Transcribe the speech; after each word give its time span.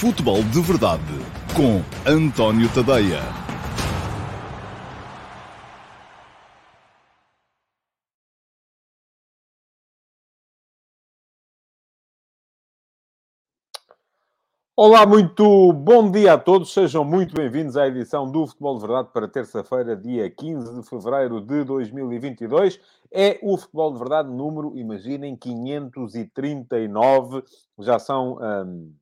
Futebol 0.00 0.42
de 0.44 0.62
Verdade 0.62 1.02
com 1.54 1.82
António 2.10 2.72
Tadeia. 2.72 3.20
Olá, 14.74 15.04
muito 15.04 15.70
bom 15.74 16.10
dia 16.10 16.32
a 16.32 16.38
todos, 16.38 16.72
sejam 16.72 17.04
muito 17.04 17.34
bem-vindos 17.34 17.76
à 17.76 17.86
edição 17.86 18.32
do 18.32 18.46
Futebol 18.46 18.76
de 18.76 18.80
Verdade 18.86 19.10
para 19.12 19.28
terça-feira, 19.28 19.94
dia 19.94 20.30
15 20.30 20.80
de 20.80 20.88
fevereiro 20.88 21.42
de 21.42 21.62
2022. 21.62 22.80
É 23.12 23.38
o 23.42 23.58
Futebol 23.58 23.92
de 23.92 23.98
Verdade 23.98 24.30
número, 24.30 24.78
imaginem, 24.78 25.36
539, 25.36 27.44
já 27.78 27.98
são. 27.98 28.38
Hum, 28.40 28.94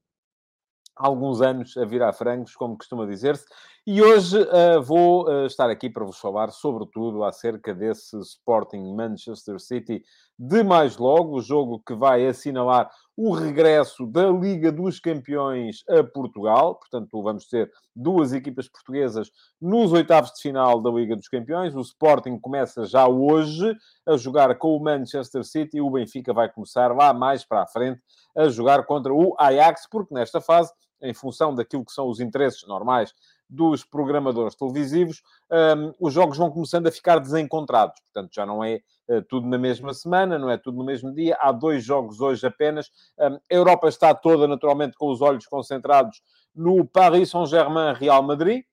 alguns 0.98 1.40
anos 1.40 1.76
a 1.76 1.84
virar 1.84 2.12
frangos, 2.12 2.54
como 2.54 2.76
costuma 2.76 3.06
dizer-se, 3.06 3.44
e 3.86 4.02
hoje 4.02 4.38
uh, 4.38 4.82
vou 4.82 5.26
uh, 5.26 5.46
estar 5.46 5.70
aqui 5.70 5.88
para 5.88 6.04
vos 6.04 6.18
falar, 6.18 6.50
sobretudo, 6.50 7.24
acerca 7.24 7.74
desse 7.74 8.18
Sporting 8.20 8.94
Manchester 8.94 9.58
City 9.58 10.02
de 10.38 10.62
mais 10.62 10.98
logo, 10.98 11.36
o 11.36 11.40
jogo 11.40 11.82
que 11.84 11.94
vai 11.94 12.26
assinalar 12.26 12.90
o 13.16 13.32
regresso 13.32 14.06
da 14.06 14.30
Liga 14.30 14.70
dos 14.70 15.00
Campeões 15.00 15.82
a 15.88 16.04
Portugal. 16.04 16.76
Portanto, 16.76 17.20
vamos 17.20 17.48
ter 17.48 17.68
duas 17.96 18.32
equipas 18.32 18.68
portuguesas 18.68 19.30
nos 19.60 19.90
oitavos 19.92 20.32
de 20.34 20.42
final 20.42 20.80
da 20.80 20.90
Liga 20.90 21.16
dos 21.16 21.26
Campeões. 21.26 21.74
O 21.74 21.80
Sporting 21.80 22.38
começa 22.38 22.84
já 22.84 23.08
hoje 23.08 23.74
a 24.06 24.16
jogar 24.16 24.56
com 24.58 24.76
o 24.76 24.80
Manchester 24.80 25.42
City 25.42 25.78
e 25.78 25.80
o 25.80 25.90
Benfica 25.90 26.32
vai 26.32 26.48
começar 26.48 26.94
lá 26.94 27.12
mais 27.12 27.44
para 27.44 27.62
a 27.62 27.66
frente 27.66 28.00
a 28.36 28.48
jogar 28.48 28.84
contra 28.84 29.12
o 29.12 29.34
Ajax, 29.38 29.88
porque 29.90 30.14
nesta 30.14 30.40
fase 30.40 30.70
em 31.02 31.14
função 31.14 31.54
daquilo 31.54 31.84
que 31.84 31.92
são 31.92 32.08
os 32.08 32.20
interesses 32.20 32.66
normais 32.66 33.14
dos 33.48 33.82
programadores 33.82 34.54
televisivos, 34.54 35.22
um, 35.50 35.92
os 35.98 36.12
jogos 36.12 36.36
vão 36.36 36.50
começando 36.50 36.86
a 36.86 36.92
ficar 36.92 37.18
desencontrados. 37.18 37.98
Portanto, 38.00 38.34
já 38.34 38.44
não 38.44 38.62
é 38.62 38.80
uh, 39.08 39.22
tudo 39.22 39.46
na 39.46 39.56
mesma 39.56 39.94
semana, 39.94 40.38
não 40.38 40.50
é 40.50 40.58
tudo 40.58 40.77
no 40.77 40.84
mesmo 40.84 41.14
dia. 41.14 41.36
Há 41.40 41.50
dois 41.50 41.82
jogos 41.82 42.20
hoje 42.20 42.46
apenas. 42.46 42.90
Um, 43.18 43.36
a 43.36 43.40
Europa 43.55 43.88
está 43.88 44.14
toda, 44.14 44.46
naturalmente, 44.46 44.96
com 44.96 45.10
os 45.10 45.22
olhos 45.22 45.46
concentrados 45.46 46.20
no 46.55 46.84
Paris 46.84 47.30
Saint-Germain-Real 47.30 48.22
Madrid, 48.22 48.64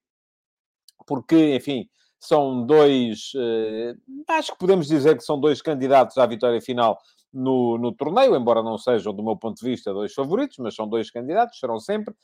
porque, 1.07 1.55
enfim, 1.55 1.87
são 2.19 2.65
dois... 2.65 3.31
Uh, 3.33 3.97
acho 4.27 4.51
que 4.51 4.59
podemos 4.59 4.87
dizer 4.87 5.15
que 5.15 5.23
são 5.23 5.39
dois 5.39 5.61
candidatos 5.61 6.17
à 6.17 6.25
vitória 6.25 6.61
final 6.61 6.99
no, 7.36 7.78
no 7.78 7.91
torneio, 7.91 8.36
embora 8.36 8.64
não 8.64 8.78
sejam, 8.78 9.14
do 9.14 9.22
meu 9.22 9.36
ponto 9.36 9.59
de 9.59 9.69
vista, 9.69 9.94
dois 9.94 10.14
favoritos, 10.14 10.58
mas 10.58 10.73
são 10.73 10.88
dois 10.88 11.11
candidatos, 11.11 11.59
serão 11.59 11.80
sempre. 11.80 12.16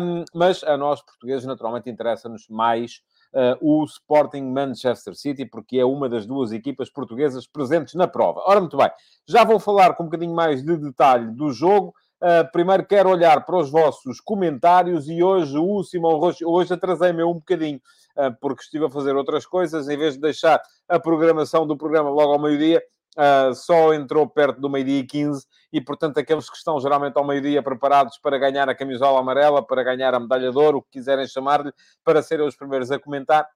Um, 0.00 0.24
mas 0.32 0.62
a 0.62 0.76
nós, 0.76 1.02
portugueses, 1.02 1.44
naturalmente 1.44 1.90
interessa-nos 1.90 2.48
mais 2.48 3.02
uh, 3.34 3.58
o 3.60 3.84
Sporting 3.84 4.44
Manchester 4.44 5.14
City, 5.14 5.44
porque 5.44 5.78
é 5.78 5.84
uma 5.84 6.08
das 6.08 6.26
duas 6.26 6.52
equipas 6.52 6.88
portuguesas 6.88 7.46
presentes 7.46 7.94
na 7.94 8.06
prova. 8.06 8.42
Ora, 8.46 8.60
muito 8.60 8.76
bem, 8.76 8.90
já 9.26 9.44
vou 9.44 9.58
falar 9.58 9.94
com 9.94 10.04
um 10.04 10.06
bocadinho 10.06 10.34
mais 10.34 10.62
de 10.62 10.76
detalhe 10.76 11.30
do 11.32 11.50
jogo. 11.50 11.92
Uh, 12.22 12.50
primeiro 12.50 12.86
quero 12.86 13.10
olhar 13.10 13.44
para 13.44 13.58
os 13.58 13.70
vossos 13.70 14.20
comentários 14.20 15.06
e 15.06 15.22
hoje 15.22 15.58
o 15.58 15.82
Simão 15.82 16.16
Rocha, 16.16 16.46
hoje 16.48 16.72
atrasei-me 16.72 17.22
um 17.22 17.34
bocadinho, 17.34 17.78
uh, 18.16 18.34
porque 18.40 18.62
estive 18.62 18.86
a 18.86 18.90
fazer 18.90 19.14
outras 19.16 19.44
coisas, 19.44 19.88
em 19.88 19.98
vez 19.98 20.14
de 20.14 20.20
deixar 20.20 20.62
a 20.88 20.98
programação 20.98 21.66
do 21.66 21.76
programa 21.76 22.08
logo 22.08 22.32
ao 22.32 22.38
meio-dia, 22.38 22.82
uh, 23.16 23.54
só 23.54 23.92
entrou 23.94 24.28
perto 24.28 24.60
do 24.60 24.68
meio-dia 24.70 25.00
e 25.00 25.06
15 25.06 25.46
e, 25.72 25.80
portanto, 25.80 26.18
aqueles 26.18 26.48
que 26.48 26.56
estão 26.56 26.80
geralmente 26.80 27.16
ao 27.16 27.26
meio-dia 27.26 27.62
preparados 27.62 28.18
para 28.18 28.38
ganhar 28.38 28.68
a 28.68 28.74
camisola 28.74 29.20
amarela, 29.20 29.66
para 29.66 29.82
ganhar 29.82 30.14
a 30.14 30.20
medalha 30.20 30.50
de 30.50 30.58
ouro, 30.58 30.78
o 30.78 30.82
que 30.82 30.92
quiserem 30.92 31.26
chamar-lhe, 31.26 31.72
para 32.04 32.22
serem 32.22 32.46
os 32.46 32.56
primeiros 32.56 32.90
a 32.90 32.98
comentar, 32.98 33.48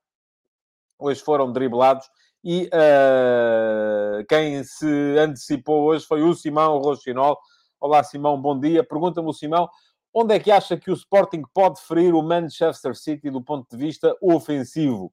hoje 0.99 1.23
foram 1.23 1.53
driblados 1.53 2.07
e 2.43 2.69
uh, 2.69 4.25
quem 4.29 4.65
se 4.65 5.19
antecipou 5.19 5.85
hoje 5.85 6.07
foi 6.07 6.23
o 6.23 6.35
Simão 6.35 6.79
Rochinol. 6.79 7.39
Olá, 7.79 8.03
Simão, 8.03 8.41
bom 8.41 8.59
dia. 8.59 8.83
Pergunta-me 8.83 9.29
o 9.29 9.33
Simão, 9.33 9.69
onde 10.13 10.35
é 10.35 10.39
que 10.39 10.51
acha 10.51 10.77
que 10.77 10.91
o 10.91 10.95
Sporting 10.95 11.43
pode 11.53 11.81
ferir 11.83 12.15
o 12.15 12.23
Manchester 12.23 12.95
City 12.95 13.31
do 13.31 13.43
ponto 13.43 13.67
de 13.71 13.77
vista 13.77 14.17
ofensivo? 14.23 15.13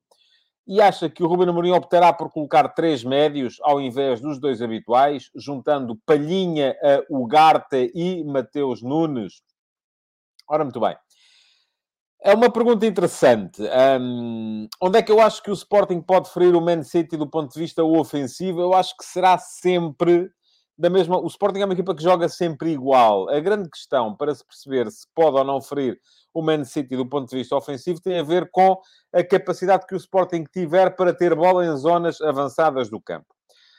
E 0.68 0.82
acha 0.82 1.10
que 1.10 1.24
o 1.24 1.28
Ruben 1.28 1.50
Amorim 1.50 1.72
optará 1.72 2.12
por 2.12 2.30
colocar 2.30 2.68
três 2.70 3.04
médios 3.04 3.58
ao 3.62 3.80
invés 3.80 4.20
dos 4.20 4.40
dois 4.40 4.62
habituais, 4.62 5.32
juntando 5.36 5.96
Palhinha, 6.06 6.76
Ugarte 7.10 7.92
e 7.96 8.24
Mateus 8.26 8.82
Nunes? 8.82 9.42
Ora, 10.48 10.64
muito 10.64 10.80
bem. 10.80 10.96
É 12.22 12.34
uma 12.34 12.52
pergunta 12.52 12.86
interessante. 12.86 13.62
Um, 14.02 14.68
onde 14.82 14.98
é 14.98 15.04
que 15.04 15.12
eu 15.12 15.22
acho 15.22 15.42
que 15.42 15.52
o 15.52 15.54
Sporting 15.54 16.02
pode 16.02 16.30
ferir 16.32 16.56
o 16.56 16.62
Man 16.62 16.84
City 16.84 17.16
do 17.16 17.30
ponto 17.30 17.54
de 17.54 17.60
vista 17.60 17.84
ofensivo? 17.84 18.60
Eu 18.60 18.74
acho 18.74 18.98
que 18.98 19.06
será 19.06 19.38
sempre 19.38 20.30
da 20.78 20.90
mesma. 20.90 21.18
O 21.18 21.28
Sporting 21.28 21.62
é 21.62 21.66
uma 21.66 21.74
equipa 21.74 21.96
que 21.96 22.04
joga 22.04 22.30
sempre 22.30 22.72
igual. 22.72 23.30
A 23.30 23.40
grande 23.40 23.70
questão 23.70 24.16
para 24.16 24.34
se 24.36 24.46
perceber 24.46 24.90
se 24.92 25.06
pode 25.16 25.38
ou 25.38 25.44
não 25.44 25.62
ferir 25.62 26.00
o 26.34 26.42
Man 26.42 26.64
City 26.64 26.96
do 26.96 27.06
ponto 27.08 27.30
de 27.30 27.36
vista 27.36 27.56
ofensivo 27.56 28.00
tem 28.00 28.20
a 28.20 28.24
ver 28.24 28.50
com 28.52 28.80
a 29.14 29.24
capacidade 29.24 29.88
que 29.88 29.96
o 29.96 29.98
Sporting 29.98 30.44
tiver 30.44 30.96
para 30.96 31.14
ter 31.14 31.34
bola 31.34 31.66
em 31.66 31.76
zonas 31.76 32.22
avançadas 32.22 32.90
do 32.90 33.02
campo. 33.02 33.37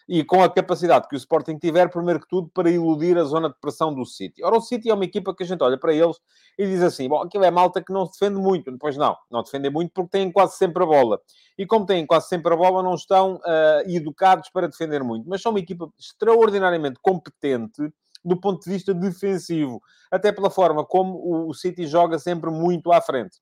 E 0.08 0.24
com 0.24 0.42
a 0.42 0.48
capacidade 0.48 1.06
que 1.06 1.14
o 1.14 1.18
Sporting 1.18 1.58
tiver, 1.58 1.90
primeiro 1.90 2.20
que 2.20 2.26
tudo, 2.26 2.50
para 2.54 2.70
iludir 2.70 3.18
a 3.18 3.24
zona 3.24 3.50
de 3.50 3.56
pressão 3.60 3.94
do 3.94 4.06
City. 4.06 4.42
Ora, 4.42 4.56
o 4.56 4.60
City 4.60 4.88
é 4.88 4.94
uma 4.94 5.04
equipa 5.04 5.34
que 5.34 5.42
a 5.42 5.46
gente 5.46 5.62
olha 5.62 5.76
para 5.76 5.92
eles 5.92 6.16
e 6.58 6.66
diz 6.66 6.82
assim: 6.82 7.08
bom, 7.08 7.20
aquilo 7.20 7.44
é 7.44 7.50
malta 7.50 7.82
que 7.82 7.92
não 7.92 8.06
se 8.06 8.12
defende 8.12 8.40
muito. 8.40 8.74
Pois 8.78 8.96
não, 8.96 9.14
não 9.30 9.42
defendem 9.42 9.70
muito 9.70 9.92
porque 9.92 10.10
têm 10.10 10.32
quase 10.32 10.56
sempre 10.56 10.82
a 10.82 10.86
bola. 10.86 11.20
E 11.58 11.66
como 11.66 11.84
têm 11.84 12.06
quase 12.06 12.28
sempre 12.28 12.54
a 12.54 12.56
bola, 12.56 12.82
não 12.82 12.94
estão 12.94 13.36
uh, 13.36 13.90
educados 13.90 14.48
para 14.50 14.66
defender 14.66 15.04
muito. 15.04 15.28
Mas 15.28 15.42
são 15.42 15.50
uma 15.50 15.60
equipa 15.60 15.92
extraordinariamente 15.98 16.98
competente 17.02 17.92
do 18.24 18.40
ponto 18.40 18.64
de 18.64 18.70
vista 18.70 18.94
defensivo, 18.94 19.80
até 20.10 20.32
pela 20.32 20.50
forma 20.50 20.84
como 20.84 21.48
o 21.48 21.54
City 21.54 21.86
joga 21.86 22.18
sempre 22.18 22.50
muito 22.50 22.90
à 22.92 23.00
frente. 23.00 23.38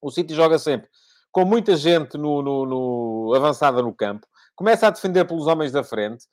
O 0.00 0.10
City 0.10 0.34
joga 0.34 0.58
sempre 0.58 0.88
com 1.30 1.44
muita 1.44 1.76
gente 1.76 2.16
no, 2.16 2.42
no, 2.42 2.66
no 2.66 3.34
avançada 3.34 3.82
no 3.82 3.94
campo, 3.94 4.26
começa 4.58 4.88
a 4.88 4.90
defender 4.90 5.24
pelos 5.24 5.46
homens 5.46 5.70
da 5.70 5.84
frente, 5.84 6.26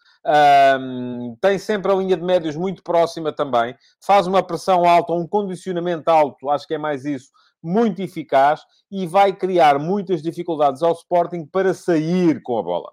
um, 0.82 1.38
tem 1.40 1.60
sempre 1.60 1.92
a 1.92 1.96
linha 1.96 2.18
de 2.18 2.24
médios 2.24 2.56
muito 2.56 2.82
próxima 2.82 3.32
também, 3.32 3.78
faz 4.04 4.26
uma 4.26 4.42
pressão 4.42 4.84
alta, 4.84 5.14
um 5.14 5.28
condicionamento 5.28 6.10
alto, 6.10 6.50
acho 6.50 6.66
que 6.68 6.74
é 6.74 6.78
mais 6.80 7.06
isso, 7.06 7.30
muito 7.62 8.02
eficaz 8.02 8.62
e 8.92 9.06
vai 9.06 9.32
criar 9.32 9.78
muitas 9.78 10.24
dificuldades 10.24 10.82
ao 10.82 10.94
Sporting 10.94 11.46
para 11.46 11.72
sair 11.76 12.42
com 12.42 12.58
a 12.58 12.64
bola. 12.64 12.92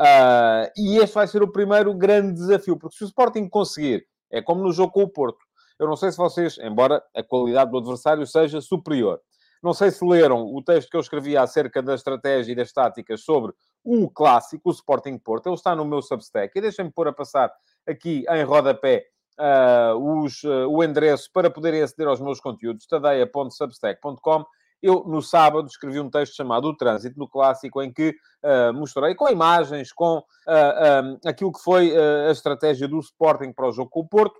Uh, 0.00 0.72
e 0.78 0.96
este 0.96 1.14
vai 1.14 1.26
ser 1.26 1.42
o 1.42 1.52
primeiro 1.52 1.92
grande 1.92 2.32
desafio, 2.32 2.78
porque 2.78 2.96
se 2.96 3.04
o 3.04 3.06
Sporting 3.06 3.46
conseguir, 3.50 4.06
é 4.32 4.40
como 4.40 4.62
no 4.62 4.72
jogo 4.72 4.92
com 4.92 5.02
o 5.02 5.10
Porto, 5.10 5.44
eu 5.78 5.86
não 5.86 5.94
sei 5.94 6.10
se 6.10 6.16
vocês, 6.16 6.56
embora 6.58 7.02
a 7.14 7.22
qualidade 7.22 7.70
do 7.70 7.76
adversário 7.76 8.26
seja 8.26 8.62
superior, 8.62 9.20
não 9.64 9.72
sei 9.72 9.90
se 9.90 10.04
leram 10.04 10.44
o 10.54 10.62
texto 10.62 10.90
que 10.90 10.96
eu 10.96 11.00
escrevi 11.00 11.38
acerca 11.38 11.82
da 11.82 11.94
estratégia 11.94 12.52
e 12.52 12.54
das 12.54 12.70
táticas 12.70 13.22
sobre 13.22 13.52
o 13.82 14.10
clássico, 14.10 14.68
o 14.68 14.72
Sporting 14.72 15.16
Porto. 15.16 15.46
Ele 15.46 15.54
está 15.54 15.74
no 15.74 15.86
meu 15.86 16.02
Substack. 16.02 16.52
E 16.54 16.60
deixem-me 16.60 16.92
pôr 16.92 17.08
a 17.08 17.12
passar 17.14 17.50
aqui 17.86 18.26
em 18.28 18.42
rodapé 18.44 19.06
uh, 19.40 19.96
os, 19.96 20.42
uh, 20.44 20.68
o 20.68 20.84
endereço 20.84 21.30
para 21.32 21.48
poderem 21.48 21.80
aceder 21.80 22.06
aos 22.06 22.20
meus 22.20 22.40
conteúdos, 22.40 22.86
tadeia.substack.com 22.86 24.44
eu, 24.82 25.02
no 25.06 25.22
sábado, 25.22 25.66
escrevi 25.66 25.98
um 25.98 26.10
texto 26.10 26.36
chamado 26.36 26.68
O 26.68 26.76
Trânsito 26.76 27.18
no 27.18 27.26
Clássico, 27.26 27.80
em 27.80 27.90
que 27.90 28.14
uh, 28.42 28.70
mostrei 28.74 29.14
com 29.14 29.30
imagens, 29.30 29.94
com 29.94 30.18
um, 30.18 31.18
aquilo 31.26 31.50
que 31.50 31.62
foi 31.62 31.96
a 31.96 32.30
estratégia 32.30 32.86
do 32.86 33.00
Sporting 33.00 33.50
para 33.50 33.66
o 33.66 33.72
jogo 33.72 33.88
com 33.88 34.00
o 34.00 34.06
Porto, 34.06 34.38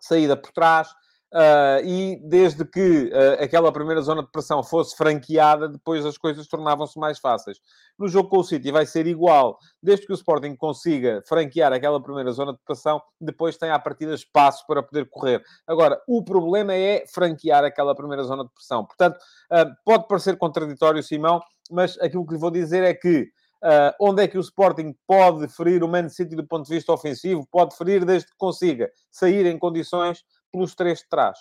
saída 0.00 0.38
por 0.38 0.52
trás, 0.52 0.88
Uh, 1.32 1.84
e 1.84 2.20
desde 2.22 2.64
que 2.64 3.10
uh, 3.12 3.42
aquela 3.42 3.72
primeira 3.72 4.00
zona 4.00 4.22
de 4.22 4.30
pressão 4.30 4.62
fosse 4.62 4.96
franqueada, 4.96 5.68
depois 5.68 6.06
as 6.06 6.16
coisas 6.16 6.46
tornavam-se 6.46 6.98
mais 6.98 7.18
fáceis. 7.18 7.58
No 7.98 8.06
jogo 8.06 8.28
com 8.28 8.38
o 8.38 8.44
City 8.44 8.70
vai 8.70 8.86
ser 8.86 9.06
igual. 9.06 9.58
Desde 9.82 10.06
que 10.06 10.12
o 10.12 10.14
Sporting 10.14 10.54
consiga 10.54 11.22
franquear 11.26 11.72
aquela 11.72 12.00
primeira 12.00 12.30
zona 12.30 12.52
de 12.52 12.58
pressão, 12.64 13.02
depois 13.20 13.56
tem 13.56 13.70
à 13.70 13.78
partida 13.78 14.14
espaço 14.14 14.64
para 14.66 14.82
poder 14.82 15.08
correr. 15.10 15.42
Agora, 15.66 16.00
o 16.06 16.22
problema 16.22 16.72
é 16.74 17.04
franquear 17.12 17.64
aquela 17.64 17.94
primeira 17.94 18.22
zona 18.22 18.44
de 18.44 18.50
pressão. 18.50 18.84
Portanto, 18.84 19.16
uh, 19.16 19.74
pode 19.84 20.06
parecer 20.06 20.38
contraditório, 20.38 21.02
Simão, 21.02 21.40
mas 21.70 21.98
aquilo 21.98 22.24
que 22.24 22.34
lhe 22.34 22.40
vou 22.40 22.50
dizer 22.50 22.84
é 22.84 22.94
que 22.94 23.28
Uh, 23.64 23.90
onde 23.98 24.22
é 24.22 24.28
que 24.28 24.36
o 24.36 24.40
Sporting 24.40 24.94
pode 25.06 25.48
ferir 25.48 25.82
o 25.82 25.88
Man 25.88 26.10
City 26.10 26.36
do 26.36 26.46
ponto 26.46 26.68
de 26.68 26.74
vista 26.74 26.92
ofensivo? 26.92 27.48
Pode 27.50 27.74
ferir 27.74 28.04
desde 28.04 28.28
que 28.28 28.36
consiga 28.36 28.90
sair 29.10 29.46
em 29.46 29.58
condições 29.58 30.22
pelos 30.56 30.74
três 30.74 31.00
de 31.00 31.08
trás. 31.08 31.40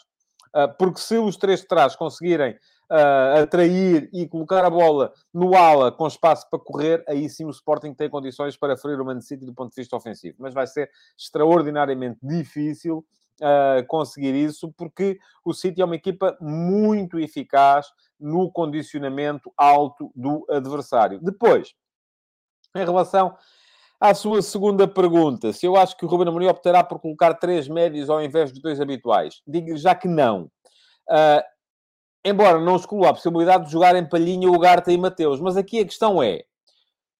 Uh, 0.53 0.71
porque 0.77 0.99
se 0.99 1.17
os 1.17 1.37
três 1.37 1.61
de 1.61 1.67
trás 1.67 1.95
conseguirem 1.95 2.51
uh, 2.91 3.41
atrair 3.41 4.09
e 4.13 4.27
colocar 4.27 4.63
a 4.65 4.69
bola 4.69 5.13
no 5.33 5.55
ala 5.55 5.89
com 5.91 6.05
espaço 6.05 6.49
para 6.49 6.59
correr, 6.59 7.03
aí 7.07 7.29
sim 7.29 7.45
o 7.45 7.49
Sporting 7.49 7.93
tem 7.93 8.09
condições 8.09 8.57
para 8.57 8.77
ferir 8.77 8.99
o 8.99 9.05
Man 9.05 9.21
City 9.21 9.45
do 9.45 9.53
ponto 9.53 9.69
de 9.69 9.81
vista 9.81 9.95
ofensivo. 9.95 10.35
Mas 10.37 10.53
vai 10.53 10.67
ser 10.67 10.91
extraordinariamente 11.17 12.19
difícil 12.21 13.05
uh, 13.41 13.85
conseguir 13.87 14.35
isso, 14.35 14.71
porque 14.73 15.17
o 15.45 15.53
City 15.53 15.81
é 15.81 15.85
uma 15.85 15.95
equipa 15.95 16.37
muito 16.41 17.17
eficaz 17.17 17.87
no 18.19 18.51
condicionamento 18.51 19.51
alto 19.55 20.11
do 20.13 20.45
adversário. 20.49 21.19
Depois, 21.21 21.73
em 22.75 22.83
relação 22.83 23.35
à 23.99 24.13
sua 24.13 24.41
segunda 24.41 24.87
pergunta, 24.87 25.53
se 25.53 25.65
eu 25.65 25.75
acho 25.75 25.95
que 25.97 26.05
o 26.05 26.07
Ruben 26.07 26.27
Amorim 26.27 26.47
optará 26.47 26.83
por 26.83 26.99
colocar 26.99 27.33
três 27.35 27.67
médios 27.67 28.09
ao 28.09 28.21
invés 28.21 28.51
dos 28.51 28.61
dois 28.61 28.79
habituais, 28.79 29.41
digo 29.47 29.75
já 29.77 29.95
que 29.95 30.07
não. 30.07 30.49
Uh, 31.09 31.41
embora 32.23 32.59
não 32.59 32.75
exclua 32.75 33.09
a 33.09 33.13
possibilidade 33.13 33.65
de 33.65 33.71
jogar 33.71 33.95
em 33.95 34.07
Palhinha, 34.07 34.49
Ugarte 34.49 34.91
e 34.91 34.97
Mateus, 34.97 35.39
mas 35.39 35.55
aqui 35.55 35.79
a 35.79 35.85
questão 35.85 36.21
é, 36.21 36.43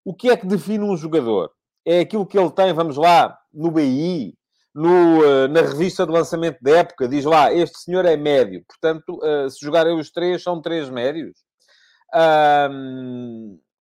o 0.04 0.14
que 0.14 0.30
é 0.30 0.38
que 0.38 0.46
define 0.46 0.84
um 0.84 0.98
jogador? 0.98 1.52
É 1.86 2.00
aquilo 2.00 2.26
que 2.26 2.38
ele 2.38 2.52
tem, 2.52 2.74
vamos 2.74 2.98
lá, 2.98 3.38
no 3.54 3.72
BI, 3.72 4.36
no, 4.74 5.20
uh, 5.20 5.48
na 5.48 5.62
revista 5.62 6.06
de 6.06 6.12
lançamento 6.12 6.58
da 6.62 6.80
época, 6.80 7.08
diz 7.08 7.24
lá, 7.24 7.54
este 7.54 7.80
senhor 7.80 8.04
é 8.06 8.18
médio. 8.18 8.66
Portanto, 8.68 9.20
uh, 9.24 9.50
se 9.50 9.64
jogarem 9.64 9.98
os 9.98 10.12
três, 10.12 10.44
são 10.44 10.62
três 10.62 10.90
médios. 10.90 11.46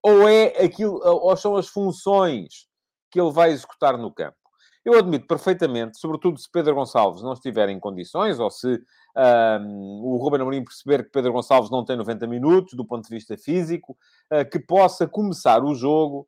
Ou 0.04 0.28
é 0.28 0.48
aquilo, 0.64 1.00
ou 1.04 1.36
são 1.38 1.56
as 1.56 1.68
funções 1.68 2.71
que 3.12 3.20
ele 3.20 3.32
vai 3.32 3.52
executar 3.52 3.98
no 3.98 4.12
campo. 4.12 4.42
Eu 4.84 4.98
admito 4.98 5.28
perfeitamente, 5.28 6.00
sobretudo 6.00 6.40
se 6.40 6.50
Pedro 6.52 6.74
Gonçalves 6.74 7.22
não 7.22 7.34
estiver 7.34 7.70
em 7.70 7.80
condições, 7.80 8.40
ou 8.40 8.50
se 8.50 8.82
um, 9.16 10.02
o 10.04 10.18
Ruben 10.18 10.42
Amorim 10.42 10.64
perceber 10.64 11.04
que 11.04 11.12
Pedro 11.12 11.34
Gonçalves 11.34 11.70
não 11.70 11.86
tem 11.86 11.96
90 11.96 12.26
minutos 12.26 12.74
do 12.74 12.84
ponto 12.84 13.08
de 13.08 13.14
vista 13.14 13.38
físico, 13.38 13.96
uh, 14.34 14.50
que 14.50 14.60
possa 14.60 15.08
começar 15.08 15.64
o 15.64 15.76
jogo 15.76 16.28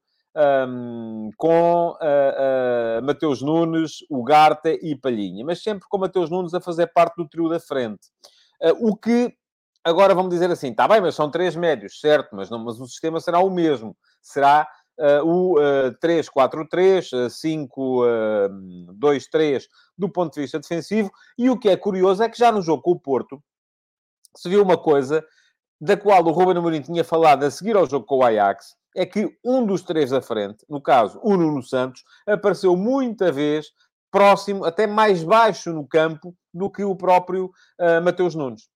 um, 0.68 1.32
com 1.36 1.90
uh, 1.90 3.00
uh, 3.00 3.04
Mateus 3.04 3.42
Nunes, 3.42 4.06
Ugarte 4.10 4.80
e 4.84 4.96
Palhinha, 4.96 5.44
mas 5.44 5.64
sempre 5.64 5.88
com 5.90 5.98
Mateus 5.98 6.30
Nunes 6.30 6.54
a 6.54 6.62
fazer 6.62 6.88
parte 6.88 7.16
do 7.16 7.28
trio 7.28 7.50
da 7.50 7.60
frente. 7.60 8.08
O 8.80 8.96
que, 8.96 9.34
agora 9.84 10.16
vamos 10.16 10.30
dizer 10.30 10.50
assim, 10.50 10.70
está 10.70 10.88
bem, 10.88 11.02
mas 11.02 11.16
são 11.16 11.30
três 11.30 11.54
médios, 11.54 12.00
certo, 12.00 12.34
mas, 12.34 12.50
não, 12.50 12.64
mas 12.64 12.80
o 12.80 12.88
sistema 12.88 13.20
será 13.20 13.40
o 13.40 13.50
mesmo. 13.50 13.98
Será 14.22 14.66
o 15.24 15.56
3-4-3, 16.02 17.30
5-2-3 17.30 19.64
do 19.98 20.10
ponto 20.10 20.34
de 20.34 20.42
vista 20.42 20.60
defensivo. 20.60 21.10
E 21.38 21.50
o 21.50 21.58
que 21.58 21.70
é 21.70 21.78
curioso 21.78 22.24
é 22.24 22.30
que 22.30 22.38
já 22.38 22.52
no 22.52 22.62
jogo 22.62 22.84
com 22.84 22.92
o 22.92 23.00
Porto 23.00 23.42
se 24.36 24.50
viu 24.50 24.62
uma 24.62 24.78
coisa 24.78 25.26
da 25.80 25.98
qual 25.98 26.24
o 26.24 26.32
Ruben 26.32 26.58
Amorim 26.58 26.82
tinha 26.82 27.04
falado 27.04 27.44
a 27.44 27.52
seguir 27.52 27.76
ao 27.76 27.90
jogo 27.90 28.06
com 28.06 28.18
o 28.18 28.24
Ajax, 28.24 28.76
é 28.96 29.06
que 29.06 29.38
um 29.44 29.66
dos 29.66 29.82
três 29.82 30.12
da 30.12 30.22
frente, 30.22 30.66
no 30.70 30.82
caso 30.82 31.20
o 31.22 31.36
Nuno 31.36 31.62
Santos, 31.62 32.04
apareceu 32.26 32.76
muita 32.76 33.32
vez 33.32 33.68
próximo, 34.12 34.64
até 34.64 34.86
mais 34.86 35.24
baixo 35.24 35.74
no 35.74 35.88
campo 35.88 36.36
do 36.54 36.70
que 36.70 36.84
o 36.84 36.96
próprio 36.96 37.52
uh, 37.80 38.02
Mateus 38.04 38.36
Nunes, 38.36 38.70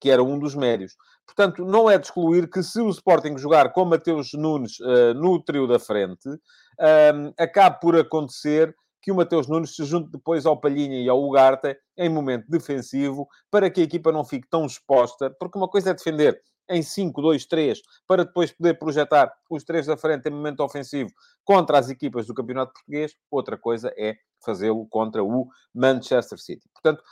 que 0.00 0.08
era 0.08 0.22
um 0.22 0.38
dos 0.38 0.54
médios. 0.54 0.94
Portanto, 1.26 1.64
não 1.64 1.90
é 1.90 1.98
de 1.98 2.06
excluir 2.06 2.48
que 2.48 2.62
se 2.62 2.80
o 2.80 2.88
Sporting 2.90 3.36
jogar 3.36 3.72
com 3.72 3.84
Mateus 3.84 4.32
Nunes 4.34 4.78
uh, 4.80 5.14
no 5.14 5.42
trio 5.42 5.66
da 5.66 5.78
frente, 5.78 6.28
uh, 6.28 7.34
acabe 7.38 7.80
por 7.80 7.96
acontecer 7.96 8.74
que 9.02 9.12
o 9.12 9.14
Mateus 9.14 9.48
Nunes 9.48 9.74
se 9.74 9.84
junte 9.84 10.10
depois 10.10 10.46
ao 10.46 10.58
Palhinha 10.58 11.00
e 11.00 11.08
ao 11.08 11.22
Ugarte 11.22 11.76
em 11.96 12.08
momento 12.08 12.46
defensivo, 12.48 13.28
para 13.50 13.68
que 13.68 13.80
a 13.80 13.84
equipa 13.84 14.10
não 14.10 14.24
fique 14.24 14.48
tão 14.48 14.64
exposta, 14.64 15.30
porque 15.38 15.58
uma 15.58 15.68
coisa 15.68 15.90
é 15.90 15.94
defender 15.94 16.40
em 16.70 16.82
5, 16.82 17.20
2, 17.20 17.46
3, 17.46 17.80
para 18.06 18.24
depois 18.24 18.50
poder 18.52 18.78
projetar 18.78 19.32
os 19.50 19.64
três 19.64 19.86
da 19.86 19.96
frente 19.96 20.28
em 20.28 20.32
momento 20.32 20.60
ofensivo 20.60 21.10
contra 21.44 21.78
as 21.78 21.90
equipas 21.90 22.26
do 22.26 22.34
Campeonato 22.34 22.72
Português. 22.72 23.14
Outra 23.30 23.58
coisa 23.58 23.92
é 23.98 24.16
fazê-lo 24.44 24.86
contra 24.88 25.22
o 25.22 25.48
Manchester 25.74 26.38
City. 26.38 26.68
Portanto, 26.72 27.02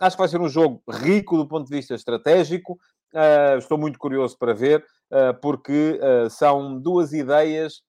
acho 0.00 0.16
que 0.16 0.22
vai 0.22 0.28
ser 0.28 0.40
um 0.40 0.48
jogo 0.48 0.82
rico 0.88 1.36
do 1.36 1.46
ponto 1.46 1.68
de 1.68 1.76
vista 1.76 1.94
estratégico. 1.94 2.78
Uh, 3.14 3.58
estou 3.58 3.78
muito 3.78 3.98
curioso 3.98 4.36
para 4.36 4.52
ver, 4.52 4.84
uh, 5.12 5.38
porque 5.40 6.00
uh, 6.02 6.28
são 6.28 6.80
duas 6.80 7.12
ideias. 7.12 7.82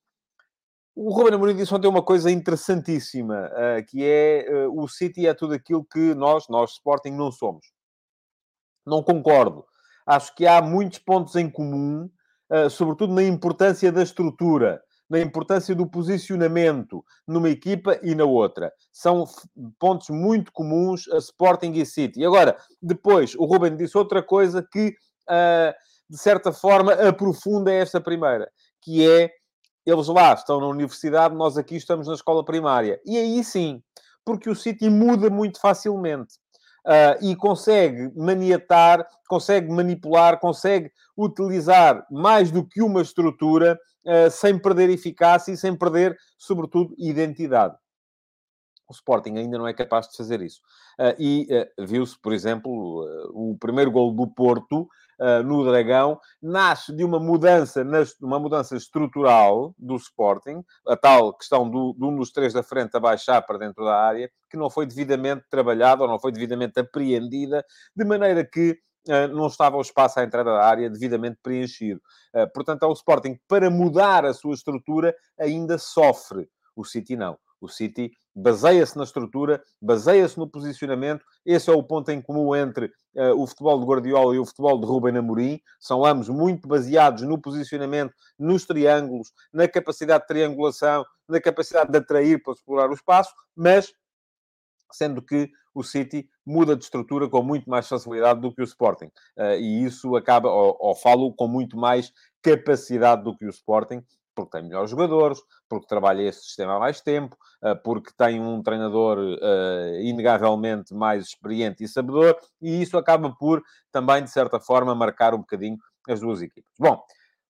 O 0.95 1.12
Ruben 1.12 1.33
Amorim 1.33 1.56
disse 1.56 1.74
ontem 1.74 1.88
uma 1.88 2.04
coisa 2.04 2.30
interessantíssima, 2.31 3.50
que 3.89 4.01
é 4.01 4.45
o 4.72 4.88
City 4.88 5.27
é 5.27 5.33
tudo 5.33 5.54
aquilo 5.54 5.83
que 5.83 6.13
nós, 6.13 6.48
nós 6.48 6.72
Sporting, 6.72 7.12
não 7.12 7.33
somos. 7.33 7.66
Não 8.86 9.04
concordo 9.04 9.66
acho 10.06 10.33
que 10.36 10.45
há 10.45 10.62
muitos 10.62 11.00
pontos 11.00 11.36
em 11.36 11.50
comum, 11.50 12.10
sobretudo 12.69 13.13
na 13.13 13.24
importância 13.24 13.92
da 13.92 14.04
estrutura, 14.04 14.81
na 15.10 15.19
importância 15.19 15.75
do 15.75 15.88
posicionamento 15.88 17.04
numa 17.27 17.50
equipa 17.50 18.00
e 18.01 18.16
na 18.16 18.25
outra. 18.25 18.72
São 18.92 19.25
pontos 19.80 20.10
muito 20.10 20.51
comuns 20.51 21.07
a 21.10 21.18
Sporting 21.18 21.74
e 21.74 21.86
City. 21.86 22.22
E 22.22 22.25
agora, 22.25 22.57
depois, 22.81 23.36
o 23.36 23.45
Ruben 23.45 23.75
disse 23.75 23.98
outra 23.98 24.22
coisa 24.22 24.63
que, 24.63 24.95
de 26.10 26.18
certa 26.18 26.51
forma, 26.51 26.94
aprofunda 26.94 27.72
esta 27.72 28.00
primeira, 28.00 28.50
que 28.81 29.07
é 29.10 29.31
eles 29.86 30.07
lá 30.07 30.33
estão 30.33 30.60
na 30.60 30.68
universidade, 30.68 31.36
nós 31.36 31.57
aqui 31.57 31.75
estamos 31.75 32.07
na 32.07 32.13
escola 32.16 32.44
primária. 32.44 33.00
E 33.06 33.18
aí 33.18 33.44
sim, 33.44 33.83
porque 34.25 34.50
o 34.50 34.56
City 34.56 34.89
muda 34.89 35.30
muito 35.30 35.60
facilmente 35.60 36.36
uh, 36.86 37.24
e 37.24 37.36
consegue 37.36 38.12
maniatar, 38.16 39.07
consegue 39.27 39.72
manipular, 39.72 40.39
consegue 40.39 40.92
utilizar 41.16 42.06
mais 42.10 42.51
do 42.51 42.66
que 42.66 42.81
uma 42.81 43.01
estrutura 43.01 43.80
uh, 44.06 44.31
sem 44.31 44.57
perder 44.57 44.89
eficácia 44.89 45.51
e 45.51 45.57
sem 45.57 45.75
perder, 45.75 46.18
sobretudo, 46.38 46.95
identidade. 46.98 47.75
O 48.88 48.94
Sporting 48.94 49.38
ainda 49.38 49.57
não 49.57 49.68
é 49.68 49.74
capaz 49.74 50.07
de 50.07 50.16
fazer 50.16 50.42
isso. 50.42 50.62
Uh, 51.00 51.16
e 51.19 51.48
viu-se, 51.80 52.19
por 52.19 52.33
exemplo, 52.33 52.72
o 53.33 53.57
primeiro 53.60 53.92
gol 53.92 54.13
do 54.13 54.27
Porto 54.27 54.88
no 55.45 55.63
Dragão 55.63 56.19
nasce 56.41 56.94
de 56.94 57.03
uma 57.03 57.19
mudança, 57.19 57.85
uma 58.21 58.39
mudança 58.39 58.75
estrutural 58.75 59.73
do 59.77 59.95
Sporting, 59.95 60.63
a 60.88 60.95
tal 60.95 61.33
questão 61.33 61.69
do, 61.69 61.94
de 61.97 62.06
um 62.06 62.15
dos 62.15 62.31
três 62.31 62.53
da 62.53 62.63
frente 62.63 62.95
a 62.95 63.00
baixar 63.00 63.41
para 63.41 63.57
dentro 63.57 63.85
da 63.85 63.95
área, 63.95 64.29
que 64.50 64.57
não 64.57 64.69
foi 64.69 64.85
devidamente 64.85 65.45
trabalhada 65.50 66.03
ou 66.03 66.09
não 66.09 66.19
foi 66.19 66.31
devidamente 66.31 66.79
apreendida, 66.79 67.63
de 67.95 68.06
maneira 68.06 68.45
que 68.45 68.77
não 69.31 69.47
estava 69.47 69.77
o 69.77 69.81
espaço 69.81 70.19
à 70.19 70.23
entrada 70.23 70.51
da 70.51 70.65
área 70.65 70.89
devidamente 70.89 71.38
preenchido. 71.41 72.01
portanto, 72.53 72.83
é 72.83 72.88
o 72.88 72.94
Sporting, 72.94 73.38
para 73.47 73.69
mudar 73.69 74.25
a 74.25 74.33
sua 74.33 74.56
estrutura, 74.56 75.15
ainda 75.39 75.77
sofre. 75.77 76.50
O 76.75 76.83
City 76.83 77.15
não. 77.15 77.38
O 77.61 77.67
City 77.67 78.11
baseia-se 78.35 78.97
na 78.97 79.03
estrutura, 79.03 79.63
baseia-se 79.81 80.38
no 80.38 80.47
posicionamento. 80.47 81.24
Esse 81.45 81.69
é 81.69 81.74
o 81.74 81.81
ponto 81.81 82.09
em 82.12 82.21
comum 82.21 82.55
entre 82.55 82.88
uh, 83.15 83.41
o 83.41 83.47
futebol 83.47 83.79
de 83.79 83.85
Guardiola 83.85 84.35
e 84.35 84.39
o 84.39 84.45
futebol 84.45 84.79
de 84.79 84.85
Ruben 84.85 85.17
Amorim. 85.17 85.59
São 85.79 86.05
ambos 86.05 86.27
muito 86.27 86.67
baseados 86.67 87.24
no 87.24 87.39
posicionamento, 87.39 88.13
nos 88.38 88.65
triângulos, 88.65 89.31
na 89.53 89.67
capacidade 89.67 90.24
de 90.24 90.27
triangulação, 90.27 91.05
na 91.27 91.39
capacidade 91.39 91.91
de 91.91 91.97
atrair 91.97 92.41
para 92.43 92.53
explorar 92.53 92.89
o 92.89 92.93
espaço, 92.93 93.33
mas 93.55 93.93
sendo 94.91 95.21
que 95.21 95.50
o 95.74 95.83
City 95.83 96.29
muda 96.45 96.75
de 96.75 96.83
estrutura 96.83 97.29
com 97.29 97.43
muito 97.43 97.69
mais 97.69 97.88
facilidade 97.88 98.39
do 98.39 98.53
que 98.53 98.62
o 98.62 98.63
Sporting. 98.63 99.12
Uh, 99.38 99.55
e 99.59 99.83
isso 99.83 100.15
acaba, 100.15 100.50
ou, 100.50 100.77
ou 100.79 100.95
falo, 100.95 101.33
com 101.33 101.47
muito 101.47 101.77
mais 101.77 102.12
capacidade 102.41 103.24
do 103.24 103.35
que 103.35 103.45
o 103.45 103.50
Sporting, 103.50 104.03
porque 104.36 104.58
tem 104.58 104.63
melhores 104.63 104.92
jogadores, 104.92 105.39
porque 105.70 105.88
trabalha 105.88 106.22
esse 106.22 106.42
sistema 106.42 106.75
há 106.75 106.80
mais 106.80 107.01
tempo, 107.01 107.38
eh, 107.63 107.74
porque 107.75 108.12
tem 108.18 108.39
um 108.39 108.62
treinador 108.62 109.18
uh, 109.18 110.01
inegavelmente 110.01 110.94
mais 110.94 111.25
experiente 111.25 111.84
e 111.84 111.88
sabedor, 111.88 112.38
e 112.62 112.82
isso 112.82 112.98
acaba 112.98 113.34
por 113.39 113.63
também, 113.92 114.24
de 114.24 114.30
certa 114.30 114.60
forma, 114.60 114.94
marcar 114.94 115.34
um 115.34 115.39
bocadinho 115.39 115.77
as 116.08 116.20
duas 116.20 116.42
equipas. 116.42 116.72
Bom, 116.77 117.01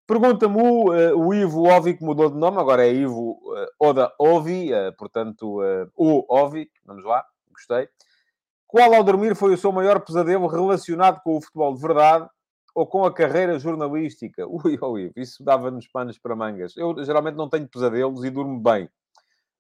pergunta-me 0.07 0.61
o, 0.61 0.93
uh, 0.93 1.27
o, 1.27 1.33
Ivo 1.33 1.67
Ovi, 1.67 1.95
que 1.95 2.03
mudou 2.03 2.29
de 2.29 2.37
nome, 2.37 2.59
agora 2.59 2.85
é 2.85 2.93
Ivo 2.93 3.31
uh, 3.31 3.67
Oda 3.79 4.13
Ovi, 4.19 4.69
portanto, 4.97 5.59
o 5.95 6.25
Ovi, 6.29 6.69
vamos 6.85 7.03
lá, 7.03 7.25
gostei. 7.51 7.89
Qual 8.67 8.93
ao 8.93 9.03
dormir 9.03 9.35
foi 9.35 9.53
o 9.53 9.57
seu 9.57 9.71
maior 9.71 10.01
pesadelo 10.01 10.47
relacionado 10.47 11.21
com 11.23 11.37
o 11.37 11.41
futebol 11.41 11.73
de 11.73 11.81
verdade? 11.81 12.27
Ou 12.75 12.85
com 12.85 13.05
a 13.05 13.13
carreira 13.13 13.57
jornalística. 13.57 14.45
Ui, 14.45 14.77
ui, 14.81 15.11
isso 15.15 15.41
dava-nos 15.43 15.87
panos 15.87 16.19
para 16.19 16.35
mangas. 16.35 16.75
Eu 16.75 16.93
geralmente 17.03 17.35
não 17.35 17.49
tenho 17.49 17.67
pesadelos 17.67 18.23
e 18.25 18.29
durmo 18.29 18.59
bem. 18.59 18.89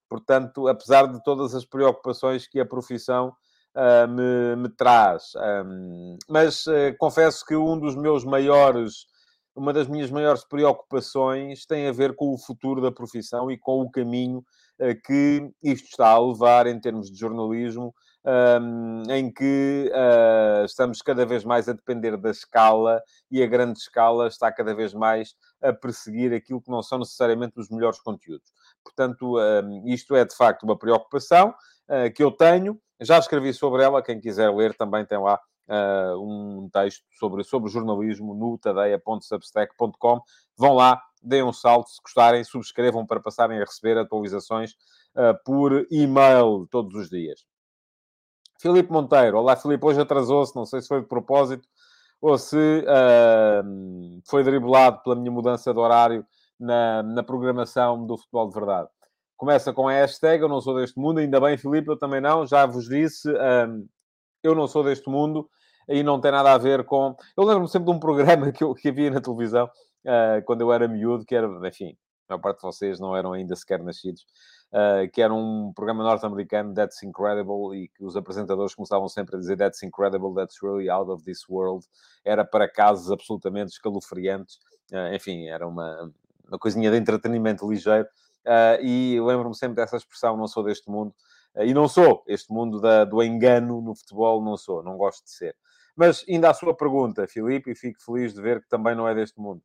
Portanto, 0.09 0.67
apesar 0.67 1.07
de 1.07 1.23
todas 1.23 1.55
as 1.55 1.65
preocupações 1.65 2.45
que 2.45 2.59
a 2.59 2.65
profissão 2.65 3.33
uh, 3.75 4.07
me, 4.07 4.61
me, 4.61 4.69
traz. 4.69 5.31
Um, 5.65 6.17
mas 6.29 6.67
uh, 6.67 6.95
confesso 6.99 7.43
que 7.45 7.55
um 7.55 7.79
dos 7.79 7.95
meus 7.95 8.23
maiores, 8.23 9.07
uma 9.55 9.73
das 9.73 9.87
minhas 9.87 10.11
maiores 10.11 10.43
preocupações 10.43 11.65
tem 11.65 11.87
a 11.87 11.91
ver 11.91 12.15
com 12.15 12.33
o 12.33 12.37
futuro 12.37 12.81
da 12.81 12.91
profissão 12.91 13.49
e 13.49 13.57
com 13.57 13.81
o 13.81 13.89
caminho 13.89 14.45
uh, 14.79 15.01
que 15.03 15.49
isto 15.63 15.85
está 15.85 16.09
a 16.09 16.19
levar 16.19 16.67
em 16.67 16.79
termos 16.79 17.09
de 17.09 17.17
jornalismo 17.17 17.95
um, 18.25 19.03
em 19.09 19.31
que 19.31 19.91
uh, 19.93 20.65
estamos 20.65 21.01
cada 21.01 21.25
vez 21.25 21.43
mais 21.43 21.69
a 21.69 21.73
depender 21.73 22.17
da 22.17 22.31
escala 22.31 23.01
e 23.29 23.43
a 23.43 23.47
grande 23.47 23.79
escala 23.79 24.27
está 24.27 24.51
cada 24.51 24.73
vez 24.73 24.93
mais 24.93 25.35
a 25.61 25.71
perseguir 25.71 26.33
aquilo 26.33 26.61
que 26.61 26.71
não 26.71 26.81
são 26.81 26.99
necessariamente 26.99 27.59
os 27.59 27.69
melhores 27.69 27.99
conteúdos. 27.99 28.51
Portanto, 28.83 29.37
um, 29.37 29.87
isto 29.87 30.15
é 30.15 30.25
de 30.25 30.35
facto 30.35 30.63
uma 30.63 30.77
preocupação. 30.77 31.53
uh, 31.89 32.11
que 32.13 32.23
eu 32.23 32.31
tenho. 32.31 32.79
Já 32.99 33.19
escrevi 33.19 33.53
sobre 33.53 33.83
ela, 33.83 34.01
quem 34.01 34.19
quiser 34.19 34.49
ler 34.53 34.75
também 34.75 35.05
tem 35.05 35.19
lá 35.19 35.39
uh, 35.67 36.17
um 36.19 36.69
texto 36.71 37.03
sobre, 37.19 37.43
sobre 37.43 37.69
jornalismo 37.69 38.33
no 38.33 38.57
tadeia.substack.com. 38.57 40.21
Vão 40.57 40.73
lá, 40.73 41.01
deem 41.21 41.43
um 41.43 41.53
salto, 41.53 41.89
se 41.89 42.01
gostarem, 42.01 42.43
subscrevam 42.43 43.05
para 43.05 43.19
passarem 43.19 43.57
a 43.57 43.65
receber 43.65 43.97
atualizações 43.97 44.71
uh, 45.15 45.37
por 45.43 45.85
e-mail 45.91 46.67
todos 46.71 46.95
os 46.95 47.09
dias. 47.09 47.45
Filipe 48.59 48.91
Monteiro. 48.91 49.37
Olá, 49.37 49.55
Filipe. 49.55 49.85
Hoje 49.85 50.01
atrasou-se, 50.01 50.55
não 50.55 50.65
sei 50.65 50.81
se 50.81 50.87
foi 50.87 51.01
de 51.01 51.07
propósito 51.07 51.67
ou 52.21 52.37
se 52.37 52.57
uh, 52.57 54.21
foi 54.27 54.43
driblado 54.43 55.01
pela 55.03 55.15
minha 55.15 55.31
mudança 55.31 55.73
de 55.73 55.79
horário 55.79 56.25
na, 56.59 57.03
na 57.03 57.23
programação 57.23 58.05
do 58.05 58.17
Futebol 58.17 58.47
de 58.47 58.55
Verdade. 58.55 58.89
Começa 59.37 59.73
com 59.73 59.87
a 59.89 59.91
hashtag 59.91 60.41
Eu 60.41 60.49
não 60.49 60.61
sou 60.61 60.75
deste 60.75 60.97
mundo, 60.97 61.19
ainda 61.19 61.39
bem, 61.41 61.57
Filipe, 61.57 61.89
eu 61.89 61.97
também 61.97 62.21
não. 62.21 62.45
Já 62.45 62.65
vos 62.65 62.87
disse, 62.87 63.29
uh, 63.29 63.87
eu 64.41 64.55
não 64.55 64.67
sou 64.67 64.83
deste 64.83 65.09
mundo 65.09 65.49
e 65.87 66.01
não 66.01 66.19
tem 66.19 66.31
nada 66.31 66.53
a 66.53 66.57
ver 66.57 66.85
com. 66.85 67.15
Eu 67.37 67.43
lembro-me 67.43 67.69
sempre 67.69 67.91
de 67.91 67.95
um 67.95 67.99
programa 67.99 68.51
que, 68.53 68.63
eu, 68.63 68.73
que 68.73 68.89
havia 68.89 69.11
na 69.11 69.21
televisão 69.21 69.65
uh, 69.65 70.43
quando 70.45 70.61
eu 70.61 70.71
era 70.71 70.87
miúdo, 70.87 71.25
que 71.25 71.35
era, 71.35 71.47
enfim, 71.67 71.97
a 72.29 72.33
maior 72.33 72.41
parte 72.41 72.57
de 72.57 72.63
vocês 72.63 72.99
não 72.99 73.15
eram 73.15 73.33
ainda 73.33 73.55
sequer 73.55 73.83
nascidos, 73.83 74.25
uh, 74.71 75.09
que 75.11 75.21
era 75.21 75.33
um 75.33 75.71
programa 75.73 76.03
norte-americano, 76.03 76.73
That's 76.73 77.01
Incredible, 77.03 77.75
e 77.75 77.87
que 77.89 78.03
os 78.03 78.15
apresentadores 78.15 78.75
começavam 78.75 79.07
sempre 79.07 79.35
a 79.35 79.39
dizer 79.39 79.57
That's 79.57 79.83
Incredible, 79.83 80.33
That's 80.33 80.61
Really 80.61 80.89
Out 80.89 81.11
of 81.11 81.23
This 81.23 81.47
World. 81.49 81.85
Era 82.23 82.45
para 82.45 82.69
casos 82.69 83.11
absolutamente 83.11 83.71
escalofriantes. 83.73 84.59
Uh, 84.91 85.13
enfim, 85.13 85.47
era 85.47 85.67
uma, 85.67 86.11
uma 86.47 86.59
coisinha 86.59 86.91
de 86.91 86.97
entretenimento 86.97 87.69
ligeiro. 87.69 88.07
Uh, 88.45 88.81
e 88.83 89.19
lembro-me 89.19 89.55
sempre 89.55 89.77
dessa 89.77 89.97
expressão, 89.97 90.37
não 90.37 90.47
sou 90.47 90.63
deste 90.63 90.89
mundo. 90.89 91.13
e 91.57 91.73
não 91.73 91.87
sou. 91.87 92.23
Este 92.27 92.51
mundo 92.51 92.79
da, 92.79 93.05
do 93.05 93.23
engano 93.23 93.81
no 93.81 93.95
futebol, 93.95 94.43
não 94.43 94.57
sou. 94.57 94.83
Não 94.83 94.97
gosto 94.97 95.23
de 95.23 95.31
ser. 95.31 95.55
Mas, 95.95 96.25
ainda 96.27 96.49
à 96.49 96.53
sua 96.53 96.75
pergunta, 96.75 97.25
Filipe, 97.25 97.71
e 97.71 97.75
fico 97.75 98.01
feliz 98.03 98.33
de 98.33 98.41
ver 98.41 98.61
que 98.61 98.67
também 98.67 98.93
não 98.95 99.07
é 99.07 99.15
deste 99.15 99.39
mundo. 99.39 99.61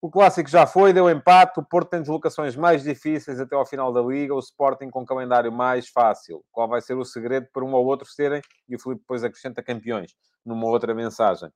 O 0.00 0.10
clássico 0.10 0.48
já 0.48 0.66
foi, 0.66 0.92
deu 0.92 1.10
empate. 1.10 1.58
O 1.58 1.64
Porto 1.64 1.90
tem 1.90 2.00
deslocações 2.00 2.54
mais 2.54 2.82
difíceis 2.82 3.40
até 3.40 3.56
ao 3.56 3.66
final 3.66 3.92
da 3.92 4.02
liga. 4.02 4.34
O 4.34 4.38
Sporting 4.38 4.90
com 4.90 5.04
calendário 5.04 5.50
mais 5.50 5.88
fácil. 5.88 6.44
Qual 6.52 6.68
vai 6.68 6.80
ser 6.80 6.94
o 6.94 7.04
segredo 7.04 7.48
para 7.52 7.64
um 7.64 7.72
ou 7.72 7.86
outro 7.86 8.06
serem? 8.06 8.42
E 8.68 8.76
o 8.76 8.78
Filipe 8.78 9.00
depois 9.00 9.24
acrescenta 9.24 9.62
campeões 9.62 10.14
numa 10.44 10.66
outra 10.66 10.94
mensagem. 10.94 11.50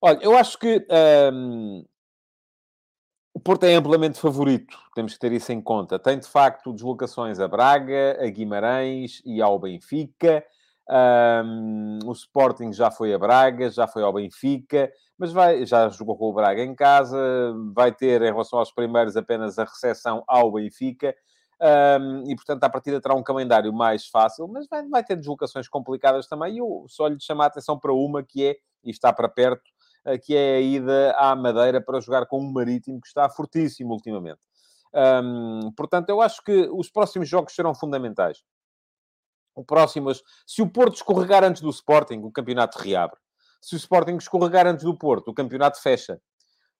Olha, 0.00 0.18
eu 0.22 0.36
acho 0.36 0.58
que 0.58 0.86
hum, 1.32 1.84
o 3.36 3.40
Porto 3.40 3.64
é 3.64 3.74
amplamente 3.74 4.18
favorito. 4.18 4.78
Temos 4.94 5.12
que 5.12 5.18
ter 5.18 5.30
isso 5.32 5.52
em 5.52 5.60
conta. 5.60 5.98
Tem 5.98 6.18
de 6.18 6.26
facto 6.26 6.72
deslocações 6.72 7.38
a 7.38 7.46
Braga, 7.46 8.16
a 8.18 8.26
Guimarães 8.30 9.20
e 9.26 9.42
ao 9.42 9.58
Benfica. 9.58 10.44
Um, 10.88 11.98
o 12.06 12.12
Sporting 12.12 12.72
já 12.72 12.90
foi 12.90 13.12
a 13.12 13.18
Braga, 13.18 13.68
já 13.68 13.86
foi 13.86 14.02
ao 14.02 14.12
Benfica, 14.12 14.90
mas 15.18 15.32
vai, 15.32 15.64
já 15.66 15.88
jogou 15.88 16.16
com 16.16 16.30
o 16.30 16.32
Braga 16.32 16.62
em 16.62 16.74
casa, 16.74 17.18
vai 17.74 17.92
ter, 17.92 18.22
em 18.22 18.32
relação 18.32 18.58
aos 18.58 18.72
primeiros, 18.72 19.16
apenas 19.16 19.58
a 19.58 19.64
recepção 19.64 20.22
ao 20.26 20.52
Benfica. 20.52 21.14
Um, 21.60 22.30
e, 22.30 22.36
portanto, 22.36 22.64
à 22.64 22.68
partida 22.68 23.00
terá 23.00 23.14
um 23.14 23.22
calendário 23.22 23.72
mais 23.72 24.06
fácil, 24.06 24.46
mas 24.46 24.66
vai, 24.68 24.86
vai 24.88 25.02
ter 25.02 25.16
deslocações 25.16 25.68
complicadas 25.68 26.26
também. 26.26 26.56
E 26.56 26.58
eu 26.58 26.84
só 26.88 27.06
lhe 27.06 27.18
chamar 27.20 27.44
a 27.44 27.46
atenção 27.48 27.78
para 27.78 27.92
uma 27.92 28.22
que 28.22 28.44
é, 28.44 28.56
e 28.84 28.90
está 28.90 29.12
para 29.12 29.28
perto, 29.28 29.64
que 30.22 30.36
é 30.36 30.56
a 30.56 30.60
ida 30.60 31.12
à 31.18 31.34
Madeira 31.34 31.80
para 31.80 32.00
jogar 32.00 32.26
com 32.26 32.38
um 32.38 32.52
Marítimo 32.52 33.00
que 33.00 33.08
está 33.08 33.28
fortíssimo 33.28 33.92
ultimamente. 33.92 34.40
Um, 34.94 35.72
portanto, 35.76 36.10
eu 36.10 36.20
acho 36.20 36.42
que 36.44 36.68
os 36.72 36.90
próximos 36.90 37.28
jogos 37.28 37.54
serão 37.54 37.74
fundamentais 37.74 38.44
o 39.56 39.64
próximo, 39.64 40.12
se 40.46 40.60
o 40.60 40.68
Porto 40.68 40.96
escorregar 40.96 41.42
antes 41.42 41.62
do 41.62 41.70
Sporting, 41.70 42.18
o 42.18 42.30
campeonato 42.30 42.78
reabre. 42.78 43.18
Se 43.60 43.74
o 43.74 43.78
Sporting 43.78 44.16
escorregar 44.16 44.66
antes 44.66 44.84
do 44.84 44.96
Porto, 44.96 45.28
o 45.28 45.34
campeonato 45.34 45.80
fecha. 45.80 46.20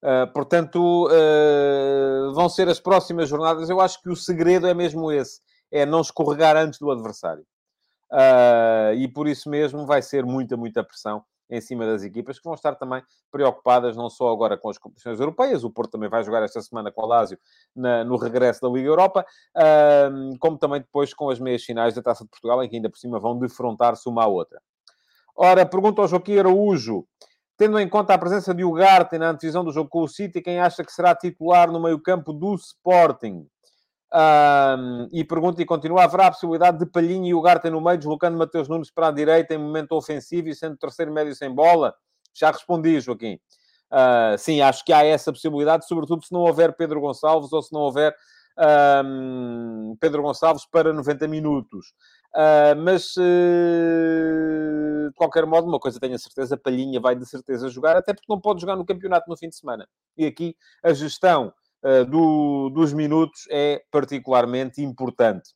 Uh, 0.03 0.31
portanto, 0.33 1.09
uh, 1.09 2.33
vão 2.33 2.49
ser 2.49 2.69
as 2.69 2.79
próximas 2.79 3.29
jornadas. 3.29 3.69
Eu 3.69 3.81
acho 3.81 4.01
que 4.03 4.11
o 4.11 4.17
segredo 4.17 4.67
é 4.67 4.75
mesmo 4.75 5.11
esse: 5.11 5.41
é 5.71 5.87
não 5.87 6.01
escorregar 6.01 6.57
antes 6.57 6.79
do 6.79 6.91
adversário. 6.91 7.45
Uh, 8.13 8.95
e 8.97 9.09
por 9.09 9.27
isso 9.27 9.51
mesmo 9.51 9.85
vai 9.85 10.01
ser 10.03 10.25
muita, 10.25 10.57
muita 10.57 10.85
pressão 10.85 11.25
em 11.49 11.61
cima 11.61 11.87
das 11.87 12.03
equipas, 12.03 12.39
que 12.39 12.45
vão 12.45 12.55
estar 12.55 12.75
também 12.75 13.03
preocupadas 13.31 13.97
não 13.97 14.11
só 14.11 14.33
agora 14.33 14.57
com 14.57 14.69
as 14.69 14.79
competições 14.79 15.21
europeias, 15.21 15.65
o 15.65 15.71
Porto 15.71 15.93
também 15.93 16.09
vai 16.09 16.25
jogar 16.25 16.43
esta 16.43 16.61
semana 16.61 16.91
com 16.91 17.03
o 17.03 17.07
Lásio 17.07 17.39
na, 17.75 18.05
no 18.05 18.17
regresso 18.17 18.61
da 18.61 18.69
Liga 18.69 18.89
Europa, 18.89 19.25
como 20.41 20.59
também 20.59 20.81
depois 20.81 21.15
com 21.15 21.31
as 21.31 21.39
meias 21.39 21.63
finais 21.63 21.95
da 21.95 22.03
Taça 22.03 22.25
de 22.25 22.31
Portugal, 22.31 22.63
em 22.63 22.69
que 22.69 22.77
ainda 22.77 22.91
por 22.91 22.99
cima 22.99 23.21
vão 23.21 23.39
defrontar-se 23.39 24.09
uma 24.09 24.25
à 24.25 24.27
outra. 24.27 24.61
Ora, 25.37 25.67
pergunta 25.67 26.01
ao 26.01 26.09
Joaquim 26.09 26.39
Araújo, 26.39 27.07
tendo 27.59 27.79
em 27.79 27.87
conta 27.87 28.15
a 28.15 28.19
presença 28.19 28.55
de 28.55 28.65
Ugarte 28.65 29.19
na 29.19 29.31
antevisão 29.31 29.63
do 29.63 29.71
jogo 29.71 29.91
com 29.91 30.03
o 30.03 30.09
City, 30.09 30.41
quem 30.41 30.59
acha 30.59 30.83
que 30.83 30.91
será 30.91 31.15
titular 31.15 31.71
no 31.71 31.79
meio-campo 31.79 32.33
do 32.33 32.55
Sporting? 32.55 33.47
Um, 34.15 35.09
e 35.13 35.23
pergunta 35.25 35.61
e 35.61 35.67
continua: 35.67 36.05
haverá 36.05 36.29
a 36.29 36.31
possibilidade 36.31 36.79
de 36.79 36.87
Palhinha 36.87 37.29
e 37.29 37.35
Ugarte 37.35 37.69
no 37.69 37.83
meio, 37.83 37.99
deslocando 37.99 38.39
Mateus 38.39 38.67
Nunes 38.67 38.91
para 38.91 39.09
a 39.09 39.11
direita 39.11 39.53
em 39.53 39.59
momento 39.59 39.93
ofensivo 39.93 40.49
e 40.49 40.55
sendo 40.55 40.79
terceiro 40.79 41.13
médio 41.13 41.35
sem 41.35 41.55
bola? 41.55 41.95
Já 42.35 42.51
respondi, 42.51 42.99
Joaquim. 43.01 43.39
Uh, 43.93 44.39
sim, 44.39 44.63
acho 44.63 44.85
que 44.85 44.93
há 44.93 45.05
essa 45.05 45.31
possibilidade, 45.31 45.87
sobretudo 45.87 46.25
se 46.25 46.33
não 46.33 46.41
houver 46.41 46.75
Pedro 46.75 47.01
Gonçalves 47.01 47.53
ou 47.53 47.63
se 47.63 47.73
não 47.73 47.81
houver 47.81 48.15
um, 49.05 49.97
Pedro 50.01 50.23
Gonçalves 50.23 50.65
para 50.65 50.93
90 50.93 51.29
minutos. 51.29 51.93
Uh, 52.37 52.77
mas, 52.77 53.17
uh, 53.17 53.23
de 55.09 55.15
qualquer 55.15 55.47
modo, 55.47 55.67
uma 55.67 55.81
coisa 55.81 55.99
tenho 55.99 56.15
a 56.15 56.19
certeza: 56.19 56.55
Palhinha 56.55 57.01
vai 57.01 57.17
de 57.17 57.25
certeza 57.25 57.71
jogar, 57.71 57.97
até 57.97 58.13
porque 58.13 58.27
não 58.29 58.39
pode 58.39 58.61
jogar 58.61 58.77
no 58.77 58.85
campeonato 58.85 59.31
no 59.31 59.39
fim 59.39 59.49
de 59.49 59.57
semana. 59.57 59.89
E 60.19 60.27
aqui 60.27 60.55
a 60.85 60.93
gestão 60.93 61.51
uh, 61.83 62.05
do, 62.05 62.69
dos 62.69 62.93
minutos 62.93 63.47
é 63.51 63.83
particularmente 63.91 64.83
importante. 64.83 65.55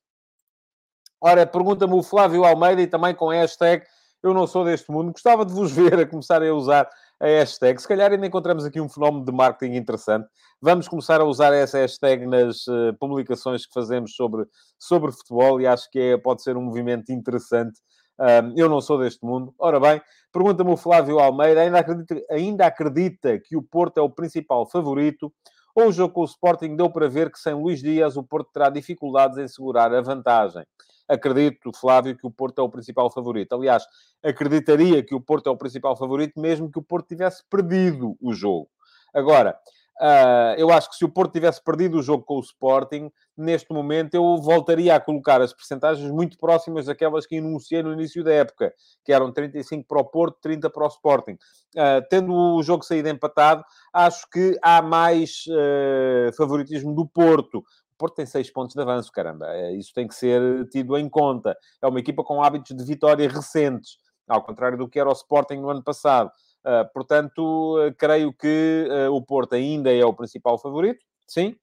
Ora, 1.21 1.47
pergunta-me 1.47 1.93
o 1.93 2.03
Flávio 2.03 2.47
Almeida 2.47 2.81
e 2.81 2.87
também 2.87 3.15
com 3.15 3.29
a 3.29 3.35
hashtag 3.35 3.85
Eu 4.23 4.33
não 4.33 4.47
sou 4.47 4.65
deste 4.65 4.91
mundo. 4.91 5.13
Gostava 5.13 5.45
de 5.45 5.53
vos 5.53 5.71
ver 5.77 6.01
a 6.01 6.07
começar 6.07 6.43
a 6.43 6.55
usar 6.55 6.89
a 7.21 7.27
hashtag. 7.27 7.81
Se 7.81 7.87
calhar 7.87 8.11
ainda 8.11 8.27
encontramos 8.27 8.65
aqui 8.65 8.81
um 8.81 8.89
fenómeno 8.89 9.25
de 9.25 9.33
marketing 9.33 9.77
interessante. 9.77 10.27
Vamos 10.61 10.89
começar 10.89 11.21
a 11.21 11.25
usar 11.25 11.53
essa 11.53 11.79
hashtag 11.79 12.27
nas 12.27 12.67
uh, 12.67 12.95
publicações 12.99 13.67
que 13.67 13.73
fazemos 13.73 14.15
sobre, 14.15 14.47
sobre 14.79 15.12
futebol 15.12 15.61
e 15.61 15.67
acho 15.67 15.91
que 15.91 15.99
é, 15.99 16.17
pode 16.17 16.43
ser 16.43 16.57
um 16.57 16.62
movimento 16.62 17.12
interessante. 17.12 17.79
Um, 18.19 18.55
eu 18.57 18.69
não 18.69 18.81
sou 18.81 18.99
deste 18.99 19.25
mundo. 19.25 19.55
Ora 19.59 19.79
bem, 19.79 20.00
pergunta-me 20.33 20.71
o 20.71 20.77
Flávio 20.77 21.19
Almeida, 21.19 21.61
ainda 21.61 21.79
acredita, 21.79 22.23
ainda 22.31 22.67
acredita 22.67 23.39
que 23.39 23.57
o 23.57 23.62
Porto 23.62 23.99
é 23.99 24.03
o 24.03 24.11
principal 24.11 24.69
favorito 24.69 25.33
ou 25.75 25.89
o 25.89 25.93
jogo 25.93 26.15
com 26.15 26.21
o 26.23 26.25
Sporting 26.25 26.77
deu 26.77 26.91
para 26.91 27.09
ver 27.09 27.31
que 27.31 27.39
sem 27.39 27.55
Luís 27.55 27.81
Dias 27.81 28.17
o 28.17 28.23
Porto 28.23 28.50
terá 28.53 28.69
dificuldades 28.71 29.39
em 29.39 29.47
segurar 29.47 29.95
a 29.95 30.00
vantagem. 30.00 30.65
Acredito, 31.11 31.73
Flávio, 31.75 32.17
que 32.17 32.26
o 32.26 32.31
Porto 32.31 32.61
é 32.61 32.62
o 32.62 32.69
principal 32.69 33.11
favorito. 33.11 33.55
Aliás, 33.55 33.85
acreditaria 34.23 35.02
que 35.02 35.14
o 35.14 35.21
Porto 35.21 35.49
é 35.49 35.50
o 35.50 35.57
principal 35.57 35.97
favorito, 35.97 36.38
mesmo 36.40 36.71
que 36.71 36.79
o 36.79 36.83
Porto 36.83 37.09
tivesse 37.09 37.43
perdido 37.50 38.17
o 38.21 38.33
jogo. 38.33 38.69
Agora, 39.12 39.59
Uh, 40.00 40.57
eu 40.57 40.71
acho 40.71 40.88
que 40.88 40.97
se 40.97 41.05
o 41.05 41.11
Porto 41.11 41.35
tivesse 41.35 41.62
perdido 41.62 41.99
o 41.99 42.02
jogo 42.02 42.25
com 42.25 42.37
o 42.37 42.40
Sporting, 42.40 43.12
neste 43.37 43.71
momento 43.71 44.14
eu 44.14 44.38
voltaria 44.38 44.95
a 44.95 45.00
colocar 45.00 45.43
as 45.43 45.52
percentagens 45.52 46.11
muito 46.11 46.38
próximas 46.38 46.87
daquelas 46.87 47.26
que 47.26 47.37
enunciei 47.37 47.83
no 47.83 47.93
início 47.93 48.25
da 48.25 48.33
época, 48.33 48.73
que 49.05 49.12
eram 49.12 49.31
35 49.31 49.87
para 49.87 50.00
o 50.00 50.05
Porto, 50.05 50.38
30 50.40 50.71
para 50.71 50.85
o 50.85 50.88
Sporting. 50.88 51.33
Uh, 51.76 52.02
tendo 52.09 52.33
o 52.33 52.62
jogo 52.62 52.83
saído 52.83 53.11
empatado, 53.11 53.62
acho 53.93 54.26
que 54.31 54.59
há 54.62 54.81
mais 54.81 55.45
uh, 55.49 56.33
favoritismo 56.35 56.95
do 56.95 57.07
Porto. 57.07 57.62
Porto 58.00 58.14
tem 58.14 58.25
seis 58.25 58.50
pontos 58.50 58.75
de 58.75 58.80
avanço, 58.80 59.12
caramba. 59.12 59.47
Isso 59.73 59.92
tem 59.92 60.09
que 60.09 60.14
ser 60.14 60.66
tido 60.71 60.97
em 60.97 61.07
conta. 61.07 61.54
É 61.83 61.87
uma 61.87 62.00
equipa 62.00 62.25
com 62.25 62.42
hábitos 62.42 62.75
de 62.75 62.83
vitória 62.83 63.28
recentes, 63.28 63.99
ao 64.26 64.42
contrário 64.42 64.78
do 64.78 64.88
que 64.88 64.99
era 64.99 65.11
o 65.11 65.12
Sporting 65.12 65.57
no 65.57 65.69
ano 65.69 65.85
passado. 65.85 66.30
Uh, 66.64 66.90
portanto, 66.95 67.76
uh, 67.78 67.95
creio 67.99 68.33
que 68.33 68.88
uh, 68.88 69.14
o 69.14 69.21
Porto 69.21 69.54
ainda 69.54 69.92
é 69.92 70.02
o 70.02 70.14
principal 70.14 70.59
favorito, 70.59 71.04
sim, 71.28 71.54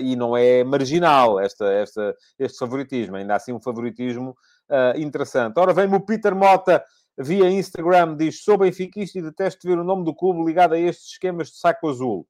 e 0.00 0.14
não 0.14 0.36
é 0.36 0.62
marginal 0.62 1.40
esta, 1.40 1.64
esta, 1.72 2.14
este 2.38 2.58
favoritismo, 2.58 3.16
ainda 3.16 3.34
assim 3.34 3.52
um 3.52 3.60
favoritismo 3.60 4.36
interessante. 4.94 5.58
Ora, 5.58 5.72
vem-me 5.72 5.96
o 5.96 6.00
Peter 6.00 6.34
Mota 6.36 6.84
via 7.18 7.50
Instagram, 7.50 8.14
diz: 8.14 8.44
Sou 8.44 8.56
benfiquista 8.58 9.18
e 9.18 9.22
detesto 9.22 9.66
ver 9.66 9.78
o 9.78 9.84
nome 9.84 10.04
do 10.04 10.14
clube 10.14 10.44
ligado 10.44 10.74
a 10.74 10.78
estes 10.78 11.12
esquemas 11.12 11.48
de 11.48 11.56
saco 11.56 11.88
azul. 11.88 12.28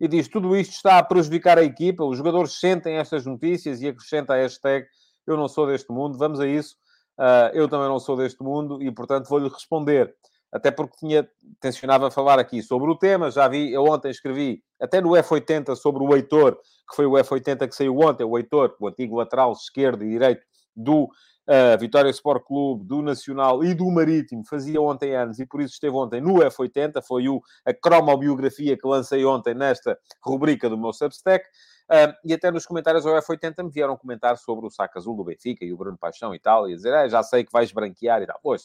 E 0.00 0.08
diz: 0.08 0.28
Tudo 0.28 0.56
isto 0.56 0.72
está 0.72 0.98
a 0.98 1.02
prejudicar 1.02 1.58
a 1.58 1.62
equipa, 1.62 2.04
os 2.04 2.16
jogadores 2.16 2.58
sentem 2.58 2.96
estas 2.96 3.24
notícias 3.24 3.80
e 3.80 3.88
acrescenta 3.88 4.34
a 4.34 4.36
hashtag 4.36 4.86
Eu 5.26 5.36
não 5.36 5.48
sou 5.48 5.66
deste 5.66 5.90
mundo. 5.92 6.18
Vamos 6.18 6.40
a 6.40 6.46
isso. 6.46 6.76
Uh, 7.18 7.54
eu 7.54 7.68
também 7.68 7.88
não 7.88 8.00
sou 8.00 8.16
deste 8.16 8.42
mundo 8.42 8.82
e, 8.82 8.90
portanto, 8.90 9.28
vou-lhe 9.28 9.48
responder. 9.48 10.14
Até 10.52 10.70
porque 10.70 10.96
tinha, 10.98 11.28
tencionava 11.60 12.10
falar 12.10 12.38
aqui 12.38 12.62
sobre 12.62 12.90
o 12.90 12.96
tema. 12.96 13.30
Já 13.30 13.48
vi, 13.48 13.72
eu 13.72 13.84
ontem 13.84 14.10
escrevi, 14.10 14.62
até 14.80 15.00
no 15.00 15.10
F80, 15.10 15.74
sobre 15.74 16.02
o 16.02 16.14
Heitor, 16.14 16.56
que 16.88 16.94
foi 16.94 17.06
o 17.06 17.12
F80 17.12 17.68
que 17.68 17.74
saiu 17.74 17.98
ontem, 17.98 18.24
o 18.24 18.38
Heitor, 18.38 18.76
o 18.78 18.86
antigo 18.86 19.16
lateral 19.16 19.52
esquerdo 19.52 20.04
e 20.04 20.10
direito 20.10 20.42
do 20.76 21.08
uh, 21.48 21.78
Vitória 21.78 22.10
Sport 22.10 22.44
Clube, 22.44 22.84
do 22.84 23.02
Nacional 23.02 23.64
e 23.64 23.74
do 23.74 23.90
Marítimo, 23.90 24.44
fazia 24.44 24.80
ontem 24.80 25.14
anos 25.14 25.38
e 25.38 25.46
por 25.46 25.60
isso 25.60 25.74
esteve 25.74 25.94
ontem 25.94 26.20
no 26.20 26.34
F80, 26.34 27.02
foi 27.02 27.28
o, 27.28 27.42
a 27.64 27.72
cromobiografia 27.72 28.76
que 28.76 28.86
lancei 28.86 29.24
ontem 29.24 29.54
nesta 29.54 29.98
rubrica 30.22 30.68
do 30.68 30.78
meu 30.78 30.92
Substack. 30.92 31.44
Uh, 31.84 32.14
e 32.24 32.32
até 32.32 32.50
nos 32.50 32.64
comentários 32.64 33.04
ao 33.04 33.14
F80 33.14 33.62
me 33.62 33.70
vieram 33.70 33.96
comentar 33.96 34.38
sobre 34.38 34.66
o 34.66 34.70
saco 34.70 34.98
azul 34.98 35.14
do 35.14 35.24
Benfica 35.24 35.64
e 35.64 35.72
o 35.72 35.76
Bruno 35.76 35.98
Paixão 35.98 36.34
e 36.34 36.38
tal, 36.38 36.68
e 36.68 36.74
dizer, 36.74 36.94
ah, 36.94 37.06
já 37.08 37.22
sei 37.22 37.44
que 37.44 37.52
vais 37.52 37.70
branquear 37.72 38.22
e 38.22 38.26
tal. 38.26 38.40
Pois, 38.42 38.64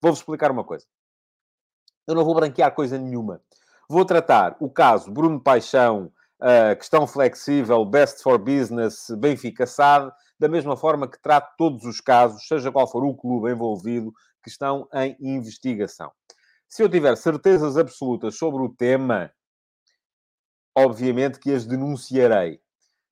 vou-vos 0.00 0.20
explicar 0.20 0.50
uma 0.50 0.62
coisa. 0.62 0.84
Eu 2.06 2.14
não 2.14 2.24
vou 2.24 2.34
branquear 2.34 2.74
coisa 2.74 2.98
nenhuma. 2.98 3.40
Vou 3.88 4.04
tratar 4.04 4.56
o 4.60 4.68
caso 4.68 5.10
Bruno 5.10 5.40
Paixão, 5.40 6.12
uh, 6.40 6.76
questão 6.76 7.06
flexível, 7.06 7.84
best 7.84 8.22
for 8.22 8.38
business, 8.38 9.06
Benfica 9.18 9.66
SAD, 9.66 10.12
da 10.42 10.48
mesma 10.48 10.76
forma 10.76 11.08
que 11.08 11.22
trato 11.22 11.54
todos 11.56 11.84
os 11.84 12.00
casos, 12.00 12.48
seja 12.48 12.72
qual 12.72 12.90
for 12.90 13.04
o 13.04 13.14
clube 13.14 13.52
envolvido, 13.52 14.12
que 14.42 14.50
estão 14.50 14.88
em 14.92 15.16
investigação. 15.20 16.10
Se 16.68 16.82
eu 16.82 16.88
tiver 16.88 17.16
certezas 17.16 17.76
absolutas 17.76 18.36
sobre 18.36 18.60
o 18.60 18.68
tema, 18.68 19.30
obviamente 20.76 21.38
que 21.38 21.54
as 21.54 21.64
denunciarei. 21.64 22.58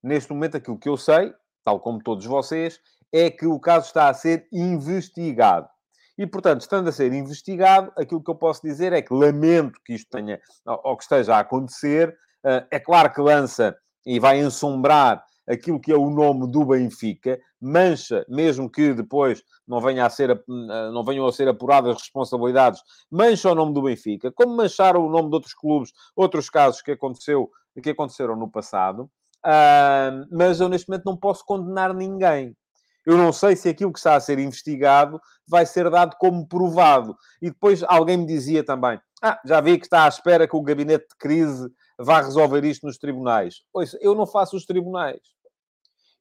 Neste 0.03 0.33
momento, 0.33 0.57
aquilo 0.57 0.77
que 0.77 0.89
eu 0.89 0.97
sei, 0.97 1.33
tal 1.63 1.79
como 1.79 2.03
todos 2.03 2.25
vocês, 2.25 2.81
é 3.13 3.31
que 3.31 3.45
o 3.45 3.61
caso 3.61 3.87
está 3.87 4.09
a 4.09 4.13
ser 4.13 4.45
investigado. 4.51 5.69
E, 6.17 6.27
portanto, 6.27 6.61
estando 6.61 6.89
a 6.89 6.91
ser 6.91 7.13
investigado, 7.13 7.93
aquilo 7.97 8.21
que 8.21 8.29
eu 8.29 8.35
posso 8.35 8.61
dizer 8.61 8.91
é 8.91 9.01
que 9.01 9.13
lamento 9.13 9.79
que 9.85 9.93
isto 9.93 10.09
tenha, 10.09 10.37
ou 10.65 10.97
que 10.97 11.03
esteja 11.03 11.37
a 11.37 11.39
acontecer. 11.39 12.13
Eh, 12.45 12.67
é 12.71 12.79
claro 12.79 13.13
que 13.13 13.21
lança 13.21 13.73
e 14.05 14.19
vai 14.19 14.39
ensombrar 14.39 15.23
aquilo 15.51 15.79
que 15.79 15.91
é 15.91 15.95
o 15.95 16.09
nome 16.09 16.49
do 16.49 16.65
Benfica, 16.65 17.39
mancha, 17.59 18.25
mesmo 18.29 18.69
que 18.69 18.93
depois 18.93 19.43
não, 19.67 19.81
venha 19.81 20.05
a 20.05 20.09
ser, 20.09 20.29
eh, 20.31 20.91
não 20.91 21.03
venham 21.03 21.27
a 21.27 21.31
ser 21.31 21.47
apuradas 21.47 21.97
responsabilidades, 21.97 22.81
mancha 23.09 23.51
o 23.51 23.55
nome 23.55 23.73
do 23.73 23.81
Benfica, 23.81 24.31
como 24.31 24.55
mancharam 24.55 25.05
o 25.05 25.09
nome 25.09 25.29
de 25.29 25.35
outros 25.35 25.53
clubes, 25.53 25.91
outros 26.15 26.49
casos 26.49 26.81
que, 26.81 26.91
aconteceu, 26.91 27.49
que 27.81 27.89
aconteceram 27.89 28.35
no 28.35 28.49
passado. 28.49 29.09
Uh, 29.43 30.27
mas 30.31 30.61
eu 30.61 30.69
neste 30.69 30.87
momento 30.87 31.05
não 31.05 31.17
posso 31.17 31.43
condenar 31.43 31.95
ninguém. 31.95 32.55
Eu 33.03 33.17
não 33.17 33.33
sei 33.33 33.55
se 33.55 33.67
aquilo 33.67 33.91
que 33.91 33.97
está 33.97 34.15
a 34.15 34.19
ser 34.19 34.37
investigado 34.37 35.19
vai 35.47 35.65
ser 35.65 35.89
dado 35.89 36.15
como 36.19 36.47
provado. 36.47 37.17
E 37.41 37.49
depois 37.49 37.83
alguém 37.83 38.17
me 38.17 38.27
dizia 38.27 38.63
também: 38.63 38.99
Ah, 39.21 39.39
já 39.43 39.59
vi 39.59 39.79
que 39.79 39.85
está 39.85 40.05
à 40.05 40.07
espera 40.07 40.47
que 40.47 40.55
o 40.55 40.61
gabinete 40.61 41.07
de 41.09 41.15
crise 41.17 41.67
vá 41.97 42.21
resolver 42.21 42.63
isto 42.63 42.85
nos 42.85 42.97
tribunais. 42.97 43.61
Pois, 43.71 43.95
eu 44.01 44.15
não 44.15 44.27
faço 44.27 44.55
os 44.55 44.65
tribunais. 44.65 45.19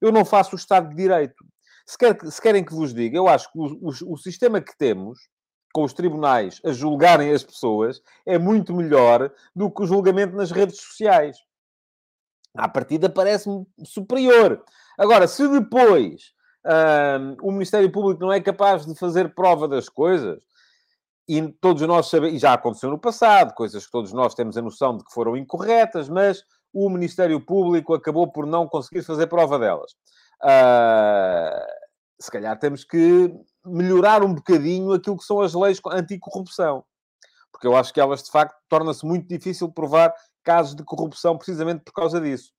Eu 0.00 0.12
não 0.12 0.25
faço 0.25 0.54
o 0.54 0.59
Estado 0.59 0.88
de 0.88 0.97
Direito. 0.97 1.45
Se, 1.87 1.99
quer, 1.99 2.19
se 2.25 2.40
querem 2.40 2.64
que 2.64 2.75
vos 2.75 2.95
diga, 2.95 3.16
eu 3.16 3.28
acho 3.28 3.50
que 3.52 3.59
o, 3.59 3.66
o, 3.80 4.14
o 4.14 4.16
sistema 4.16 4.61
que 4.61 4.76
temos, 4.76 5.19
com 5.73 5.83
os 5.85 5.92
tribunais 5.92 6.61
a 6.64 6.73
julgarem 6.73 7.33
as 7.33 7.45
pessoas, 7.45 8.00
é 8.26 8.38
muito 8.38 8.75
melhor 8.75 9.33
do 9.54 9.71
que 9.71 9.83
o 9.83 9.87
julgamento 9.87 10.37
nas 10.37 10.50
redes 10.50 10.80
sociais. 10.80 11.38
À 12.57 12.69
partida 12.69 13.09
parece-me 13.09 13.66
superior. 13.85 14.64
Agora, 14.99 15.28
se 15.28 15.47
depois 15.49 16.33
o 17.42 17.52
Ministério 17.52 17.90
Público 17.90 18.21
não 18.21 18.33
é 18.33 18.40
capaz 18.40 18.85
de 18.85 18.95
fazer 18.95 19.35
prova 19.35 19.66
das 19.66 19.88
coisas, 19.88 20.42
e 21.28 21.49
todos 21.61 21.80
nós 21.83 22.09
sabemos, 22.09 22.35
e 22.35 22.38
já 22.38 22.52
aconteceu 22.52 22.90
no 22.90 22.99
passado, 22.99 23.54
coisas 23.54 23.87
que 23.87 23.92
todos 23.92 24.12
nós 24.12 24.35
temos 24.35 24.57
a 24.57 24.62
noção 24.62 24.97
de 24.97 25.04
que 25.04 25.12
foram 25.12 25.37
incorretas, 25.37 26.09
mas 26.09 26.45
o 26.73 26.89
Ministério 26.89 27.41
Público 27.41 27.95
acabou 27.95 28.31
por 28.31 28.47
não 28.47 28.69
conseguir 28.69 29.03
fazer 29.03 29.27
prova 29.27 29.59
delas. 29.59 29.93
Uh, 30.43 31.67
se 32.21 32.31
calhar 32.31 32.59
temos 32.59 32.85
que 32.85 33.33
melhorar 33.65 34.23
um 34.23 34.35
bocadinho 34.35 34.93
aquilo 34.93 35.17
que 35.17 35.25
são 35.25 35.41
as 35.41 35.54
leis 35.54 35.80
anticorrupção. 35.93 36.85
Porque 37.52 37.67
eu 37.67 37.76
acho 37.76 37.93
que 37.93 38.00
elas, 38.00 38.23
de 38.23 38.30
facto, 38.30 38.56
torna-se 38.69 39.04
muito 39.04 39.26
difícil 39.28 39.71
provar 39.71 40.15
casos 40.45 40.75
de 40.75 40.85
corrupção 40.85 41.37
precisamente 41.37 41.83
por 41.85 41.93
causa 41.93 42.21
disso. 42.21 42.52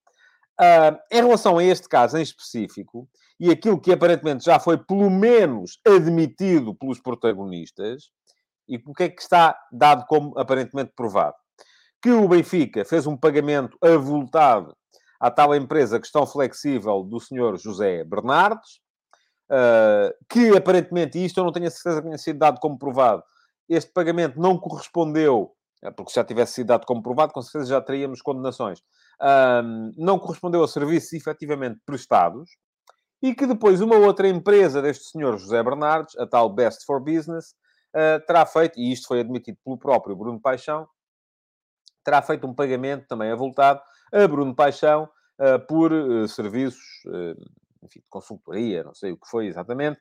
Uh, 0.59 0.97
em 1.11 1.21
relação 1.21 1.57
a 1.57 1.63
este 1.63 1.87
caso 1.87 2.17
em 2.17 2.21
específico, 2.21 3.07
e 3.39 3.49
aquilo 3.49 3.79
que 3.79 3.91
aparentemente 3.91 4.45
já 4.45 4.59
foi 4.59 4.77
pelo 4.77 5.09
menos 5.09 5.79
admitido 5.87 6.75
pelos 6.75 6.99
protagonistas, 6.99 8.11
e 8.67 8.77
o 8.77 8.93
que 8.93 9.03
é 9.03 9.09
que 9.09 9.21
está 9.21 9.57
dado 9.71 10.05
como 10.05 10.37
aparentemente 10.37 10.93
provado? 10.95 11.35
Que 12.01 12.11
o 12.11 12.27
Benfica 12.27 12.83
fez 12.83 13.05
um 13.05 13.15
pagamento 13.15 13.77
avultado 13.81 14.75
à 15.19 15.29
tal 15.29 15.55
empresa 15.55 15.99
questão 15.99 16.25
flexível 16.25 17.03
do 17.03 17.19
senhor 17.19 17.57
José 17.57 18.03
Bernardes, 18.03 18.79
uh, 19.51 20.13
que 20.29 20.55
aparentemente, 20.57 21.19
e 21.19 21.25
isto 21.25 21.39
eu 21.39 21.43
não 21.43 21.51
tenho 21.51 21.67
a 21.67 21.71
certeza 21.71 22.01
que 22.01 22.07
tenha 22.07 22.17
sido 22.17 22.39
dado 22.39 22.59
como 22.59 22.77
provado, 22.77 23.23
este 23.69 23.91
pagamento 23.91 24.39
não 24.39 24.57
correspondeu, 24.57 25.51
porque 25.95 26.11
se 26.11 26.15
já 26.15 26.23
tivesse 26.23 26.53
sido 26.53 26.67
dado 26.67 26.85
como 26.85 27.03
provado, 27.03 27.33
com 27.33 27.41
certeza 27.41 27.71
já 27.71 27.81
teríamos 27.81 28.21
condenações 28.21 28.81
não 29.97 30.17
correspondeu 30.19 30.63
a 30.63 30.67
serviços 30.67 31.13
efetivamente 31.13 31.79
prestados, 31.85 32.49
e 33.21 33.35
que 33.35 33.45
depois 33.45 33.81
uma 33.81 33.97
outra 33.97 34.27
empresa 34.27 34.81
deste 34.81 35.05
senhor 35.11 35.37
José 35.37 35.61
Bernardes, 35.61 36.17
a 36.17 36.25
tal 36.25 36.49
Best 36.49 36.85
for 36.85 36.99
Business, 36.99 37.53
uh, 37.95 38.25
terá 38.25 38.45
feito, 38.45 38.79
e 38.79 38.91
isto 38.91 39.07
foi 39.07 39.19
admitido 39.19 39.59
pelo 39.63 39.77
próprio 39.77 40.15
Bruno 40.15 40.41
Paixão, 40.41 40.87
terá 42.03 42.21
feito 42.21 42.47
um 42.47 42.53
pagamento 42.53 43.07
também 43.07 43.31
avultado 43.31 43.81
a 44.11 44.27
Bruno 44.27 44.55
Paixão 44.55 45.09
uh, 45.39 45.59
por 45.67 45.91
uh, 45.91 46.27
serviços, 46.27 46.81
enfim, 47.83 47.99
de 47.99 48.05
consultoria, 48.09 48.83
não 48.83 48.93
sei 48.93 49.11
o 49.11 49.17
que 49.17 49.27
foi 49.27 49.47
exatamente, 49.47 49.99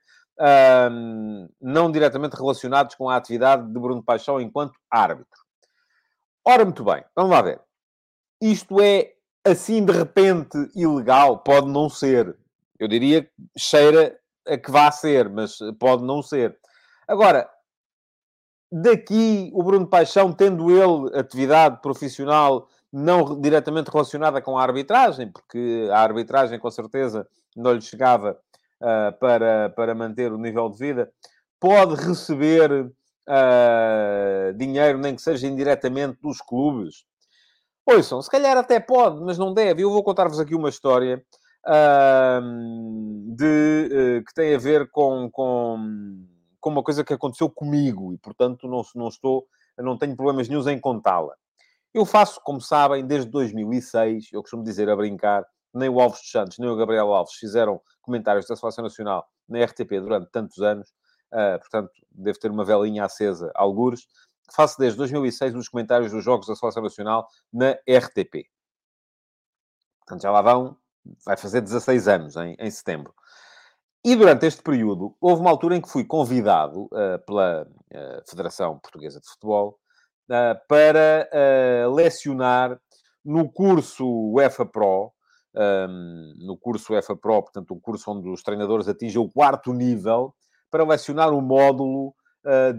não 1.61 1.91
diretamente 1.91 2.37
relacionados 2.37 2.95
com 2.95 3.09
a 3.09 3.17
atividade 3.17 3.67
de 3.67 3.79
Bruno 3.79 4.03
Paixão 4.03 4.41
enquanto 4.41 4.75
árbitro. 4.91 5.41
Ora, 6.45 6.65
muito 6.65 6.83
bem, 6.85 7.05
vamos 7.15 7.31
lá 7.31 7.43
ver. 7.43 7.61
Isto 8.41 8.81
é, 8.81 9.13
assim, 9.45 9.85
de 9.85 9.93
repente, 9.93 10.57
ilegal? 10.75 11.39
Pode 11.39 11.69
não 11.69 11.91
ser. 11.91 12.37
Eu 12.79 12.89
diria 12.89 13.23
que 13.23 13.31
cheira 13.59 14.19
a 14.47 14.57
que 14.57 14.71
vá 14.71 14.91
ser, 14.91 15.29
mas 15.29 15.59
pode 15.79 16.03
não 16.03 16.23
ser. 16.23 16.59
Agora, 17.07 17.51
daqui, 18.71 19.51
o 19.53 19.63
Bruno 19.63 19.87
Paixão, 19.87 20.33
tendo 20.33 20.71
ele 20.71 21.19
atividade 21.19 21.81
profissional 21.81 22.69
não 22.93 23.41
diretamente 23.41 23.91
relacionada 23.91 24.41
com 24.43 24.59
a 24.59 24.63
arbitragem, 24.63 25.31
porque 25.31 25.89
a 25.93 26.01
arbitragem, 26.01 26.59
com 26.59 26.71
certeza, 26.71 27.27
não 27.57 27.73
lhe 27.73 27.81
chegava 27.81 28.37
uh, 28.81 29.19
para, 29.19 29.71
para 29.71 29.95
manter 29.95 30.33
o 30.33 30.39
nível 30.39 30.69
de 30.69 30.79
vida, 30.79 31.13
pode 31.61 31.95
receber 31.95 32.91
uh, 33.31 34.55
dinheiro, 34.57 34.99
nem 34.99 35.15
que 35.15 35.23
seja 35.23 35.47
indiretamente, 35.47 36.19
dos 36.21 36.41
clubes. 36.41 37.05
Ouçam, 37.87 38.21
se 38.23 38.31
calhar 38.31 38.57
até 38.57 38.79
pode, 38.81 39.21
mas 39.23 39.39
não 39.39 39.53
deve. 39.53 39.83
Eu 39.83 39.91
vou 39.91 40.03
contar-vos 40.03 40.41
aqui 40.41 40.55
uma 40.55 40.69
história 40.69 41.23
uh, 41.67 43.35
de, 43.35 44.19
uh, 44.19 44.25
que 44.25 44.35
tem 44.35 44.55
a 44.55 44.59
ver 44.59 44.91
com, 44.91 45.31
com, 45.31 46.25
com 46.61 46.71
uma 46.71 46.83
coisa 46.83 47.05
que 47.05 47.13
aconteceu 47.13 47.49
comigo 47.49 48.13
e, 48.13 48.19
portanto, 48.19 48.69
não, 48.69 48.83
não 48.95 49.09
estou, 49.09 49.47
não 49.79 49.97
tenho 49.97 50.17
problemas 50.17 50.49
nenhums 50.49 50.67
em 50.67 50.79
contá-la. 50.79 51.35
Eu 51.93 52.05
faço, 52.05 52.41
como 52.43 52.61
sabem, 52.61 53.05
desde 53.07 53.31
2006, 53.31 54.29
eu 54.33 54.43
costumo 54.43 54.63
dizer 54.63 54.89
a 54.89 54.97
brincar, 54.97 55.45
nem 55.75 55.89
o 55.89 56.01
Alves 56.01 56.21
dos 56.21 56.31
Santos, 56.31 56.59
nem 56.59 56.69
o 56.69 56.77
Gabriel 56.77 57.13
Alves 57.13 57.35
fizeram 57.35 57.81
comentários 58.01 58.47
da 58.47 58.57
Seleção 58.57 58.85
Nacional 58.85 59.27
na 59.49 59.65
RTP 59.65 60.01
durante 60.01 60.31
tantos 60.31 60.59
anos, 60.59 60.89
uh, 61.33 61.59
portanto, 61.59 61.91
devo 62.11 62.39
ter 62.39 62.51
uma 62.51 62.65
velinha 62.65 63.05
acesa, 63.05 63.51
algures 63.55 64.07
faço 64.53 64.79
desde 64.79 64.99
2006 64.99 65.55
os 65.55 65.69
comentários 65.69 66.13
dos 66.13 66.25
Jogos 66.25 66.47
da 66.47 66.55
Seleção 66.55 66.83
Nacional 66.83 67.29
na 67.53 67.73
RTP. 67.89 68.49
Portanto, 70.01 70.23
já 70.23 70.31
lá 70.31 70.43
vão, 70.43 70.77
vai 71.25 71.37
fazer 71.37 71.61
16 71.61 72.09
anos 72.09 72.37
em, 72.37 72.57
em 72.59 72.71
setembro. 72.71 73.15
E 74.03 74.17
durante 74.17 74.47
este 74.47 74.63
período, 74.63 75.15
houve 75.21 75.43
uma 75.43 75.51
altura 75.51 75.77
em 75.77 75.81
que 75.81 75.91
fui 75.91 76.05
convidado 76.05 76.85
uh, 76.85 77.19
pela 77.27 77.65
uh, 77.65 78.23
Federação 78.27 78.79
Portuguesa 78.79 79.21
de 79.21 79.29
Futebol 79.29 79.79
uh, 80.31 80.59
para 80.67 81.29
lecionar 81.95 82.81
no 83.23 83.53
curso 83.53 84.07
UEFA 84.33 84.65
Pro, 84.65 85.13
um, 85.55 85.61
ehm, 85.61 86.47
no 86.47 86.57
curso 86.57 86.95
UEFA 86.95 87.15
Pro, 87.15 87.43
portanto, 87.43 87.75
um 87.75 87.81
curso 87.81 88.11
onde 88.11 88.31
os 88.31 88.43
treinadores 88.43 88.89
atingem 88.89 89.21
o 89.21 89.29
quarto 89.29 89.75
nível, 89.75 90.35
para 90.71 90.85
lecionar 90.85 91.35
o 91.35 91.43
módulo 91.43 92.15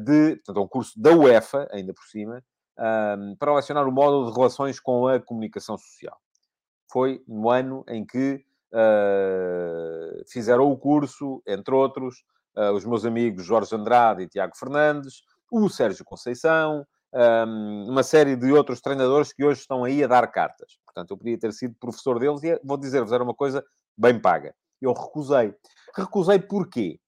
de, 0.03 0.37
portanto, 0.37 0.57
é 0.57 0.63
um 0.63 0.67
curso 0.67 0.99
da 0.99 1.11
UEFA, 1.11 1.67
ainda 1.71 1.93
por 1.93 2.05
cima, 2.05 2.41
um, 2.79 3.35
para 3.35 3.53
lecionar 3.53 3.87
o 3.87 3.91
módulo 3.91 4.31
de 4.31 4.35
relações 4.35 4.79
com 4.79 5.07
a 5.07 5.19
comunicação 5.19 5.77
social. 5.77 6.17
Foi 6.91 7.23
no 7.27 7.49
ano 7.51 7.83
em 7.87 8.03
que 8.03 8.43
uh, 8.73 10.23
fizeram 10.29 10.71
o 10.71 10.77
curso, 10.77 11.41
entre 11.47 11.73
outros, 11.73 12.23
uh, 12.55 12.71
os 12.71 12.85
meus 12.85 13.05
amigos 13.05 13.45
Jorge 13.45 13.75
Andrade 13.75 14.23
e 14.23 14.27
Tiago 14.27 14.55
Fernandes, 14.57 15.23
o 15.51 15.69
Sérgio 15.69 16.05
Conceição, 16.05 16.85
um, 17.13 17.89
uma 17.89 18.03
série 18.03 18.35
de 18.35 18.51
outros 18.51 18.79
treinadores 18.81 19.33
que 19.33 19.43
hoje 19.43 19.61
estão 19.61 19.83
aí 19.83 20.03
a 20.03 20.07
dar 20.07 20.25
cartas. 20.27 20.77
Portanto, 20.85 21.11
eu 21.11 21.17
podia 21.17 21.37
ter 21.37 21.51
sido 21.53 21.75
professor 21.79 22.19
deles 22.19 22.43
e 22.43 22.59
vou 22.63 22.77
dizer-vos, 22.77 23.11
era 23.11 23.23
uma 23.23 23.33
coisa 23.33 23.63
bem 23.97 24.19
paga. 24.19 24.55
Eu 24.81 24.93
recusei. 24.93 25.53
Recusei 25.95 26.39
porquê? 26.39 26.99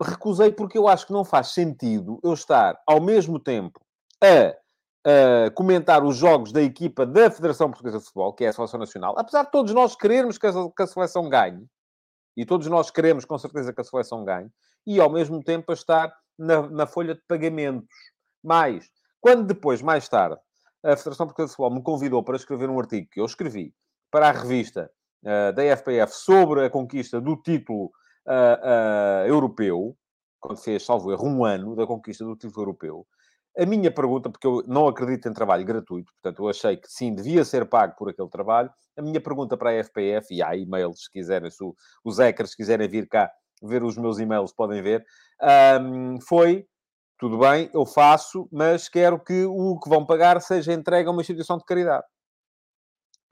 Recusei 0.00 0.50
porque 0.50 0.76
eu 0.76 0.88
acho 0.88 1.06
que 1.06 1.12
não 1.12 1.24
faz 1.24 1.48
sentido 1.48 2.20
eu 2.24 2.34
estar, 2.34 2.80
ao 2.86 3.00
mesmo 3.00 3.38
tempo, 3.38 3.80
a 4.22 4.56
Uh, 5.04 5.50
comentar 5.54 6.04
os 6.04 6.16
jogos 6.16 6.52
da 6.52 6.62
equipa 6.62 7.04
da 7.04 7.28
Federação 7.28 7.68
Portuguesa 7.68 7.98
de 7.98 8.04
Futebol, 8.04 8.32
que 8.32 8.44
é 8.44 8.48
a 8.48 8.52
Seleção 8.52 8.78
Nacional, 8.78 9.14
apesar 9.18 9.42
de 9.42 9.50
todos 9.50 9.74
nós 9.74 9.96
querermos 9.96 10.38
que 10.38 10.46
a, 10.46 10.52
que 10.52 10.82
a, 10.82 10.86
seleção 10.86 11.28
ganhe, 11.28 11.66
e 12.36 12.46
todos 12.46 12.68
nós 12.68 12.88
queremos 12.88 13.24
com 13.24 13.36
certeza 13.36 13.72
que 13.72 13.80
a 13.80 13.84
seleção 13.84 14.24
ganhe, 14.24 14.48
e 14.86 15.00
ao 15.00 15.10
mesmo 15.10 15.42
tempo 15.42 15.72
a 15.72 15.74
estar 15.74 16.14
na, 16.38 16.68
na 16.68 16.86
folha 16.86 17.16
de 17.16 17.22
pagamentos. 17.26 17.88
Mas, 18.42 18.88
quando 19.20 19.44
depois, 19.44 19.82
mais 19.82 20.08
tarde, 20.08 20.38
a 20.84 20.96
Federação 20.96 21.26
Portuguesa 21.26 21.48
de 21.48 21.56
Futebol 21.56 21.74
me 21.74 21.82
convidou 21.82 22.22
para 22.22 22.36
escrever 22.36 22.70
um 22.70 22.78
artigo 22.78 23.08
que 23.10 23.20
eu 23.20 23.24
escrevi 23.24 23.74
para 24.10 24.28
a 24.28 24.32
revista 24.32 24.90
uh, 25.22 25.52
da 25.52 25.62
FPF 25.76 26.12
sobre 26.12 26.64
a 26.64 26.70
conquista 26.70 27.20
do 27.20 27.36
título 27.36 27.86
uh, 28.26 29.26
europeu, 29.26 29.96
quando 30.40 30.58
fez, 30.58 30.84
salvo 30.84 31.12
erro, 31.12 31.26
um 31.26 31.44
ano 31.44 31.76
da 31.76 31.86
conquista 31.86 32.24
do 32.24 32.36
título 32.36 32.62
europeu, 32.62 33.06
a 33.56 33.66
minha 33.66 33.90
pergunta, 33.90 34.30
porque 34.30 34.46
eu 34.46 34.62
não 34.66 34.86
acredito 34.86 35.28
em 35.28 35.32
trabalho 35.32 35.64
gratuito, 35.64 36.12
portanto, 36.12 36.42
eu 36.42 36.48
achei 36.48 36.76
que 36.76 36.88
sim, 36.88 37.14
devia 37.14 37.44
ser 37.44 37.68
pago 37.68 37.94
por 37.96 38.08
aquele 38.08 38.28
trabalho. 38.28 38.70
A 38.96 39.02
minha 39.02 39.20
pergunta 39.20 39.56
para 39.56 39.70
a 39.70 39.84
FPF, 39.84 40.34
e 40.34 40.42
há 40.42 40.56
e-mails, 40.56 41.04
se 41.04 41.10
quiserem, 41.10 41.50
se 41.50 41.62
os 42.04 42.18
hackers 42.18 42.54
quiserem 42.54 42.88
vir 42.88 43.08
cá 43.08 43.30
ver 43.62 43.84
os 43.84 43.96
meus 43.96 44.18
e-mails, 44.18 44.52
podem 44.52 44.82
ver, 44.82 45.04
um, 45.80 46.20
foi: 46.20 46.66
tudo 47.18 47.38
bem, 47.38 47.70
eu 47.72 47.86
faço, 47.86 48.48
mas 48.50 48.88
quero 48.88 49.18
que 49.18 49.44
o 49.44 49.78
que 49.78 49.88
vão 49.88 50.04
pagar 50.04 50.40
seja 50.40 50.72
entregue 50.72 51.08
a 51.08 51.12
uma 51.12 51.20
instituição 51.20 51.56
de 51.56 51.64
caridade. 51.64 52.04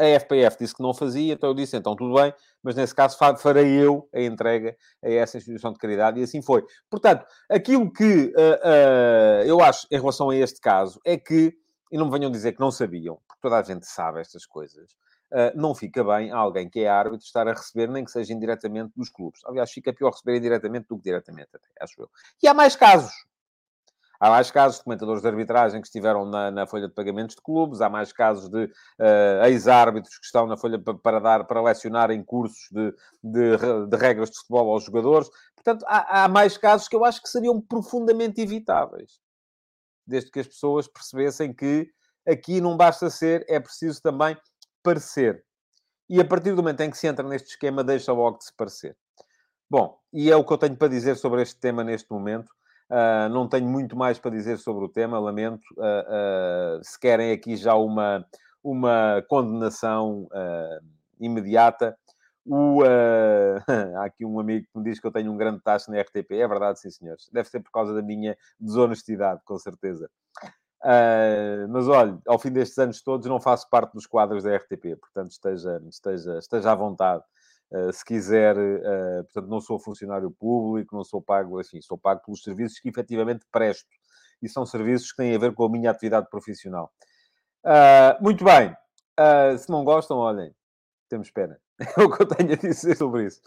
A 0.00 0.18
FPF 0.18 0.56
disse 0.58 0.74
que 0.74 0.82
não 0.82 0.94
fazia, 0.94 1.34
então 1.34 1.50
eu 1.50 1.54
disse, 1.54 1.76
então 1.76 1.94
tudo 1.94 2.14
bem, 2.14 2.32
mas 2.62 2.74
nesse 2.74 2.94
caso 2.94 3.18
farei 3.18 3.68
eu 3.70 4.08
a 4.14 4.20
entrega 4.22 4.74
a 5.04 5.10
essa 5.10 5.36
instituição 5.36 5.72
de 5.74 5.78
caridade, 5.78 6.18
e 6.18 6.22
assim 6.22 6.40
foi. 6.40 6.64
Portanto, 6.88 7.26
aquilo 7.50 7.92
que 7.92 8.26
uh, 8.26 8.30
uh, 8.32 9.44
eu 9.44 9.60
acho 9.60 9.86
em 9.90 9.98
relação 9.98 10.30
a 10.30 10.36
este 10.36 10.58
caso 10.58 10.98
é 11.04 11.18
que, 11.18 11.54
e 11.92 11.98
não 11.98 12.06
me 12.06 12.12
venham 12.12 12.30
dizer 12.30 12.52
que 12.52 12.60
não 12.60 12.70
sabiam, 12.70 13.20
porque 13.28 13.42
toda 13.42 13.58
a 13.58 13.62
gente 13.62 13.86
sabe 13.86 14.20
estas 14.20 14.46
coisas, 14.46 14.90
uh, 15.32 15.52
não 15.54 15.74
fica 15.74 16.02
bem 16.02 16.30
alguém 16.30 16.66
que 16.66 16.80
é 16.80 16.88
árbitro 16.88 17.26
estar 17.26 17.46
a 17.46 17.52
receber, 17.52 17.88
nem 17.88 18.02
que 18.02 18.10
seja 18.10 18.32
indiretamente 18.32 18.92
dos 18.96 19.10
clubes. 19.10 19.42
Aliás, 19.44 19.70
fica 19.70 19.92
pior 19.92 20.12
receber 20.12 20.38
indiretamente 20.38 20.86
do 20.88 20.96
que 20.96 21.04
diretamente, 21.04 21.50
até, 21.54 21.68
acho 21.78 22.00
eu. 22.00 22.10
E 22.42 22.48
há 22.48 22.54
mais 22.54 22.74
casos. 22.74 23.12
Há 24.20 24.28
mais 24.28 24.50
casos 24.50 24.76
de 24.76 24.84
comentadores 24.84 25.22
de 25.22 25.28
arbitragem 25.28 25.80
que 25.80 25.86
estiveram 25.86 26.26
na, 26.26 26.50
na 26.50 26.66
folha 26.66 26.86
de 26.86 26.94
pagamentos 26.94 27.34
de 27.34 27.40
clubes, 27.40 27.80
há 27.80 27.88
mais 27.88 28.12
casos 28.12 28.50
de 28.50 28.64
uh, 28.64 29.44
ex-árbitros 29.46 30.18
que 30.18 30.26
estão 30.26 30.46
na 30.46 30.58
folha 30.58 30.78
para 30.78 31.18
dar, 31.18 31.44
para 31.44 31.62
lecionar 31.62 32.10
em 32.10 32.22
cursos 32.22 32.68
de, 32.70 32.94
de, 33.24 33.86
de 33.88 33.96
regras 33.96 34.30
de 34.30 34.36
futebol 34.36 34.70
aos 34.70 34.84
jogadores. 34.84 35.30
Portanto, 35.54 35.86
há, 35.88 36.24
há 36.24 36.28
mais 36.28 36.58
casos 36.58 36.86
que 36.86 36.94
eu 36.94 37.02
acho 37.02 37.22
que 37.22 37.30
seriam 37.30 37.58
profundamente 37.62 38.42
evitáveis. 38.42 39.18
Desde 40.06 40.30
que 40.30 40.40
as 40.40 40.46
pessoas 40.46 40.86
percebessem 40.86 41.54
que 41.54 41.88
aqui 42.28 42.60
não 42.60 42.76
basta 42.76 43.08
ser, 43.08 43.46
é 43.48 43.58
preciso 43.58 44.02
também 44.02 44.36
parecer. 44.82 45.42
E 46.10 46.20
a 46.20 46.24
partir 46.26 46.50
do 46.50 46.56
momento 46.56 46.82
em 46.82 46.90
que 46.90 46.98
se 46.98 47.06
entra 47.06 47.26
neste 47.26 47.50
esquema, 47.50 47.82
deixa 47.82 48.12
logo 48.12 48.36
de 48.36 48.44
se 48.44 48.52
parecer. 48.54 48.94
Bom, 49.70 49.98
e 50.12 50.30
é 50.30 50.36
o 50.36 50.44
que 50.44 50.52
eu 50.52 50.58
tenho 50.58 50.76
para 50.76 50.88
dizer 50.88 51.16
sobre 51.16 51.40
este 51.40 51.58
tema 51.58 51.82
neste 51.82 52.10
momento. 52.10 52.50
Uh, 52.90 53.28
não 53.28 53.48
tenho 53.48 53.68
muito 53.68 53.96
mais 53.96 54.18
para 54.18 54.32
dizer 54.32 54.58
sobre 54.58 54.84
o 54.84 54.88
tema, 54.88 55.20
lamento. 55.20 55.62
Uh, 55.76 56.80
uh, 56.80 56.84
se 56.84 56.98
querem 56.98 57.30
aqui 57.30 57.54
já 57.56 57.76
uma, 57.76 58.26
uma 58.64 59.24
condenação 59.28 60.28
imediata, 61.20 61.96
o, 62.44 62.82
há 63.96 64.04
aqui 64.04 64.24
um 64.24 64.40
amigo 64.40 64.66
que 64.66 64.78
me 64.78 64.84
diz 64.84 64.98
que 64.98 65.06
eu 65.06 65.12
tenho 65.12 65.30
um 65.30 65.36
grande 65.36 65.60
taxa 65.62 65.90
na 65.92 66.00
RTP. 66.00 66.32
É 66.32 66.48
verdade, 66.48 66.80
sim, 66.80 66.90
senhores. 66.90 67.28
Deve 67.32 67.48
ser 67.48 67.60
por 67.60 67.70
causa 67.70 67.94
da 67.94 68.02
minha 68.02 68.36
desonestidade, 68.58 69.40
com 69.44 69.56
certeza. 69.56 70.10
mas 71.68 71.86
olha, 71.86 72.18
ao 72.26 72.40
fim 72.40 72.50
destes 72.50 72.76
anos 72.78 73.02
todos, 73.02 73.26
não 73.26 73.38
faço 73.38 73.70
parte 73.70 73.92
dos 73.92 74.06
quadros 74.06 74.42
da 74.42 74.56
RTP, 74.56 74.96
portanto, 74.98 75.30
esteja, 75.30 75.80
esteja, 75.88 76.38
esteja 76.38 76.72
à 76.72 76.74
vontade 76.74 77.22
se 77.92 78.04
quiser, 78.04 78.56
uh, 78.56 79.24
portanto, 79.24 79.48
não 79.48 79.60
sou 79.60 79.78
funcionário 79.78 80.30
público, 80.30 80.94
não 80.94 81.04
sou 81.04 81.22
pago, 81.22 81.58
assim, 81.60 81.80
sou 81.80 81.96
pago 81.96 82.20
pelos 82.24 82.42
serviços 82.42 82.80
que 82.80 82.88
efetivamente 82.88 83.46
presto. 83.50 83.88
E 84.42 84.48
são 84.48 84.66
serviços 84.66 85.12
que 85.12 85.18
têm 85.18 85.34
a 85.34 85.38
ver 85.38 85.54
com 85.54 85.64
a 85.64 85.68
minha 85.68 85.90
atividade 85.90 86.28
profissional. 86.28 86.90
Uh, 87.64 88.22
muito 88.22 88.44
bem. 88.44 88.74
se 89.58 89.70
não 89.70 89.84
gostam, 89.84 90.16
olhem, 90.18 90.54
temos 91.08 91.30
pena. 91.30 91.58
É 91.96 92.02
o 92.02 92.10
que 92.10 92.22
eu 92.22 92.26
tenho 92.26 92.52
a 92.52 92.56
dizer 92.56 92.94
sobre 92.94 93.24
isso. 93.24 93.40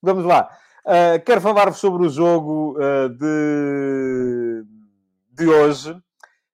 Vamos 0.00 0.24
lá. 0.24 0.48
quero 1.26 1.40
falar-vos 1.40 1.78
sobre 1.78 2.06
o 2.06 2.08
jogo 2.08 2.76
de, 3.18 4.64
de 5.32 5.48
hoje. 5.48 5.96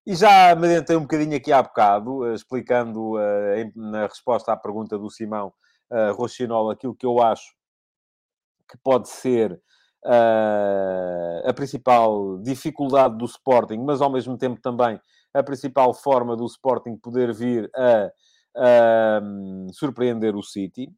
E 0.06 0.14
já 0.14 0.54
me 0.56 0.66
adiantei 0.66 0.96
um 0.96 1.02
bocadinho 1.02 1.36
aqui 1.36 1.52
há 1.52 1.62
bocado, 1.62 2.32
explicando 2.32 3.16
na 3.74 4.06
resposta 4.06 4.52
à 4.52 4.56
pergunta 4.56 4.98
do 4.98 5.10
Simão 5.10 5.52
uh, 5.90 6.12
Rochinol 6.14 6.70
aquilo 6.70 6.94
que 6.94 7.06
eu 7.06 7.20
acho 7.22 7.54
que 8.68 8.76
pode 8.78 9.08
ser 9.08 9.52
uh, 10.04 11.48
a 11.48 11.52
principal 11.52 12.38
dificuldade 12.38 13.16
do 13.16 13.24
Sporting, 13.24 13.78
mas 13.78 14.00
ao 14.00 14.10
mesmo 14.10 14.36
tempo 14.36 14.60
também 14.60 15.00
a 15.34 15.42
principal 15.42 15.92
forma 15.92 16.36
do 16.36 16.46
Sporting 16.46 16.96
poder 16.96 17.32
vir 17.32 17.70
a, 17.76 18.10
a 18.56 19.20
um, 19.22 19.68
surpreender 19.72 20.34
o 20.34 20.42
City. 20.42 20.88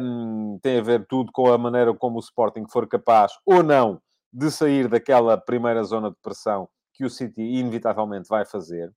Um, 0.00 0.58
tem 0.62 0.78
a 0.78 0.82
ver 0.82 1.06
tudo 1.06 1.30
com 1.32 1.52
a 1.52 1.58
maneira 1.58 1.92
como 1.92 2.16
o 2.16 2.20
Sporting 2.20 2.64
for 2.70 2.88
capaz 2.88 3.32
ou 3.44 3.62
não 3.62 4.00
de 4.32 4.50
sair 4.50 4.88
daquela 4.88 5.36
primeira 5.36 5.82
zona 5.82 6.10
de 6.10 6.16
pressão 6.22 6.68
que 6.94 7.04
o 7.04 7.10
City 7.10 7.42
inevitavelmente 7.42 8.28
vai 8.28 8.46
fazer. 8.46 8.90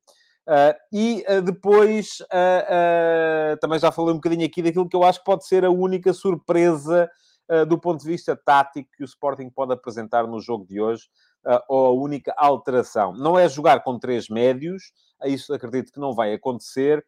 Uh, 0.52 0.76
e 0.92 1.24
uh, 1.30 1.42
depois, 1.42 2.20
uh, 2.24 3.58
também 3.62 3.80
já 3.80 3.90
falei 3.90 4.12
um 4.12 4.18
bocadinho 4.18 4.46
aqui 4.46 4.62
daquilo 4.62 4.90
que 4.90 4.96
eu 4.98 5.04
acho 5.06 5.20
que 5.20 5.26
pode 5.26 5.48
ser 5.48 5.64
a 5.64 5.72
única 5.72 6.12
surpresa 6.14 7.10
do 7.68 7.78
ponto 7.78 8.00
de 8.00 8.08
vista 8.08 8.34
tático 8.34 8.90
que 8.96 9.04
o 9.04 9.06
Sporting 9.06 9.50
pode 9.50 9.74
apresentar 9.74 10.26
no 10.26 10.40
jogo 10.40 10.66
de 10.66 10.80
hoje, 10.80 11.10
ou 11.68 11.88
a 11.88 11.92
única 11.92 12.34
alteração. 12.38 13.12
Não 13.12 13.38
é 13.38 13.50
jogar 13.50 13.84
com 13.84 14.00
três 14.00 14.30
médios, 14.30 14.94
isso 15.26 15.54
acredito 15.54 15.92
que 15.92 16.00
não 16.00 16.14
vai 16.14 16.34
acontecer. 16.34 17.06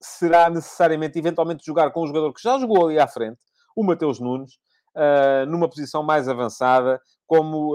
será 0.00 0.48
necessariamente, 0.48 1.18
eventualmente, 1.18 1.66
jogar 1.66 1.90
com 1.90 2.04
um 2.04 2.06
jogador 2.06 2.32
que 2.32 2.40
já 2.40 2.56
jogou 2.56 2.86
ali 2.86 2.96
à 2.96 3.08
frente, 3.08 3.40
o 3.74 3.82
Mateus 3.82 4.20
Nunes, 4.20 4.60
numa 5.48 5.68
posição 5.68 6.04
mais 6.04 6.28
avançada, 6.28 7.02
como 7.26 7.72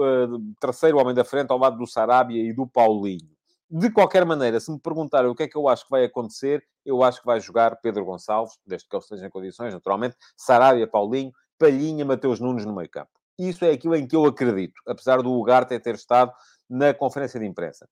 terceiro 0.58 0.96
homem 0.96 1.14
da 1.14 1.22
frente, 1.22 1.50
ao 1.50 1.58
lado 1.58 1.76
do 1.76 1.86
Sarabia 1.86 2.42
e 2.42 2.54
do 2.54 2.66
Paulinho. 2.66 3.28
De 3.70 3.90
qualquer 3.90 4.24
maneira, 4.24 4.58
se 4.58 4.70
me 4.70 4.80
perguntarem 4.80 5.30
o 5.30 5.34
que 5.34 5.44
é 5.44 5.48
que 5.48 5.56
eu 5.56 5.68
acho 5.68 5.84
que 5.84 5.90
vai 5.90 6.04
acontecer, 6.04 6.64
eu 6.84 7.04
acho 7.04 7.20
que 7.20 7.26
vai 7.26 7.38
jogar 7.38 7.76
Pedro 7.76 8.04
Gonçalves, 8.04 8.58
desde 8.66 8.88
que 8.88 8.96
ele 8.96 9.02
esteja 9.02 9.26
em 9.26 9.30
condições, 9.30 9.72
naturalmente, 9.72 10.16
Sarabia, 10.36 10.88
Paulinho, 10.88 11.32
Palhinha, 11.56 12.04
Mateus 12.04 12.40
Nunes 12.40 12.64
no 12.64 12.74
meio 12.74 12.90
campo. 12.90 13.10
Isso 13.38 13.64
é 13.64 13.70
aquilo 13.70 13.94
em 13.94 14.06
que 14.06 14.16
eu 14.16 14.24
acredito, 14.24 14.74
apesar 14.86 15.22
do 15.22 15.32
Ugarte 15.32 15.78
ter 15.78 15.94
estado 15.94 16.32
na 16.68 16.92
conferência 16.92 17.38
de 17.38 17.46
imprensa. 17.46 17.88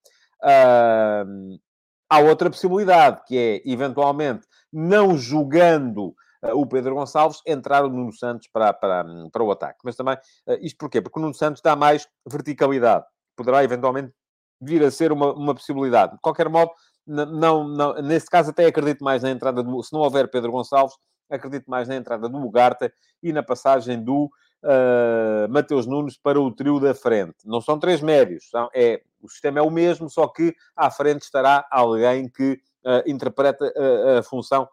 Há 2.11 2.21
outra 2.21 2.49
possibilidade, 2.49 3.23
que 3.27 3.37
é, 3.37 3.71
eventualmente, 3.71 4.47
não 4.73 5.17
jogando 5.17 6.15
uh, 6.43 6.55
o 6.55 6.67
Pedro 6.67 6.95
Gonçalves, 6.95 7.43
entrar 7.47 7.85
o 7.85 7.91
Nuno 7.91 8.13
Santos 8.13 8.49
para, 8.51 8.73
para, 8.73 9.05
para 9.31 9.43
o 9.43 9.51
ataque. 9.51 9.81
Mas 9.85 9.95
também, 9.95 10.15
uh, 10.15 10.59
isto 10.61 10.79
porquê? 10.79 11.03
Porque 11.03 11.19
o 11.19 11.23
Nuno 11.23 11.35
Santos 11.35 11.61
dá 11.61 11.77
mais 11.77 12.09
verticalidade. 12.27 13.05
Poderá, 13.37 13.63
eventualmente, 13.63 14.13
vir 14.61 14.83
a 14.83 14.91
ser 14.91 15.13
uma, 15.13 15.33
uma 15.33 15.55
possibilidade. 15.55 16.15
De 16.15 16.21
qualquer 16.21 16.49
modo, 16.49 16.71
não, 17.07 17.67
não, 17.67 17.95
nesse 18.03 18.27
caso 18.27 18.51
até 18.51 18.67
acredito 18.67 19.03
mais 19.03 19.23
na 19.23 19.31
entrada 19.31 19.63
do... 19.63 19.83
Se 19.83 19.93
não 19.93 20.01
houver 20.01 20.31
Pedro 20.31 20.53
Gonçalves, 20.53 20.95
acredito 21.31 21.71
mais 21.71 21.89
na 21.89 21.97
entrada 21.97 22.29
do 22.29 22.39
Ugarte 22.39 22.93
e 23.23 23.33
na 23.33 23.43
passagem 23.43 24.03
do 24.03 24.25
uh, 24.63 25.49
Mateus 25.51 25.87
Nunes 25.87 26.19
para 26.19 26.41
o 26.41 26.51
trio 26.53 26.81
da 26.81 26.95
frente. 26.95 27.37
Não 27.45 27.61
são 27.61 27.79
três 27.79 28.01
médios. 28.01 28.49
São, 28.51 28.69
é, 28.75 29.03
o 29.23 29.29
sistema 29.29 29.59
é 29.59 29.63
o 29.63 29.71
mesmo, 29.71 30.09
só 30.09 30.27
que 30.29 30.55
à 30.77 30.91
frente 30.91 31.23
estará 31.23 31.67
alguém 31.71 32.29
que 32.29 32.61
uh, 32.85 33.09
interpreta 33.11 33.73
a, 33.77 34.19
a 34.19 34.23
função 34.23 34.69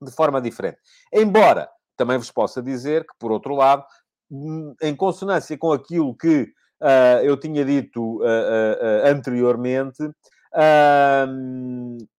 de 0.00 0.10
forma 0.12 0.40
diferente. 0.40 0.78
Embora 1.12 1.68
também 1.96 2.16
vos 2.16 2.30
possa 2.30 2.62
dizer 2.62 3.04
que, 3.04 3.12
por 3.18 3.32
outro 3.32 3.54
lado, 3.54 3.84
hum, 4.30 4.74
em 4.80 4.94
consonância 4.94 5.58
com 5.58 5.72
aquilo 5.72 6.16
que 6.16 6.52
eu 7.22 7.36
tinha 7.36 7.64
dito 7.64 8.18
uh, 8.18 8.22
uh, 8.22 9.06
anteriormente, 9.06 10.02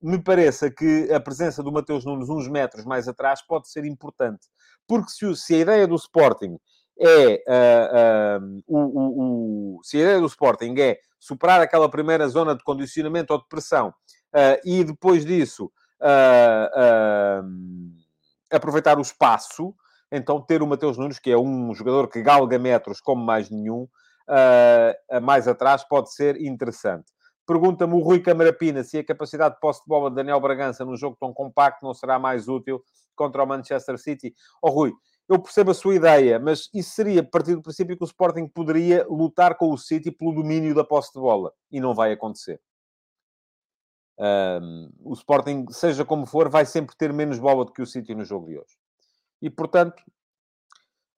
me 0.02 0.22
parece 0.24 0.72
que 0.72 1.12
a 1.12 1.19
presença 1.19 1.63
do 1.63 1.72
Mateus 1.72 2.06
Nunes 2.06 2.30
uns 2.30 2.48
metros 2.48 2.86
mais 2.86 3.08
atrás 3.08 3.41
pode 3.41 3.69
ser 3.69 3.86
importante. 3.86 4.48
Porque 4.88 5.12
se, 5.12 5.36
se 5.36 5.56
a 5.56 5.60
ideia 5.60 5.88
do 5.88 5.95
Sporting 5.95 6.58
é 7.00 7.43
uh, 7.48 8.43
uh, 8.43 8.63
o, 8.67 8.78
o, 8.78 9.78
o, 9.78 9.84
se 9.84 9.98
a 9.98 10.02
ideia 10.02 10.19
do 10.19 10.26
Sporting 10.26 10.76
é 10.80 11.00
superar 11.17 11.62
aquela 11.62 11.89
primeira 11.89 12.28
zona 12.28 12.56
de 12.56 12.63
condicionamento 12.63 13.32
ou 13.32 13.39
de 13.39 13.48
pressão 13.48 13.89
uh, 13.89 14.60
e 14.65 14.84
depois 14.84 15.26
disso 15.26 15.72
aproveitar 18.50 18.98
o 18.98 19.02
espaço, 19.02 19.76
então 20.10 20.41
ter 20.41 20.62
o 20.62 20.67
Mateus 20.67 20.98
Nunes, 20.98 21.19
que 21.19 21.30
é 21.30 21.38
um 21.38 21.74
jogador 21.74 22.08
que 22.08 22.22
galga 22.22 22.58
metros 22.58 23.02
como 23.02 23.22
mais 23.22 23.50
nenhum, 23.50 23.86
mais 25.22 25.48
atrás 25.48 25.84
pode 25.84 26.13
ser 26.13 26.39
interessante. 26.42 27.12
Pergunta-me 27.48 27.94
o 27.96 28.00
Rui 28.00 28.20
Camarapina 28.20 28.84
se 28.84 29.00
a 29.00 29.04
capacidade 29.04 29.56
de 29.56 29.60
posse 29.60 29.82
de 29.82 29.88
bola 29.88 30.10
de 30.10 30.18
Daniel 30.18 30.39
Bragança 30.39 30.86
num 30.86 30.96
jogo 30.96 31.18
tão 31.20 31.34
compacto 31.34 31.84
não 31.84 31.96
será 31.96 32.20
mais 32.20 32.48
útil 32.48 32.84
contra 33.15 33.44
o 33.44 33.48
Manchester 33.48 33.98
City. 33.98 34.36
Oh, 34.62 34.70
Rui, 34.70 34.94
eu 35.28 35.39
percebo 35.39 35.72
a 35.72 35.74
sua 35.74 35.96
ideia, 35.96 36.39
mas 36.39 36.70
isso 36.74 36.92
seria 36.92 37.24
partir 37.24 37.56
do 37.56 37.62
princípio 37.62 37.98
que 37.98 38.04
o 38.04 38.06
Sporting 38.06 38.48
poderia 38.48 39.06
lutar 39.08 39.56
com 39.56 39.72
o 39.72 39.78
City 39.78 40.12
pelo 40.12 40.34
domínio 40.34 40.74
da 40.74 40.84
posse 40.84 41.12
de 41.13 41.20
bola. 41.20 41.52
E 41.72 41.80
não 41.80 41.94
vai 41.94 42.12
acontecer. 42.12 42.62
Um, 44.20 44.92
o 45.04 45.13
Sporting, 45.13 45.65
seja 45.72 46.04
como 46.04 46.26
for, 46.26 46.50
vai 46.50 46.65
sempre 46.65 46.96
ter 46.96 47.13
menos 47.13 47.39
bola 47.39 47.63
do 47.63 47.72
que 47.72 47.82
o 47.82 47.86
City 47.86 48.13
no 48.13 48.26
jogo 48.26 48.48
de 48.48 48.58
hoje. 48.58 48.78
E, 49.42 49.50
portanto, 49.50 50.04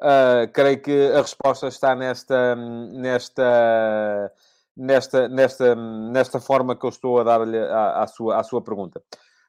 uh, 0.01 0.51
creio 0.51 0.81
que 0.81 1.11
a 1.13 1.21
resposta 1.21 1.67
está 1.67 1.95
nesta, 1.95 2.55
nesta, 2.55 4.31
nesta, 4.75 5.29
nesta, 5.29 5.75
nesta 5.75 6.39
forma 6.39 6.75
que 6.75 6.85
eu 6.85 6.89
estou 6.89 7.19
a 7.19 7.23
dar-lhe 7.23 7.57
à, 7.57 8.03
à, 8.03 8.07
sua, 8.07 8.39
à 8.39 8.43
sua 8.43 8.61
pergunta. 8.61 9.01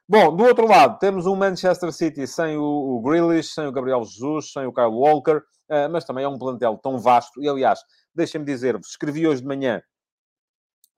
Bom, 0.07 0.35
do 0.35 0.43
outro 0.43 0.67
lado, 0.67 0.99
temos 0.99 1.25
um 1.25 1.35
Manchester 1.35 1.91
City 1.91 2.27
sem 2.27 2.57
o, 2.57 2.63
o 2.63 3.01
Grealish, 3.01 3.53
sem 3.53 3.65
o 3.65 3.71
Gabriel 3.71 4.03
Jesus, 4.03 4.51
sem 4.51 4.65
o 4.65 4.73
Kyle 4.73 4.87
Walker, 4.87 5.37
uh, 5.37 5.89
mas 5.91 6.05
também 6.05 6.23
é 6.23 6.27
um 6.27 6.37
plantel 6.37 6.77
tão 6.77 6.99
vasto. 6.99 7.41
E, 7.41 7.49
aliás, 7.49 7.79
deixem-me 8.13 8.45
dizer-vos, 8.45 8.89
escrevi 8.89 9.27
hoje 9.27 9.41
de 9.41 9.47
manhã 9.47 9.81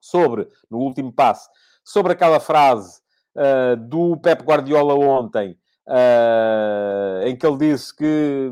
sobre, 0.01 0.47
no 0.69 0.79
último 0.79 1.13
passo, 1.13 1.49
sobre 1.83 2.13
aquela 2.13 2.39
frase 2.39 2.99
uh, 3.35 3.75
do 3.77 4.17
Pep 4.17 4.43
Guardiola 4.43 4.95
ontem, 4.95 5.57
uh, 5.87 7.27
em 7.27 7.35
que 7.35 7.45
ele 7.45 7.57
disse 7.57 7.95
que 7.95 8.51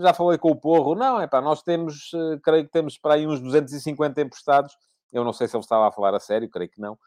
já 0.00 0.12
falei 0.14 0.38
com 0.38 0.50
o 0.50 0.56
Porro, 0.56 0.94
não, 0.94 1.20
é 1.20 1.26
pá, 1.26 1.40
nós 1.40 1.62
temos, 1.62 2.10
creio 2.42 2.64
que 2.64 2.70
temos 2.70 2.98
para 2.98 3.14
aí 3.14 3.26
uns 3.26 3.40
250 3.40 4.20
emprestados. 4.20 4.76
Eu 5.12 5.24
não 5.24 5.32
sei 5.32 5.46
se 5.46 5.56
ele 5.56 5.62
estava 5.62 5.88
a 5.88 5.92
falar 5.92 6.14
a 6.14 6.20
sério, 6.20 6.50
creio 6.50 6.70
que 6.70 6.80
não, 6.80 6.98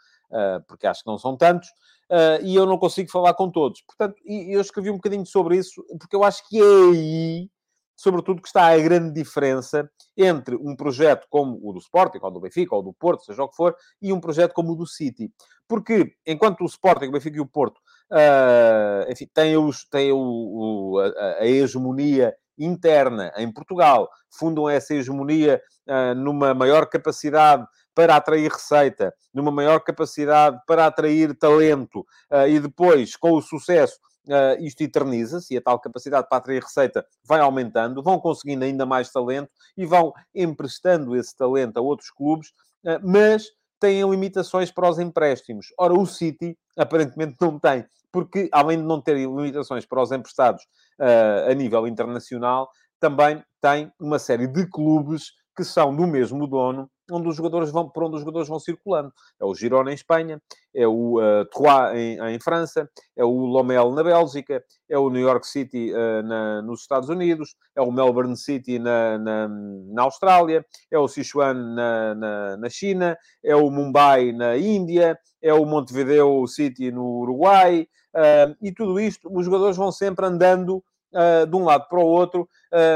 porque 0.68 0.88
acho 0.88 1.04
que 1.04 1.10
não 1.10 1.18
são 1.18 1.36
tantos 1.36 1.68
uh, 2.12 2.44
e 2.44 2.56
eu 2.56 2.66
não 2.66 2.78
consigo 2.78 3.10
falar 3.12 3.34
com 3.34 3.50
todos. 3.50 3.82
Portanto, 3.82 4.16
eu 4.26 4.62
escrevi 4.62 4.90
um 4.90 4.96
bocadinho 4.96 5.26
sobre 5.26 5.58
isso, 5.58 5.84
porque 6.00 6.16
eu 6.16 6.24
acho 6.24 6.48
que 6.48 6.60
é 6.60 6.64
aí, 6.64 7.50
sobretudo, 7.96 8.42
que 8.42 8.48
está 8.48 8.68
a 8.68 8.78
grande 8.78 9.14
diferença 9.14 9.90
entre 10.16 10.56
um 10.56 10.76
projeto 10.76 11.28
como 11.30 11.60
o 11.62 11.74
do 11.74 11.80
Sporting, 11.80 12.20
ou 12.22 12.32
do 12.32 12.40
Benfica, 12.40 12.76
ou 12.76 12.84
do 12.84 12.94
Porto, 12.94 13.26
seja 13.26 13.44
o 13.44 13.50
que 13.50 13.56
for, 13.56 13.76
e 14.02 14.12
um 14.14 14.20
projeto 14.20 14.54
como 14.54 14.72
o 14.72 14.76
do 14.76 14.88
City. 14.88 15.32
Porque, 15.68 16.14
enquanto 16.26 16.62
o 16.62 16.66
Sporting, 16.66 17.08
o 17.08 17.12
Benfica 17.12 17.38
e 17.38 17.42
o 17.42 17.46
Porto, 17.46 17.80
uh, 18.12 19.12
enfim, 19.12 19.28
têm, 19.34 19.58
os, 19.58 19.86
o, 20.14 20.96
o, 20.96 21.00
a, 21.00 21.42
a 21.42 21.48
hegemonia 21.48 22.34
interna 22.58 23.32
em 23.38 23.52
Portugal, 23.52 24.10
fundam 24.32 24.68
essa 24.68 24.94
hegemonia 24.94 25.62
uh, 25.88 26.16
numa 26.16 26.54
maior 26.54 26.88
capacidade 26.88 27.66
para 27.94 28.16
atrair 28.16 28.52
receita, 28.52 29.14
numa 29.34 29.52
maior 29.52 29.80
capacidade 29.80 30.60
para 30.68 30.86
atrair 30.86 31.36
talento 31.36 32.00
uh, 32.32 32.48
e 32.48 32.60
depois, 32.60 33.16
com 33.16 33.34
o 33.34 33.42
sucesso, 33.42 34.00
Uh, 34.28 34.60
isto 34.62 34.82
eterniza-se 34.82 35.54
e 35.54 35.58
a 35.58 35.62
tal 35.62 35.80
capacidade 35.80 36.28
para 36.28 36.40
atrair 36.40 36.62
receita 36.62 37.06
vai 37.24 37.40
aumentando, 37.40 38.04
vão 38.04 38.20
conseguindo 38.20 38.66
ainda 38.66 38.86
mais 38.86 39.10
talento 39.10 39.50
e 39.78 39.86
vão 39.86 40.12
emprestando 40.36 41.16
esse 41.16 41.34
talento 41.34 41.78
a 41.78 41.82
outros 41.82 42.12
clubes, 42.12 42.50
uh, 42.84 43.00
mas 43.02 43.46
têm 43.80 44.10
limitações 44.10 44.72
para 44.72 44.90
os 44.90 45.00
empréstimos. 45.00 45.68
Ora, 45.78 45.94
o 45.94 46.06
City 46.06 46.58
aparentemente 46.78 47.36
não 47.40 47.60
tem, 47.60 47.86
porque 48.12 48.50
além 48.52 48.78
de 48.78 48.84
não 48.84 49.02
ter 49.02 49.16
limitações 49.16 49.86
para 49.86 50.02
os 50.02 50.12
emprestados 50.12 50.64
uh, 51.00 51.52
a 51.52 51.54
nível 51.54 51.88
internacional, 51.88 52.70
também 53.00 53.44
tem 53.62 53.92
uma 54.00 54.20
série 54.20 54.48
de 54.48 54.68
clubes 54.70 55.32
que 55.56 55.64
são 55.64 55.96
do 55.96 56.06
mesmo 56.06 56.48
dono 56.48 56.90
onde 57.12 57.28
os 57.28 57.36
jogadores 57.36 57.72
vão, 57.72 57.90
por 57.90 58.04
onde 58.04 58.16
os 58.16 58.22
jogadores 58.22 58.48
vão 58.48 58.60
circulando. 58.60 59.14
É 59.40 59.46
o 59.46 59.54
Girona 59.54 59.92
em 59.92 59.96
Espanha, 59.96 60.42
é 60.74 60.88
o 60.88 61.20
uh, 61.20 61.46
Troyes 61.46 61.98
em, 61.98 62.20
em, 62.36 62.40
França, 62.40 62.90
é 63.16 63.24
o 63.24 63.46
Lomel 63.46 63.92
na 63.92 64.04
Bélgica, 64.04 64.64
é 64.90 64.98
o 64.98 65.10
New 65.10 65.22
York 65.22 65.48
City 65.48 65.92
uh, 65.92 66.24
na, 66.24 66.62
nos 66.62 66.82
Estados 66.82 67.10
Unidos, 67.10 67.56
é 67.76 67.82
o 67.82 67.92
Melbourne 67.92 68.38
City 68.38 68.80
na, 68.80 69.18
na, 69.18 69.48
na 69.48 70.04
Austrália, 70.04 70.66
é 70.92 71.00
o 71.00 71.08
Sichuan 71.08 71.54
na, 71.54 72.16
na, 72.16 72.58
na, 72.58 72.70
China, 72.70 73.18
é 73.44 73.56
o 73.56 73.70
Mumbai 73.70 74.32
na 74.32 74.58
Índia, 74.58 75.18
é 75.42 75.54
o 75.54 75.66
Montevideo 75.66 76.46
City 76.48 76.92
no 76.92 77.22
Uruguai, 77.22 77.88
uh, 78.16 78.56
e 78.62 78.72
tudo 78.72 79.00
isto, 79.00 79.30
os 79.32 79.46
jogadores 79.46 79.78
vão 79.78 79.92
sempre 79.92 80.26
andando 80.26 80.84
uh, 81.18 81.48
de 81.48 81.56
um 81.56 81.64
lado 81.64 81.88
para 81.88 82.00
o 82.00 82.06
outro, 82.06 82.48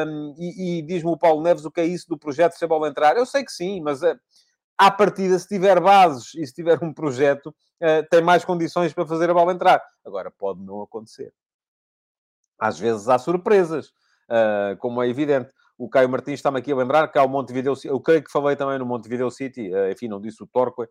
um, 0.07 0.35
e, 0.37 0.79
e 0.79 0.81
diz-me 0.83 1.09
o 1.09 1.17
Paulo 1.17 1.41
Neves 1.41 1.65
o 1.65 1.71
que 1.71 1.81
é 1.81 1.85
isso 1.85 2.07
do 2.07 2.17
projeto 2.17 2.53
se 2.53 2.63
a 2.63 2.67
bola 2.67 2.87
entrar. 2.87 3.17
Eu 3.17 3.25
sei 3.25 3.43
que 3.43 3.51
sim, 3.51 3.81
mas 3.81 4.03
uh, 4.03 4.17
à 4.77 4.91
partida, 4.91 5.37
se 5.39 5.47
tiver 5.47 5.79
bases 5.79 6.35
e 6.35 6.45
se 6.45 6.53
tiver 6.53 6.81
um 6.83 6.93
projeto, 6.93 7.47
uh, 7.47 8.07
tem 8.09 8.21
mais 8.21 8.45
condições 8.45 8.93
para 8.93 9.07
fazer 9.07 9.29
a 9.29 9.33
bola 9.33 9.51
entrar. 9.51 9.81
Agora, 10.05 10.29
pode 10.31 10.61
não 10.61 10.81
acontecer. 10.81 11.33
Às 12.59 12.77
vezes 12.77 13.09
há 13.09 13.17
surpresas, 13.17 13.87
uh, 14.29 14.77
como 14.77 15.01
é 15.01 15.09
evidente. 15.09 15.51
O 15.77 15.89
Caio 15.89 16.07
Martins 16.07 16.35
está-me 16.35 16.59
aqui 16.59 16.71
a 16.71 16.75
lembrar 16.75 17.07
que 17.07 17.17
há 17.17 17.23
o 17.23 17.27
Montevideo 17.27 17.75
City. 17.75 17.87
Eu 17.87 17.99
creio 17.99 18.23
que 18.23 18.31
falei 18.31 18.55
também 18.55 18.77
no 18.77 18.85
Montevideo 18.85 19.31
City, 19.31 19.71
enfim, 19.91 20.07
não 20.07 20.21
disse 20.21 20.43
o 20.43 20.45
Torque, 20.45 20.87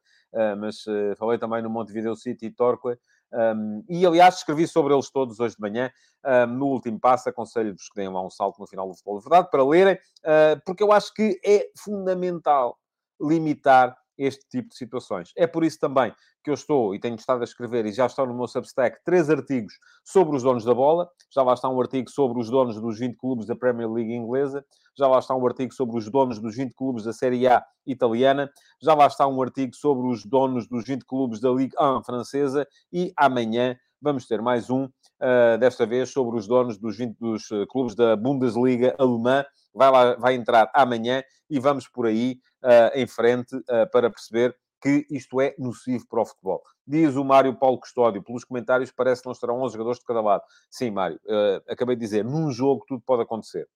mas 0.59 0.83
falei 1.17 1.39
também 1.39 1.63
no 1.63 1.71
Montevideo 1.71 2.17
City 2.17 2.47
e 2.47 2.51
Torque. 2.51 2.99
Um, 3.33 3.85
e, 3.89 4.05
aliás, 4.05 4.37
escrevi 4.37 4.67
sobre 4.67 4.93
eles 4.93 5.11
todos 5.11 5.39
hoje 5.39 5.55
de 5.55 5.61
manhã, 5.61 5.91
um, 6.25 6.47
no 6.47 6.67
último 6.67 6.99
passo. 6.99 7.29
Aconselho-vos 7.29 7.89
que 7.89 7.95
deem 7.95 8.09
lá 8.09 8.25
um 8.25 8.31
salto 8.31 8.59
no 8.59 8.67
final 8.67 8.89
do 8.89 8.95
Futebol 8.95 9.19
de 9.19 9.25
Verdade 9.25 9.51
para 9.51 9.65
lerem, 9.65 9.95
uh, 9.95 10.61
porque 10.65 10.83
eu 10.83 10.93
acho 10.93 11.13
que 11.15 11.41
é 11.45 11.69
fundamental 11.79 12.79
limitar 13.21 13.97
este 14.21 14.47
tipo 14.49 14.69
de 14.69 14.77
situações. 14.77 15.33
É 15.37 15.47
por 15.47 15.65
isso 15.65 15.79
também 15.79 16.13
que 16.45 16.51
eu 16.51 16.55
estou 16.55 16.95
e 16.95 17.01
tenho 17.01 17.17
estado 17.17 17.41
a 17.41 17.45
escrever, 17.45 17.87
e 17.87 17.93
já 17.93 18.07
estão 18.07 18.27
no 18.27 18.35
meu 18.35 18.47
Substack, 18.47 18.99
três 19.05 19.29
artigos 19.31 19.75
sobre 20.05 20.37
os 20.37 20.43
donos 20.43 20.65
da 20.65 20.75
bola. 20.75 21.09
Já 21.33 21.43
lá 21.43 21.55
está 21.55 21.69
um 21.69 21.81
artigo 21.81 22.11
sobre 22.11 22.39
os 22.39 22.51
donos 22.51 22.81
dos 22.81 22.99
20 22.99 23.17
clubes 23.17 23.47
da 23.47 23.57
Premier 23.57 23.91
League 23.91 24.13
inglesa. 24.13 24.65
Já 24.97 25.07
lá 25.07 25.19
está 25.19 25.35
um 25.35 25.47
artigo 25.47 25.73
sobre 25.73 25.97
os 25.97 26.11
donos 26.11 26.39
dos 26.39 26.57
20 26.57 26.75
clubes 26.75 27.05
da 27.05 27.13
Série 27.13 27.47
A 27.47 27.65
italiana. 27.87 28.51
Já 28.83 28.95
lá 28.95 29.07
está 29.07 29.27
um 29.27 29.41
artigo 29.43 29.75
sobre 29.75 30.07
os 30.07 30.25
donos 30.25 30.67
dos 30.69 30.85
20 30.85 31.05
clubes 31.05 31.41
da 31.41 31.51
Ligue 31.51 31.75
1 31.81 32.03
francesa. 32.03 32.67
E 32.93 33.13
amanhã 33.17 33.77
vamos 34.01 34.27
ter 34.27 34.41
mais 34.41 34.71
um, 34.71 34.85
uh, 34.85 35.59
desta 35.59 35.85
vez 35.87 36.11
sobre 36.11 36.39
os 36.39 36.47
donos 36.47 36.79
dos 36.79 36.97
20 36.97 37.19
dos 37.19 37.51
uh, 37.51 37.67
clubes 37.67 37.95
da 37.95 38.17
Bundesliga 38.17 38.95
alemã. 38.99 39.45
Vai, 39.73 39.91
lá, 39.91 40.15
vai 40.17 40.35
entrar 40.35 40.71
amanhã 40.75 41.23
e 41.49 41.59
vamos 41.61 41.87
por 41.87 42.07
aí 42.07 42.41
uh, 42.65 42.99
em 42.99 43.07
frente 43.07 43.57
para 43.93 44.11
perceber 44.11 44.57
que 44.83 45.07
isto 45.11 45.41
é 45.41 45.55
nocivo 45.59 46.07
para 46.09 46.23
o 46.23 46.27
futebol. 46.27 46.63
Diz 46.87 47.15
o 47.15 47.25
Mário 47.25 47.55
Paulo 47.55 47.79
Custódio, 47.79 48.23
pelos 48.23 48.45
comentários, 48.45 48.91
parece 48.91 49.23
que 49.23 49.27
não 49.27 49.33
estarão 49.33 49.61
11 49.61 49.75
jogadores 49.75 49.99
de 49.99 50.07
cada 50.07 50.23
lado. 50.23 50.43
Sim, 50.71 50.91
Mário, 50.91 51.21
acabei 51.69 51.95
de 51.95 52.01
dizer, 52.01 52.25
num 52.25 52.51
jogo 52.51 52.85
tudo 52.89 53.03
pode 53.05 53.23
acontecer. 53.23 53.69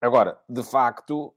Agora, 0.00 0.40
de 0.48 0.62
facto, 0.62 1.32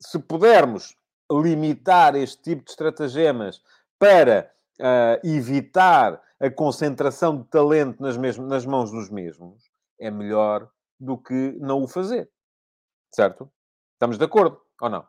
se 0.00 0.18
pudermos 0.18 0.96
limitar 1.30 2.16
este 2.16 2.42
tipo 2.42 2.64
de 2.64 2.70
estratagemas 2.70 3.62
para 3.98 4.52
uh, 4.80 5.26
evitar 5.26 6.20
a 6.40 6.50
concentração 6.50 7.38
de 7.38 7.44
talento 7.44 8.02
nas, 8.02 8.16
mesmas, 8.16 8.48
nas 8.48 8.66
mãos 8.66 8.90
dos 8.90 9.10
mesmos, 9.10 9.70
é 9.98 10.10
melhor 10.10 10.68
do 10.98 11.16
que 11.16 11.56
não 11.60 11.82
o 11.82 11.88
fazer. 11.88 12.28
Certo? 13.14 13.50
Estamos 13.94 14.18
de 14.18 14.24
acordo 14.24 14.60
ou 14.80 14.90
não? 14.90 15.04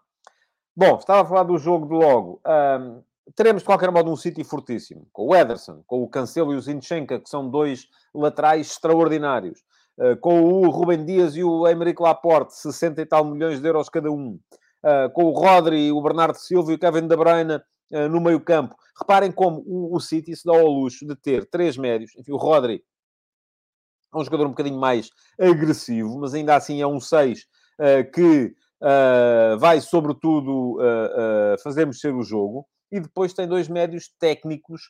Bom, 0.75 0.97
estava 0.97 1.21
a 1.21 1.25
falar 1.25 1.43
do 1.43 1.57
jogo 1.57 1.87
de 1.87 1.93
logo. 1.93 2.41
Um, 2.45 3.01
teremos, 3.35 3.63
de 3.63 3.65
qualquer 3.65 3.91
modo, 3.91 4.11
um 4.11 4.15
City 4.15 4.43
fortíssimo. 4.43 5.07
Com 5.11 5.27
o 5.27 5.35
Ederson, 5.35 5.83
com 5.87 6.03
o 6.03 6.09
Cancelo 6.09 6.53
e 6.53 6.57
o 6.57 6.61
Zinchenko, 6.61 7.19
que 7.19 7.29
são 7.29 7.49
dois 7.49 7.87
laterais 8.13 8.67
extraordinários. 8.67 9.63
Uh, 9.97 10.17
com 10.17 10.41
o 10.43 10.69
Rubem 10.69 11.05
Dias 11.05 11.35
e 11.35 11.43
o 11.43 11.67
Emerick 11.67 12.01
Laporte, 12.01 12.55
60 12.55 13.01
e 13.01 13.05
tal 13.05 13.23
milhões 13.23 13.61
de 13.61 13.67
euros 13.67 13.89
cada 13.89 14.11
um. 14.11 14.39
Uh, 14.83 15.09
com 15.13 15.23
o 15.23 15.31
Rodri, 15.31 15.91
o 15.91 16.01
Bernardo 16.01 16.35
Silva 16.35 16.71
e 16.71 16.75
o 16.75 16.79
Kevin 16.79 17.07
De 17.07 17.15
Bruyne 17.15 17.61
no 17.91 18.19
meio 18.19 18.39
campo. 18.39 18.75
Reparem 18.99 19.31
como 19.31 19.63
o, 19.65 19.95
o 19.95 19.99
City 19.99 20.35
se 20.35 20.45
dá 20.45 20.53
ao 20.53 20.67
luxo 20.67 21.05
de 21.05 21.15
ter 21.15 21.45
três 21.49 21.77
médios. 21.77 22.11
Enfim, 22.17 22.31
o 22.31 22.37
Rodri 22.37 22.83
é 24.15 24.17
um 24.17 24.23
jogador 24.23 24.45
um 24.45 24.51
bocadinho 24.51 24.79
mais 24.79 25.09
agressivo, 25.39 26.17
mas 26.19 26.33
ainda 26.33 26.55
assim 26.55 26.81
é 26.81 26.87
um 26.87 26.99
6 26.99 27.39
uh, 27.41 28.11
que 28.11 28.55
uh, 28.81 29.59
vai, 29.59 29.81
sobretudo, 29.81 30.77
uh, 30.77 31.61
fazer 31.61 31.85
mexer 31.85 32.13
o 32.13 32.23
jogo. 32.23 32.65
e 32.91 32.99
depois 32.99 33.33
tem 33.33 33.47
dois 33.47 33.67
médios 33.67 34.09
técnicos 34.19 34.83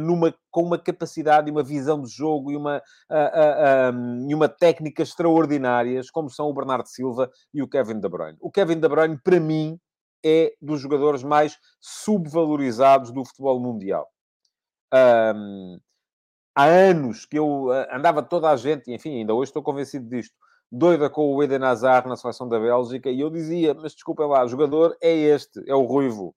numa, 0.00 0.34
com 0.50 0.62
uma 0.64 0.78
capacidade 0.78 1.48
e 1.48 1.52
uma 1.52 1.62
visão 1.62 2.02
de 2.02 2.10
jogo 2.10 2.50
e 2.50 2.56
uma, 2.56 2.78
uh, 2.78 4.28
e 4.28 4.34
uma 4.34 4.48
técnica 4.48 5.02
extraordinárias, 5.02 6.10
como 6.10 6.28
são 6.28 6.48
o 6.48 6.54
Bernardo 6.54 6.88
Silva 6.88 7.30
e 7.54 7.62
o 7.62 7.68
Kevin 7.68 8.00
De 8.00 8.08
Bruyne. 8.08 8.38
O 8.40 8.50
Kevin 8.50 8.80
De 8.80 8.88
Bruyne, 8.88 9.18
para 9.22 9.38
mim, 9.38 9.78
é 10.24 10.54
dos 10.60 10.80
jogadores 10.80 11.22
mais 11.22 11.58
subvalorizados 11.80 13.10
do 13.10 13.24
futebol 13.24 13.60
mundial. 13.60 14.08
Um, 14.92 15.80
há 16.54 16.64
anos 16.64 17.24
que 17.24 17.38
eu 17.38 17.70
andava 17.90 18.22
toda 18.22 18.50
a 18.50 18.56
gente, 18.56 18.92
enfim, 18.92 19.18
ainda 19.18 19.34
hoje 19.34 19.50
estou 19.50 19.62
convencido 19.62 20.08
disto, 20.08 20.34
doida 20.70 21.10
com 21.10 21.34
o 21.34 21.42
Eden 21.42 21.64
Hazard 21.64 22.08
na 22.08 22.16
seleção 22.16 22.48
da 22.48 22.58
Bélgica, 22.58 23.10
e 23.10 23.20
eu 23.20 23.28
dizia, 23.28 23.74
mas 23.74 23.92
desculpa 23.92 24.24
lá, 24.24 24.44
o 24.44 24.48
jogador 24.48 24.96
é 25.02 25.12
este, 25.12 25.62
é 25.66 25.74
o 25.74 25.82
Ruivo. 25.82 26.34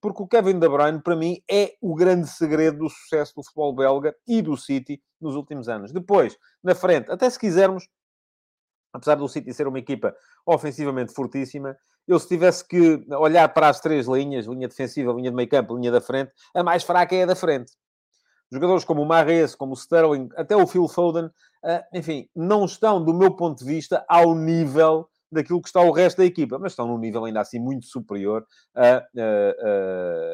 Porque 0.00 0.22
o 0.22 0.28
Kevin 0.28 0.58
De 0.58 0.68
Bruyne, 0.68 1.02
para 1.02 1.16
mim, 1.16 1.42
é 1.50 1.74
o 1.80 1.94
grande 1.94 2.28
segredo 2.28 2.78
do 2.78 2.90
sucesso 2.90 3.34
do 3.34 3.42
futebol 3.42 3.74
belga 3.74 4.14
e 4.28 4.42
do 4.42 4.56
City 4.56 5.02
nos 5.18 5.34
últimos 5.34 5.68
anos. 5.68 5.92
Depois, 5.92 6.36
na 6.62 6.74
frente, 6.74 7.10
até 7.10 7.28
se 7.30 7.38
quisermos, 7.38 7.88
apesar 8.92 9.14
do 9.14 9.26
City 9.28 9.52
ser 9.54 9.66
uma 9.66 9.78
equipa 9.78 10.14
ofensivamente 10.46 11.12
fortíssima, 11.14 11.74
eu 12.06 12.18
se 12.18 12.28
tivesse 12.28 12.66
que 12.66 13.04
olhar 13.10 13.48
para 13.48 13.68
as 13.68 13.80
três 13.80 14.06
linhas, 14.06 14.46
linha 14.46 14.68
defensiva, 14.68 15.12
linha 15.12 15.30
de 15.30 15.36
meio 15.36 15.48
campo, 15.48 15.76
linha 15.76 15.90
da 15.90 16.00
frente, 16.00 16.32
a 16.54 16.62
mais 16.62 16.82
fraca 16.82 17.14
é 17.14 17.22
a 17.22 17.26
da 17.26 17.36
frente. 17.36 17.72
Jogadores 18.50 18.84
como 18.84 19.02
o 19.02 19.06
Mahrez, 19.06 19.54
como 19.54 19.72
o 19.72 19.76
Sterling, 19.76 20.28
até 20.36 20.54
o 20.54 20.66
Phil 20.66 20.86
Foden, 20.86 21.30
ah, 21.64 21.84
enfim, 21.92 22.28
não 22.36 22.64
estão, 22.66 23.02
do 23.02 23.14
meu 23.14 23.34
ponto 23.34 23.58
de 23.58 23.64
vista, 23.64 24.04
ao 24.08 24.34
nível 24.34 25.08
daquilo 25.32 25.60
que 25.60 25.68
está 25.68 25.80
o 25.80 25.90
resto 25.90 26.18
da 26.18 26.24
equipa, 26.24 26.58
mas 26.58 26.72
estão 26.72 26.86
num 26.86 26.98
nível 26.98 27.24
ainda 27.24 27.40
assim 27.40 27.58
muito 27.58 27.86
superior 27.86 28.46
a, 28.74 28.96
a, 28.96 29.00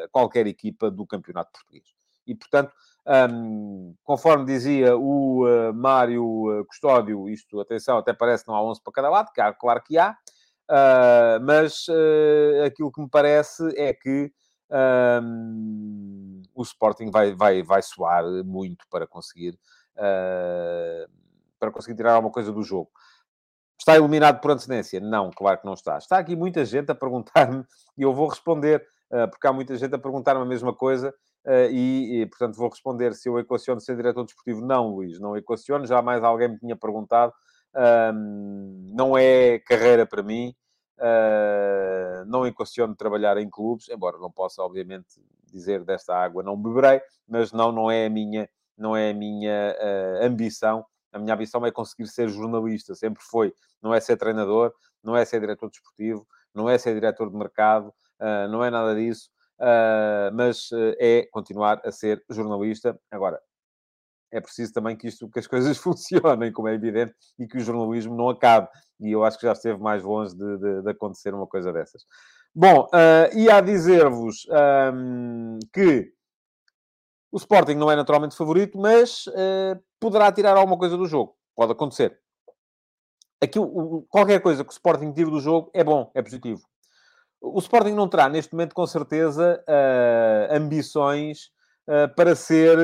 a 0.05 0.09
qualquer 0.11 0.47
equipa 0.47 0.91
do 0.91 1.07
campeonato 1.07 1.53
português. 1.53 1.85
E, 2.27 2.35
portanto, 2.35 2.73
um, 3.33 3.95
conforme 4.05 4.45
dizia 4.45 4.97
o 4.97 5.47
uh, 5.47 5.73
Mário 5.73 6.65
Custódio, 6.69 7.29
isto, 7.29 7.59
atenção, 7.61 7.97
até 7.99 8.13
parece 8.13 8.45
que 8.45 8.51
não 8.51 8.57
há 8.57 8.63
11 8.63 8.83
para 8.83 8.93
cada 8.93 9.09
lado, 9.09 9.31
há, 9.39 9.53
claro 9.55 9.83
que 9.83 9.97
há, 9.97 10.17
uh, 10.71 11.45
mas 11.45 11.87
uh, 11.89 12.65
aquilo 12.65 12.93
que 12.93 13.01
me 13.01 13.09
parece 13.09 13.63
é 13.77 13.93
que 13.93 14.33
um, 15.23 16.43
o 16.55 16.63
Sporting 16.63 17.11
vai, 17.11 17.35
vai, 17.35 17.63
vai 17.63 17.83
soar 17.83 18.25
muito 18.45 18.87
para 18.89 19.07
conseguir, 19.07 19.59
para 21.59 21.71
conseguir 21.73 21.97
tirar 21.97 22.15
alguma 22.15 22.33
coisa 22.33 22.53
do 22.53 22.63
jogo. 22.63 22.91
Está 23.79 23.97
iluminado 23.97 24.41
por 24.41 24.53
antecedência? 24.53 25.01
Não, 25.01 25.31
claro 25.31 25.59
que 25.59 25.67
não 25.67 25.75
está. 25.75 25.99
Está 25.99 26.19
aqui 26.19 26.37
muita 26.37 26.65
gente 26.65 26.91
a 26.91 26.95
perguntar-me 26.95 27.65
e 27.99 28.03
eu 28.03 28.15
vou 28.15 28.29
responder, 28.29 28.87
porque 29.31 29.47
há 29.47 29.53
muita 29.53 29.77
gente 29.77 29.95
a 29.95 29.99
perguntar-me 29.99 30.43
a 30.43 30.47
mesma 30.47 30.73
coisa 30.73 31.13
Uh, 31.47 31.71
e, 31.71 32.21
e, 32.21 32.27
portanto, 32.27 32.57
vou 32.57 32.69
responder 32.69 33.15
se 33.15 33.29
eu 33.29 33.39
equaciono 33.39 33.81
ser 33.81 33.97
diretor 33.97 34.25
desportivo. 34.25 34.61
Não, 34.61 34.89
Luís, 34.89 35.19
não 35.19 35.37
equaciono. 35.37 35.87
Jamais 35.87 36.23
alguém 36.23 36.49
me 36.49 36.59
tinha 36.59 36.77
perguntado. 36.77 37.33
Uh, 37.75 38.93
não 38.95 39.17
é 39.17 39.59
carreira 39.61 40.07
para 40.07 40.23
mim. 40.23 40.55
Uh, 41.01 42.25
não 42.27 42.47
equaciono 42.47 42.95
trabalhar 42.95 43.39
em 43.39 43.49
clubes, 43.49 43.89
embora 43.89 44.19
não 44.19 44.31
possa, 44.31 44.63
obviamente, 44.63 45.23
dizer 45.51 45.83
desta 45.83 46.15
água 46.15 46.43
não 46.43 46.61
beberei, 46.61 47.01
mas 47.27 47.53
não, 47.53 47.73
não 47.73 47.91
é 47.91 48.07
a 48.07 48.11
minha, 48.11 48.49
não 48.77 48.95
é 48.95 49.11
a 49.11 49.15
minha 49.15 49.77
ah, 49.81 50.27
ambição. 50.27 50.85
A 51.13 51.19
minha 51.19 51.35
ambição 51.35 51.65
é 51.67 51.73
conseguir 51.73 52.07
ser 52.07 52.29
jornalista, 52.29 52.95
sempre 52.95 53.23
foi. 53.23 53.53
Não 53.83 53.93
é 53.93 53.99
ser 53.99 54.17
treinador, 54.17 54.73
não 55.03 55.17
é 55.17 55.25
ser 55.25 55.41
diretor 55.41 55.69
desportivo, 55.69 56.25
não 56.55 56.69
é 56.69 56.79
ser 56.79 56.95
diretor 56.95 57.29
de 57.29 57.37
mercado, 57.37 57.93
não 58.49 58.63
é 58.63 58.71
nada 58.71 58.95
disso 58.95 59.31
uh, 59.61 60.35
mas 60.35 60.71
uh, 60.71 60.97
é 60.99 61.27
continuar 61.31 61.81
a 61.85 61.93
ser 61.93 62.25
jornalista. 62.31 62.99
Agora, 63.11 63.41
é 64.33 64.41
preciso 64.41 64.73
também 64.73 64.97
que, 64.97 65.09
isto, 65.09 65.29
que 65.29 65.39
as 65.39 65.47
coisas 65.47 65.79
funcionem, 65.79 66.53
como 66.53 66.69
é 66.69 66.75
evidente, 66.75 67.15
e 67.39 67.47
que 67.47 67.59
o 67.59 67.61
jornalismo 67.61 68.17
não 68.17 68.29
acabe. 68.29 68.69
E 69.01 69.13
eu 69.13 69.25
acho 69.25 69.39
que 69.39 69.47
já 69.47 69.53
esteve 69.53 69.81
mais 69.81 70.03
longe 70.03 70.37
de, 70.37 70.59
de, 70.59 70.83
de 70.83 70.91
acontecer 70.91 71.35
uma 71.35 71.47
coisa 71.47 71.73
dessas. 71.73 72.05
Bom, 72.55 72.87
uh, 72.87 73.39
e 73.39 73.49
a 73.49 73.61
dizer-vos 73.61 74.47
um, 74.93 75.59
que 75.73 76.13
o 77.31 77.37
Sporting 77.37 77.75
não 77.75 77.91
é 77.91 77.95
naturalmente 77.95 78.37
favorito, 78.37 78.77
mas 78.77 79.27
uh, 79.29 79.81
poderá 80.01 80.33
tirar 80.33 80.57
alguma 80.57 80.77
coisa 80.77 80.97
do 80.97 81.07
jogo. 81.07 81.37
Pode 81.55 81.73
acontecer. 81.73 82.19
Aqui, 83.41 83.59
o, 83.59 84.05
qualquer 84.09 84.41
coisa 84.41 84.65
que 84.65 84.71
o 84.71 84.73
Sporting 84.73 85.13
tire 85.13 85.31
do 85.31 85.39
jogo 85.39 85.71
é 85.73 85.85
bom, 85.85 86.11
é 86.13 86.21
positivo. 86.21 86.61
O 87.41 87.59
Sporting 87.61 87.95
não 87.95 88.09
terá, 88.09 88.29
neste 88.29 88.53
momento, 88.53 88.75
com 88.75 88.87
certeza, 88.87 89.63
uh, 89.67 90.55
ambições 90.55 91.51
para 92.15 92.37
ser, 92.37 92.79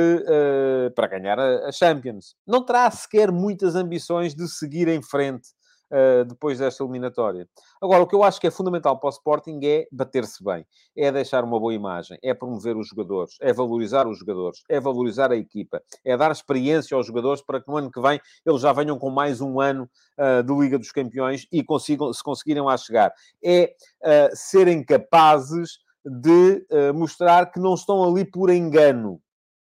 para 0.96 1.06
ganhar 1.06 1.38
a, 1.38 1.70
Champions. 1.70 2.34
Não 2.44 2.64
terá 2.64 2.90
sequer 2.90 3.30
muitas 3.30 3.76
ambições 3.76 4.34
de 4.34 4.48
seguir 4.48 4.88
em 4.88 5.00
frente 5.00 5.46
uh, 5.90 6.24
depois 6.24 6.58
desta 6.58 6.82
eliminatória. 6.82 7.48
Agora, 7.80 8.02
o 8.02 8.06
que 8.06 8.14
eu 8.14 8.22
acho 8.22 8.40
que 8.40 8.46
é 8.46 8.50
fundamental 8.50 8.98
para 8.98 9.08
o 9.08 9.10
Sporting 9.10 9.60
é 9.62 9.86
bater-se 9.90 10.42
bem, 10.42 10.66
é 10.96 11.10
deixar 11.10 11.44
uma 11.44 11.58
boa 11.58 11.74
imagem, 11.74 12.18
é 12.22 12.34
promover 12.34 12.76
os 12.76 12.88
jogadores, 12.88 13.36
é 13.40 13.52
valorizar 13.52 14.06
os 14.06 14.18
jogadores, 14.18 14.62
é 14.68 14.80
valorizar 14.80 15.30
a 15.30 15.36
equipa, 15.36 15.82
é 16.04 16.16
dar 16.16 16.30
experiência 16.30 16.96
aos 16.96 17.06
jogadores 17.06 17.42
para 17.42 17.60
que 17.60 17.68
no 17.68 17.76
ano 17.76 17.90
que 17.90 18.00
vem 18.00 18.20
eles 18.44 18.60
já 18.60 18.72
venham 18.72 18.98
com 18.98 19.10
mais 19.10 19.40
um 19.40 19.60
ano 19.60 19.88
uh, 20.18 20.42
de 20.42 20.54
Liga 20.54 20.78
dos 20.78 20.92
Campeões 20.92 21.46
e 21.52 21.62
consigam, 21.62 22.12
se 22.12 22.22
conseguirem 22.22 22.62
lá 22.62 22.76
chegar. 22.76 23.12
É 23.42 23.74
uh, 24.02 24.34
serem 24.34 24.84
capazes 24.84 25.78
de 26.04 26.64
mostrar 26.94 27.50
que 27.50 27.58
não 27.58 27.74
estão 27.74 28.04
ali 28.04 28.24
por 28.24 28.48
engano. 28.48 29.20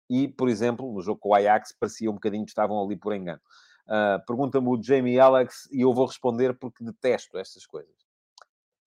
E, 0.10 0.28
por 0.28 0.50
exemplo, 0.50 0.92
no 0.92 1.02
jogo 1.02 1.20
com 1.20 1.30
o 1.30 1.34
Ajax, 1.34 1.74
parecia 1.78 2.10
um 2.10 2.16
bocadinho 2.16 2.46
que 2.46 2.52
estavam 2.52 2.82
ali 2.82 2.98
por 2.98 3.14
engano. 3.14 3.40
Uh, 3.92 4.26
Pergunta-me 4.26 4.70
o 4.70 4.82
Jamie 4.82 5.20
Alex 5.20 5.68
e 5.70 5.82
eu 5.82 5.94
vou 5.94 6.06
responder 6.06 6.58
porque 6.58 6.82
detesto 6.82 7.38
estas 7.38 7.66
coisas. 7.66 7.94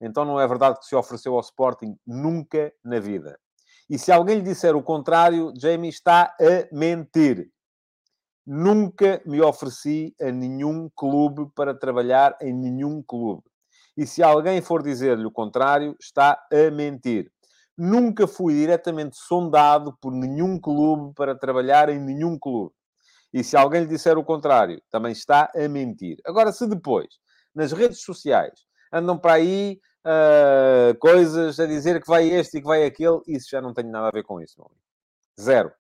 Então 0.01 0.25
não 0.25 0.41
é 0.41 0.49
verdade 0.49 0.79
que 0.79 0.87
se 0.87 0.97
ofereceu 0.97 1.35
ao 1.35 1.41
Sporting 1.41 1.99
nunca 2.07 2.73
na 2.83 2.99
vida. 2.99 3.39
E 3.91 3.99
se 3.99 4.11
alguém 4.11 4.37
lhe 4.37 4.43
disser 4.43 4.75
o 4.75 4.83
contrário, 4.83 5.53
Jamie 5.61 5.91
está 5.91 6.35
a 6.41 6.75
mentir. 6.75 7.51
Nunca 8.47 9.21
me 9.27 9.43
ofereci 9.43 10.15
a 10.19 10.31
nenhum 10.31 10.89
clube 10.97 11.51
para 11.55 11.75
trabalhar 11.75 12.35
em 12.41 12.55
nenhum 12.55 13.03
clube. 13.03 13.43
E 13.95 14.07
se 14.07 14.23
alguém 14.23 14.63
for 14.63 14.83
dizer-lhe 14.83 15.27
o 15.27 15.31
contrário, 15.31 15.95
está 16.01 16.43
a 16.51 16.71
mentir. 16.71 17.31
Nunca 17.77 18.27
fui 18.27 18.55
diretamente 18.55 19.17
sondado 19.17 19.97
por 20.01 20.13
nenhum 20.13 20.59
clube 20.59 21.13
para 21.15 21.35
trabalhar 21.35 21.91
em 21.91 21.99
nenhum 21.99 22.39
clube. 22.39 22.73
E 23.35 23.43
se 23.43 23.57
alguém 23.57 23.81
lhe 23.81 23.89
disser 23.89 24.17
o 24.17 24.23
contrário, 24.23 24.81
também 24.89 25.11
está 25.11 25.51
a 25.53 25.69
mentir. 25.69 26.19
Agora, 26.25 26.53
se 26.53 26.69
depois, 26.69 27.09
nas 27.53 27.73
redes 27.73 28.01
sociais, 28.01 28.61
andam 28.93 29.19
para 29.19 29.33
aí 29.33 29.81
uh, 30.07 30.97
coisas 31.01 31.59
a 31.59 31.67
dizer 31.67 32.01
que 32.01 32.07
vai 32.07 32.29
este 32.29 32.59
e 32.59 32.61
que 32.61 32.67
vai 32.69 32.85
aquele, 32.85 33.21
isso 33.27 33.49
já 33.51 33.61
não 33.61 33.75
tem 33.75 33.87
nada 33.87 34.07
a 34.07 34.13
ver 34.13 34.23
com 34.23 34.41
isso, 34.41 34.55
meu 34.57 34.67
amigo. 34.67 34.81
Zero. 35.41 35.73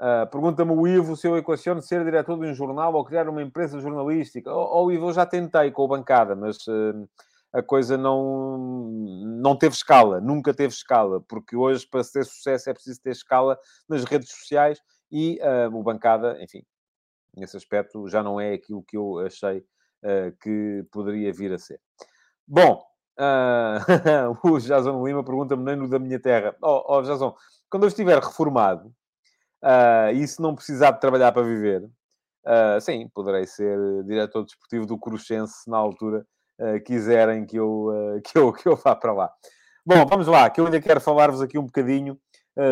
Uh, 0.00 0.28
Pergunta-me 0.32 0.72
o 0.72 0.84
Ivo 0.84 1.16
se 1.16 1.28
eu 1.28 1.36
equaciono 1.36 1.80
ser 1.80 2.04
diretor 2.04 2.36
de 2.36 2.44
um 2.44 2.54
jornal 2.54 2.92
ou 2.92 3.04
criar 3.04 3.28
uma 3.28 3.40
empresa 3.40 3.78
jornalística. 3.78 4.52
Oh, 4.52 4.82
oh, 4.82 4.90
Ivo, 4.90 5.10
eu 5.10 5.12
já 5.12 5.24
tentei 5.24 5.70
com 5.70 5.84
a 5.84 5.88
bancada, 5.96 6.34
mas 6.34 6.56
uh, 6.66 7.08
a 7.52 7.62
coisa 7.62 7.96
não, 7.96 8.58
não 9.40 9.54
teve 9.54 9.76
escala, 9.76 10.20
nunca 10.20 10.52
teve 10.52 10.74
escala, 10.74 11.20
porque 11.20 11.54
hoje, 11.54 11.86
para 11.86 12.02
ter 12.02 12.24
sucesso, 12.24 12.68
é 12.68 12.74
preciso 12.74 13.00
ter 13.00 13.10
escala 13.10 13.56
nas 13.88 14.02
redes 14.02 14.28
sociais 14.28 14.80
e 15.12 15.38
uh, 15.42 15.76
o 15.76 15.82
Bancada, 15.82 16.42
enfim, 16.42 16.64
nesse 17.36 17.54
aspecto 17.54 18.08
já 18.08 18.22
não 18.22 18.40
é 18.40 18.54
aquilo 18.54 18.82
que 18.82 18.96
eu 18.96 19.18
achei 19.18 19.58
uh, 19.58 20.34
que 20.40 20.86
poderia 20.90 21.30
vir 21.32 21.52
a 21.52 21.58
ser. 21.58 21.78
Bom, 22.48 22.82
uh, 23.20 24.38
o 24.50 24.58
Jason 24.58 25.06
Lima 25.06 25.22
pergunta-me 25.22 25.62
nem 25.62 25.76
no 25.76 25.86
da 25.86 25.98
minha 25.98 26.18
terra. 26.18 26.56
Ó 26.62 26.78
oh, 26.88 26.98
oh, 26.98 27.02
Jason, 27.02 27.36
quando 27.70 27.82
eu 27.82 27.88
estiver 27.88 28.18
reformado 28.18 28.92
e 30.16 30.26
se 30.26 30.42
não 30.42 30.56
precisar 30.56 30.90
de 30.90 31.00
trabalhar 31.00 31.30
para 31.30 31.44
viver, 31.44 31.88
sim, 32.80 33.08
poderei 33.14 33.46
ser 33.46 33.78
diretor 34.02 34.42
desportivo 34.42 34.84
do 34.86 34.98
Cruxense 34.98 35.70
na 35.70 35.76
altura 35.76 36.26
quiserem 36.84 37.46
que 37.46 37.56
eu, 37.56 37.86
que, 38.26 38.36
eu, 38.36 38.52
que 38.52 38.68
eu 38.68 38.74
vá 38.74 38.96
para 38.96 39.12
lá. 39.12 39.32
Bom, 39.86 40.04
vamos 40.04 40.26
lá, 40.26 40.50
que 40.50 40.60
eu 40.60 40.64
ainda 40.64 40.80
quero 40.80 41.00
falar-vos 41.00 41.40
aqui 41.40 41.56
um 41.56 41.66
bocadinho 41.66 42.18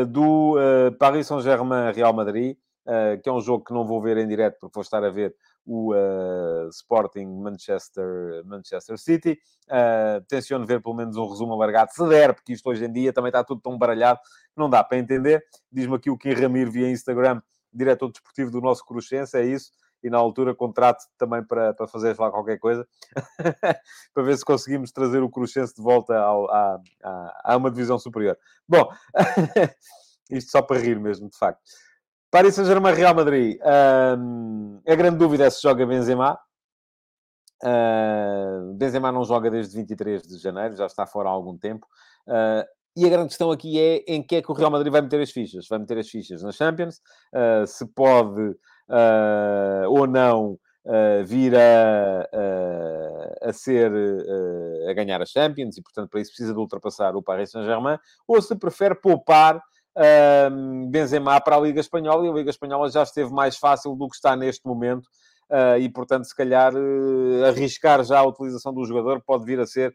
do 0.09 0.59
eh, 0.59 0.91
Paris 0.93 1.27
Saint-Germain-Real 1.27 2.13
Madrid, 2.13 2.57
eh, 2.87 3.19
que 3.19 3.29
é 3.29 3.33
um 3.33 3.41
jogo 3.41 3.65
que 3.65 3.73
não 3.73 3.87
vou 3.87 4.01
ver 4.01 4.17
em 4.19 4.27
direto, 4.27 4.59
porque 4.61 4.75
vou 4.75 4.83
estar 4.83 5.03
a 5.05 5.11
ver 5.11 5.35
o 5.65 5.93
uh, 5.95 6.69
Sporting 6.71 7.27
Manchester, 7.27 8.43
Manchester 8.45 8.99
City. 8.99 9.39
Uh, 9.69 10.25
tenciono 10.27 10.67
ver 10.67 10.83
pelo 10.83 10.97
menos 10.97 11.17
um 11.17 11.29
resumo 11.29 11.53
alargado, 11.53 11.93
se 11.93 12.09
der, 12.09 12.35
porque 12.35 12.53
isto 12.53 12.69
hoje 12.69 12.85
em 12.85 12.93
dia 12.93 13.13
também 13.13 13.29
está 13.29 13.45
tudo 13.45 13.61
tão 13.61 13.79
baralhado 13.79 14.19
que 14.19 14.59
não 14.59 14.69
dá 14.69 14.83
para 14.83 14.99
entender. 14.99 15.45
Diz-me 15.71 15.95
aqui 15.97 16.11
o 16.11 16.19
Kim 16.19 16.33
Ramiro 16.33 16.71
via 16.71 16.91
Instagram, 16.91 17.41
diretor 17.73 18.11
desportivo 18.11 18.51
do 18.51 18.61
nosso 18.61 18.85
Cruxense, 18.85 19.37
é 19.37 19.45
isso. 19.45 19.71
E 20.03 20.11
na 20.11 20.19
altura 20.19 20.55
contrato 20.55 21.05
também 21.19 21.45
para, 21.45 21.75
para 21.75 21.87
fazeres 21.87 22.19
lá 22.19 22.31
qualquer 22.31 22.59
coisa, 22.59 22.87
para 24.15 24.23
ver 24.23 24.37
se 24.37 24.45
conseguimos 24.45 24.93
trazer 24.93 25.23
o 25.23 25.31
Cruxense 25.31 25.75
de 25.75 25.83
volta 25.83 26.17
ao, 26.19 26.51
à, 26.51 26.81
à, 27.03 27.41
a 27.53 27.57
uma 27.57 27.71
divisão 27.71 27.99
superior. 27.99 28.37
Bom, 28.69 28.89
isto 30.31 30.51
só 30.51 30.63
para 30.63 30.81
rir 30.81 30.99
mesmo, 30.99 31.29
de 31.29 31.37
facto. 31.37 31.61
Paris 32.31 32.55
Saint-Germain, 32.55 32.95
Real 32.95 33.15
Madrid. 33.15 33.59
Um, 34.19 34.81
a 34.87 34.95
grande 34.95 35.19
dúvida 35.19 35.45
é 35.45 35.51
se 35.51 35.61
joga 35.61 35.85
Benzema. 35.85 36.39
Uh, 37.63 38.73
Benzema 38.75 39.11
não 39.11 39.25
joga 39.25 39.51
desde 39.51 39.77
23 39.77 40.23
de 40.23 40.39
janeiro, 40.39 40.77
já 40.77 40.87
está 40.87 41.07
fora 41.07 41.29
há 41.29 41.33
algum 41.33 41.59
tempo. 41.59 41.87
Uh, 42.29 42.65
e 42.97 43.05
a 43.05 43.09
grande 43.09 43.29
questão 43.29 43.51
aqui 43.51 43.81
é 43.81 43.97
em 44.07 44.23
que 44.23 44.37
é 44.37 44.43
que 44.43 44.51
o 44.51 44.55
Real 44.55 44.71
Madrid 44.71 44.93
vai 44.93 45.01
meter 45.01 45.21
as 45.21 45.31
fichas. 45.31 45.67
Vai 45.69 45.81
meter 45.81 45.99
as 45.99 46.09
fichas 46.09 46.43
na 46.43 46.53
Champions, 46.53 47.01
uh, 47.35 47.67
se 47.67 47.85
pode 47.87 48.55
uh, 48.91 49.89
ou 49.89 50.07
não 50.07 50.59
uh, 50.85 51.25
vir 51.25 51.55
a, 51.55 52.29
a 53.41 53.53
ser 53.53 53.91
a 54.89 54.93
ganhar 54.93 55.23
a 55.23 55.27
Champions 55.27 55.77
e, 55.77 55.83
portanto, 55.83 56.11
para 56.11 56.21
isso 56.21 56.31
precisa 56.31 56.53
de 56.53 56.59
ultrapassar 56.59 57.15
o 57.17 57.23
Paris 57.23 57.51
Saint-Germain, 57.51 57.99
ou 58.27 58.43
se 58.43 58.55
prefere 58.57 58.95
poupar 58.95 59.63
Benzema 60.89 61.41
para 61.41 61.57
a 61.57 61.61
Liga 61.61 61.81
Espanhola 61.81 62.25
e 62.25 62.31
a 62.31 62.33
Liga 62.33 62.51
Espanhola 62.51 62.91
já 62.91 63.03
esteve 63.03 63.33
mais 63.33 63.57
fácil 63.57 63.95
do 63.97 64.09
que 64.09 64.15
está 64.15 64.37
neste 64.37 64.67
momento. 64.67 65.09
e, 65.81 65.89
portanto, 65.89 66.25
se 66.25 66.35
calhar 66.35 66.73
arriscar 67.49 68.05
já 68.05 68.21
a 68.21 68.27
utilização 68.27 68.73
do 68.73 68.85
jogador 68.85 69.21
pode 69.21 69.45
vir 69.45 69.59
a 69.59 69.67
ser 69.67 69.95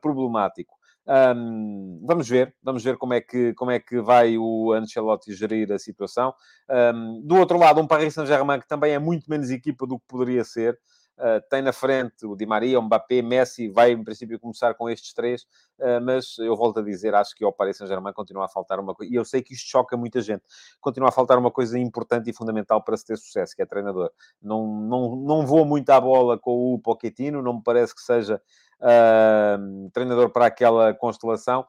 problemático. 0.00 0.74
Um, 1.06 2.00
vamos 2.02 2.28
ver, 2.28 2.54
vamos 2.62 2.82
ver 2.82 2.96
como 2.96 3.12
é, 3.12 3.20
que, 3.20 3.52
como 3.54 3.70
é 3.70 3.78
que 3.78 4.00
vai 4.00 4.38
o 4.38 4.72
Ancelotti 4.72 5.34
gerir 5.34 5.70
a 5.72 5.78
situação. 5.78 6.34
Um, 6.70 7.20
do 7.26 7.36
outro 7.36 7.58
lado, 7.58 7.80
um 7.80 7.86
Paris 7.86 8.14
Saint-Germain 8.14 8.60
que 8.60 8.68
também 8.68 8.92
é 8.92 8.98
muito 8.98 9.28
menos 9.28 9.50
equipa 9.50 9.86
do 9.86 9.98
que 9.98 10.06
poderia 10.08 10.44
ser. 10.44 10.78
Uh, 11.16 11.40
tem 11.48 11.62
na 11.62 11.72
frente 11.72 12.26
o 12.26 12.34
Di 12.34 12.44
Maria, 12.44 12.78
o 12.78 12.82
Mbappé, 12.82 13.22
Messi, 13.22 13.68
vai 13.68 13.92
em 13.92 14.02
princípio 14.02 14.38
começar 14.40 14.74
com 14.74 14.90
estes 14.90 15.12
três, 15.12 15.42
uh, 15.78 16.00
mas 16.02 16.36
eu 16.38 16.56
volto 16.56 16.80
a 16.80 16.82
dizer, 16.82 17.14
acho 17.14 17.36
que 17.36 17.44
ao 17.44 17.52
Paris 17.52 17.76
Saint-Germain 17.76 18.12
continua 18.12 18.46
a 18.46 18.48
faltar 18.48 18.80
uma 18.80 18.94
coisa, 18.96 19.12
e 19.12 19.14
eu 19.14 19.24
sei 19.24 19.40
que 19.40 19.54
isto 19.54 19.68
choca 19.68 19.96
muita 19.96 20.20
gente, 20.20 20.42
continua 20.80 21.10
a 21.10 21.12
faltar 21.12 21.38
uma 21.38 21.52
coisa 21.52 21.78
importante 21.78 22.28
e 22.28 22.32
fundamental 22.32 22.82
para 22.82 22.96
se 22.96 23.06
ter 23.06 23.16
sucesso, 23.16 23.54
que 23.54 23.62
é 23.62 23.66
treinador. 23.66 24.10
Não, 24.42 24.66
não, 24.66 25.14
não 25.14 25.46
vou 25.46 25.64
muito 25.64 25.88
à 25.90 26.00
bola 26.00 26.36
com 26.36 26.74
o 26.74 26.80
Pochettino, 26.80 27.40
não 27.40 27.54
me 27.54 27.62
parece 27.62 27.94
que 27.94 28.02
seja 28.02 28.42
uh, 28.80 29.90
treinador 29.92 30.30
para 30.30 30.46
aquela 30.46 30.92
constelação, 30.94 31.64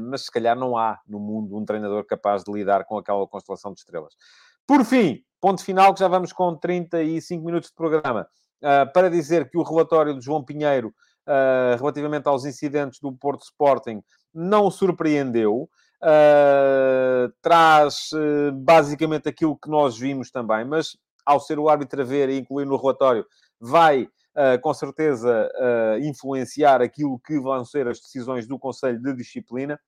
mas 0.00 0.22
se 0.22 0.32
calhar 0.32 0.58
não 0.58 0.76
há 0.76 0.98
no 1.06 1.20
mundo 1.20 1.56
um 1.56 1.64
treinador 1.64 2.04
capaz 2.04 2.42
de 2.42 2.50
lidar 2.50 2.84
com 2.84 2.98
aquela 2.98 3.24
constelação 3.28 3.72
de 3.72 3.78
estrelas. 3.78 4.16
Por 4.66 4.84
fim, 4.84 5.22
ponto 5.40 5.62
final, 5.62 5.94
que 5.94 6.00
já 6.00 6.08
vamos 6.08 6.32
com 6.32 6.56
35 6.56 7.44
minutos 7.44 7.68
de 7.68 7.76
programa, 7.76 8.26
para 8.92 9.10
dizer 9.10 9.50
que 9.50 9.58
o 9.58 9.62
relatório 9.62 10.18
de 10.18 10.24
João 10.24 10.44
Pinheiro 10.44 10.94
relativamente 11.78 12.26
aos 12.28 12.44
incidentes 12.44 13.00
do 13.00 13.12
Porto 13.12 13.42
Sporting 13.42 14.02
não 14.34 14.70
surpreendeu. 14.70 15.68
Uh, 16.02 17.32
traz 17.40 18.10
uh, 18.12 18.52
basicamente 18.52 19.26
aquilo 19.26 19.56
que 19.56 19.70
nós 19.70 19.96
vimos 19.96 20.30
também, 20.30 20.62
mas 20.62 20.98
ao 21.24 21.40
ser 21.40 21.58
o 21.58 21.68
árbitro 21.68 22.02
a 22.02 22.04
ver 22.04 22.28
e 22.28 22.38
incluir 22.38 22.66
no 22.66 22.76
relatório, 22.76 23.24
vai 23.58 24.02
uh, 24.02 24.60
com 24.60 24.74
certeza 24.74 25.48
uh, 25.54 25.98
influenciar 26.04 26.82
aquilo 26.82 27.18
que 27.20 27.40
vão 27.40 27.64
ser 27.64 27.88
as 27.88 28.00
decisões 28.00 28.46
do 28.46 28.58
Conselho 28.58 29.00
de 29.00 29.14
Disciplina 29.14 29.80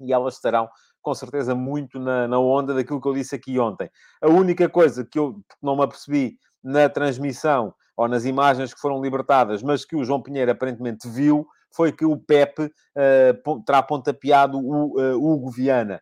e 0.00 0.12
elas 0.12 0.34
estarão 0.34 0.68
com 1.02 1.14
certeza 1.14 1.54
muito 1.54 1.98
na, 1.98 2.28
na 2.28 2.38
onda 2.38 2.74
daquilo 2.74 3.00
que 3.00 3.08
eu 3.08 3.14
disse 3.14 3.34
aqui 3.34 3.58
ontem. 3.58 3.90
A 4.20 4.28
única 4.28 4.68
coisa 4.68 5.04
que 5.04 5.18
eu 5.18 5.40
não 5.62 5.76
me 5.76 5.82
apercebi 5.82 6.38
na 6.66 6.88
transmissão 6.88 7.72
ou 7.96 8.08
nas 8.08 8.24
imagens 8.24 8.74
que 8.74 8.80
foram 8.80 9.00
libertadas, 9.00 9.62
mas 9.62 9.84
que 9.84 9.94
o 9.94 10.04
João 10.04 10.20
Pinheiro 10.20 10.50
aparentemente 10.50 11.08
viu, 11.08 11.46
foi 11.70 11.92
que 11.92 12.04
o 12.04 12.16
Pepe 12.16 12.64
uh, 12.64 13.62
terá 13.64 13.82
pontapeado 13.82 14.58
o 14.58 14.98
uh, 14.98 15.14
Hugo 15.16 15.50
Viana, 15.50 16.00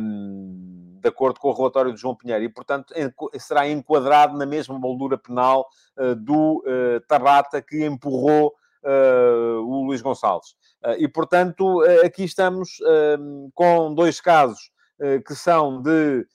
um, 0.00 0.98
de 1.00 1.08
acordo 1.08 1.40
com 1.40 1.48
o 1.48 1.52
relatório 1.52 1.92
de 1.92 2.00
João 2.00 2.14
Pinheiro, 2.14 2.44
e, 2.44 2.48
portanto, 2.48 2.94
será 3.38 3.68
enquadrado 3.68 4.38
na 4.38 4.46
mesma 4.46 4.78
moldura 4.78 5.18
penal 5.18 5.66
uh, 5.98 6.14
do 6.14 6.62
Tabata 7.08 7.60
que 7.60 7.84
empurrou 7.84 8.54
o 8.82 9.84
Luís 9.84 10.00
Gonçalves. 10.00 10.54
e, 10.96 11.06
portanto, 11.06 11.82
aqui 12.02 12.24
estamos 12.24 12.78
com 13.54 13.94
dois 13.94 14.22
casos 14.22 14.70
que 15.26 15.34
são 15.34 15.82
de 15.82 16.26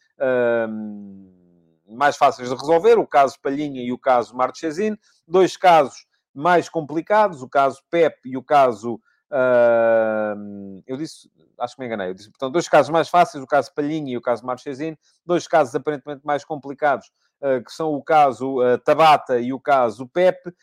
mais 1.87 2.17
fáceis 2.17 2.49
de 2.49 2.55
resolver, 2.55 2.97
o 2.97 3.07
caso 3.07 3.39
Palhinha 3.41 3.81
e 3.81 3.91
o 3.91 3.97
caso 3.97 4.35
Marchesine, 4.35 4.99
dois 5.27 5.55
casos 5.55 6.05
mais 6.33 6.67
complicados, 6.67 7.41
o 7.41 7.49
caso 7.49 7.81
PEP 7.89 8.29
e 8.29 8.37
o 8.37 8.43
caso. 8.43 8.99
Uh, 9.31 10.81
eu 10.85 10.97
disse, 10.97 11.29
acho 11.59 11.75
que 11.75 11.81
me 11.81 11.87
enganei, 11.87 12.09
eu 12.09 12.13
disse, 12.13 12.29
portanto, 12.29 12.53
dois 12.53 12.69
casos 12.69 12.91
mais 12.91 13.09
fáceis, 13.09 13.43
o 13.43 13.47
caso 13.47 13.73
Palhinha 13.73 14.13
e 14.13 14.17
o 14.17 14.21
caso 14.21 14.45
Marchesine, 14.45 14.97
dois 15.25 15.47
casos 15.47 15.73
aparentemente 15.73 16.21
mais 16.23 16.45
complicados, 16.45 17.11
uh, 17.41 17.63
que 17.63 17.71
são 17.71 17.93
o 17.93 18.03
caso 18.03 18.61
uh, 18.61 18.77
Tabata 18.77 19.39
e 19.39 19.51
o 19.51 19.59
caso 19.59 20.07
PEP, 20.07 20.53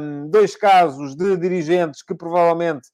um, 0.00 0.30
dois 0.30 0.56
casos 0.56 1.14
de 1.14 1.36
dirigentes 1.36 2.02
que 2.02 2.14
provavelmente 2.14 2.88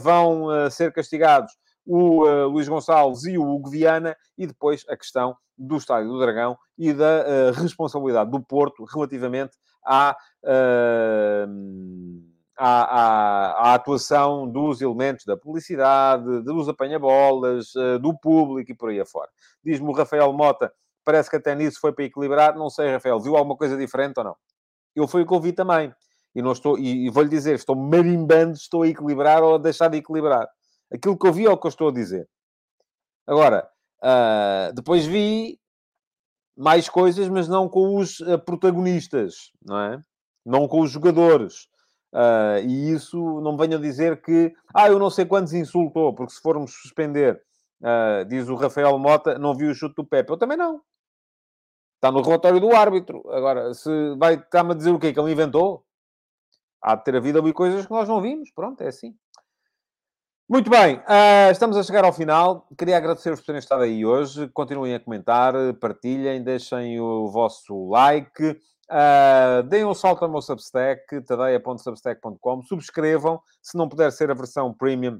vão 0.00 0.70
ser 0.70 0.92
castigados, 0.92 1.52
o 1.86 2.24
Luís 2.46 2.68
Gonçalves 2.68 3.24
e 3.24 3.36
o 3.36 3.46
Hugo 3.46 3.70
Viana, 3.70 4.16
e 4.38 4.46
depois 4.46 4.84
a 4.88 4.96
questão 4.96 5.36
do 5.56 5.76
Estádio 5.76 6.10
do 6.10 6.18
Dragão 6.18 6.56
e 6.76 6.92
da 6.92 7.52
responsabilidade 7.52 8.30
do 8.30 8.40
Porto 8.40 8.84
relativamente 8.84 9.56
à, 9.84 10.16
uh, 10.44 11.48
à, 12.56 12.82
à, 12.82 13.70
à, 13.70 13.74
atuação 13.74 14.48
dos 14.50 14.80
elementos 14.80 15.24
da 15.24 15.36
publicidade, 15.36 16.42
dos 16.42 16.68
apanha-bolas, 16.68 17.74
uh, 17.74 17.98
do 17.98 18.18
público 18.18 18.72
e 18.72 18.74
por 18.74 18.90
aí 18.90 19.00
afora. 19.00 19.28
Diz-me 19.62 19.88
o 19.88 19.92
Rafael 19.92 20.32
Mota, 20.32 20.72
parece 21.04 21.28
que 21.28 21.36
até 21.36 21.54
nisso 21.54 21.78
foi 21.80 21.92
para 21.92 22.04
equilibrar. 22.04 22.56
Não 22.56 22.70
sei, 22.70 22.90
Rafael, 22.90 23.20
viu 23.20 23.36
alguma 23.36 23.56
coisa 23.56 23.76
diferente 23.76 24.18
ou 24.18 24.24
não? 24.24 24.36
Eu 24.94 25.06
fui 25.06 25.22
o 25.22 25.26
que 25.26 25.34
ouvi 25.34 25.52
também. 25.52 25.92
E, 26.34 26.42
não 26.42 26.52
estou, 26.52 26.78
e, 26.78 27.06
e 27.06 27.10
vou-lhe 27.10 27.28
dizer, 27.28 27.54
estou 27.54 27.76
marimbando, 27.76 28.54
estou 28.54 28.82
a 28.82 28.88
equilibrar 28.88 29.42
ou 29.42 29.54
a 29.54 29.58
deixar 29.58 29.88
de 29.88 29.98
equilibrar. 29.98 30.48
Aquilo 30.92 31.18
que 31.18 31.26
eu 31.26 31.32
vi 31.32 31.46
é 31.46 31.50
o 31.50 31.58
que 31.58 31.66
eu 31.66 31.70
estou 31.70 31.88
a 31.88 31.92
dizer. 31.92 32.28
Agora, 33.26 33.68
uh, 34.02 34.72
depois 34.74 35.06
vi 35.06 35.58
mais 36.56 36.88
coisas, 36.88 37.28
mas 37.28 37.48
não 37.48 37.68
com 37.68 37.96
os 37.96 38.20
uh, 38.20 38.38
protagonistas, 38.38 39.50
não 39.64 39.78
é? 39.78 40.02
Não 40.44 40.68
com 40.68 40.80
os 40.80 40.90
jogadores. 40.90 41.66
Uh, 42.12 42.60
e 42.64 42.92
isso 42.92 43.40
não 43.40 43.56
venho 43.56 43.76
a 43.76 43.80
dizer 43.80 44.22
que, 44.22 44.54
ah, 44.74 44.88
eu 44.88 44.98
não 44.98 45.10
sei 45.10 45.24
quantos 45.24 45.52
insultou, 45.52 46.14
porque 46.14 46.32
se 46.32 46.40
formos 46.40 46.72
suspender, 46.72 47.42
diz 48.28 48.48
o 48.48 48.54
Rafael 48.54 48.98
Mota, 48.98 49.38
não 49.38 49.54
viu 49.54 49.70
o 49.70 49.74
chute 49.74 49.94
do 49.96 50.06
Pepe. 50.06 50.30
Eu 50.30 50.38
também 50.38 50.56
não. 50.56 50.80
Está 51.96 52.10
no 52.12 52.22
relatório 52.22 52.60
do 52.60 52.74
árbitro. 52.74 53.22
Agora, 53.30 53.74
se 53.74 53.90
vai 54.16 54.34
estar-me 54.34 54.72
a 54.72 54.74
dizer 54.74 54.90
o 54.90 54.98
quê? 54.98 55.12
Que 55.12 55.20
ele 55.20 55.32
inventou? 55.32 55.84
Há 56.82 56.94
de 56.96 57.04
ter 57.04 57.16
havido 57.16 57.38
ali 57.38 57.52
coisas 57.52 57.86
que 57.86 57.92
nós 57.92 58.08
não 58.08 58.20
vimos. 58.20 58.50
Pronto, 58.52 58.80
é 58.82 58.88
assim. 58.88 59.14
Muito 60.46 60.68
bem, 60.68 60.96
uh, 60.96 61.50
estamos 61.50 61.74
a 61.74 61.82
chegar 61.82 62.04
ao 62.04 62.12
final. 62.12 62.68
Queria 62.76 62.98
agradecer-vos 62.98 63.40
por 63.40 63.46
terem 63.46 63.60
estado 63.60 63.82
aí 63.82 64.04
hoje. 64.04 64.46
Continuem 64.48 64.94
a 64.94 65.00
comentar, 65.00 65.54
partilhem, 65.80 66.44
deixem 66.44 67.00
o 67.00 67.28
vosso 67.28 67.88
like. 67.88 68.50
Uh, 68.90 69.62
deem 69.66 69.86
um 69.86 69.94
salto 69.94 70.22
ao 70.22 70.30
meu 70.30 70.42
Substack, 70.42 71.22
tadeia.substack.com. 71.22 72.62
Subscrevam, 72.62 73.40
se 73.62 73.74
não 73.78 73.88
puder 73.88 74.12
ser 74.12 74.30
a 74.30 74.34
versão 74.34 74.70
premium, 74.74 75.18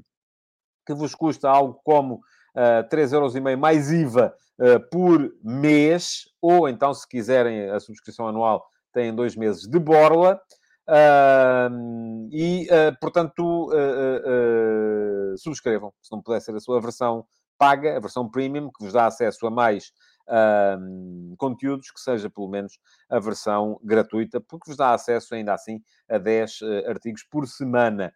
que 0.85 0.93
vos 0.93 1.15
custa 1.15 1.49
algo 1.49 1.81
como 1.83 2.17
uh, 2.55 2.87
3,5€ 2.87 3.57
mais 3.57 3.91
IVA 3.91 4.31
uh, 4.59 4.89
por 4.91 5.27
mês. 5.43 6.25
Ou 6.39 6.69
então, 6.69 6.93
se 6.93 7.07
quiserem 7.07 7.71
a 7.71 7.79
subscrição 7.79 8.27
anual, 8.27 8.63
têm 8.93 9.11
dois 9.11 9.35
meses 9.35 9.67
de 9.67 9.79
borla. 9.79 10.39
Uh, 10.87 12.29
e, 12.31 12.67
uh, 12.67 12.95
portanto, 13.01 13.69
uh, 13.71 15.37
subscrevam, 15.37 15.91
se 16.01 16.11
não 16.11 16.21
puder 16.21 16.39
ser 16.41 16.55
a 16.55 16.59
sua 16.59 16.79
versão 16.79 17.25
paga, 17.57 17.97
a 17.97 17.99
versão 17.99 18.29
premium, 18.29 18.69
que 18.69 18.83
vos 18.83 18.93
dá 18.93 19.07
acesso 19.07 19.47
a 19.47 19.51
mais 19.51 19.91
conteúdos, 21.37 21.91
que 21.91 21.99
seja 21.99 22.31
pelo 22.31 22.49
menos 22.49 22.79
a 23.07 23.19
versão 23.19 23.79
gratuita, 23.83 24.41
porque 24.41 24.67
vos 24.67 24.75
dá 24.75 24.91
acesso 24.91 25.35
ainda 25.35 25.53
assim 25.53 25.79
a 26.09 26.17
10 26.17 26.61
artigos 26.87 27.23
por 27.29 27.47
semana. 27.47 28.11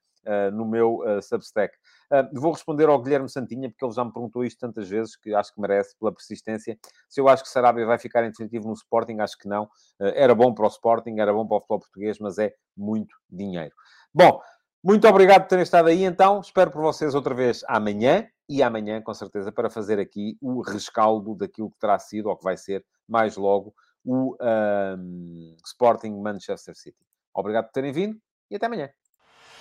No 0.51 0.65
meu 0.65 1.01
Substack. 1.21 1.77
Uh, 2.11 2.39
vou 2.39 2.51
responder 2.51 2.89
ao 2.89 3.01
Guilherme 3.01 3.29
Santinha, 3.29 3.69
porque 3.69 3.85
ele 3.85 3.93
já 3.93 4.03
me 4.03 4.11
perguntou 4.11 4.43
isto 4.43 4.59
tantas 4.59 4.89
vezes, 4.89 5.15
que 5.15 5.33
acho 5.33 5.53
que 5.53 5.61
merece, 5.61 5.95
pela 5.99 6.11
persistência. 6.11 6.77
Se 7.07 7.21
eu 7.21 7.29
acho 7.29 7.43
que 7.43 7.49
Sarabia 7.49 7.85
vai 7.85 7.99
ficar 7.99 8.23
em 8.23 8.29
definitivo 8.29 8.67
no 8.67 8.73
Sporting, 8.73 9.19
acho 9.19 9.37
que 9.37 9.47
não. 9.47 9.69
era 9.99 10.33
bom 10.33 10.53
para 10.53 10.65
o 10.65 10.69
Sporting, 10.69 11.19
era 11.19 11.31
bom 11.31 11.45
para 11.47 11.57
o 11.57 11.59
futebol 11.59 11.79
português, 11.79 12.17
mas 12.19 12.37
é 12.39 12.53
muito 12.75 13.15
dinheiro. 13.29 13.75
Bom, 14.13 14.41
muito 14.83 15.07
obrigado 15.07 15.41
por 15.41 15.49
terem 15.49 15.63
estado 15.63 15.89
aí, 15.89 16.03
então. 16.03 16.39
Espero 16.39 16.71
por 16.71 16.81
vocês 16.81 17.13
outra 17.13 17.35
vez 17.35 17.63
amanhã 17.67 18.27
e 18.47 18.63
amanhã, 18.63 19.01
com 19.01 19.13
certeza, 19.13 19.51
para 19.51 19.69
fazer 19.69 19.99
aqui 19.99 20.37
o 20.41 20.61
rescaldo 20.61 21.35
daquilo 21.35 21.69
que 21.69 21.79
terá 21.79 21.99
sido 21.99 22.29
ou 22.29 22.37
que 22.37 22.43
vai 22.43 22.57
ser 22.57 22.83
mais 23.07 23.37
logo 23.37 23.73
o 24.03 24.35
um, 24.41 25.55
Sporting 25.65 26.19
Manchester 26.19 26.75
City. 26.75 27.05
Obrigado 27.33 27.65
por 27.65 27.73
terem 27.73 27.91
vindo 27.91 28.17
e 28.49 28.55
até 28.55 28.65
amanhã. 28.65 28.89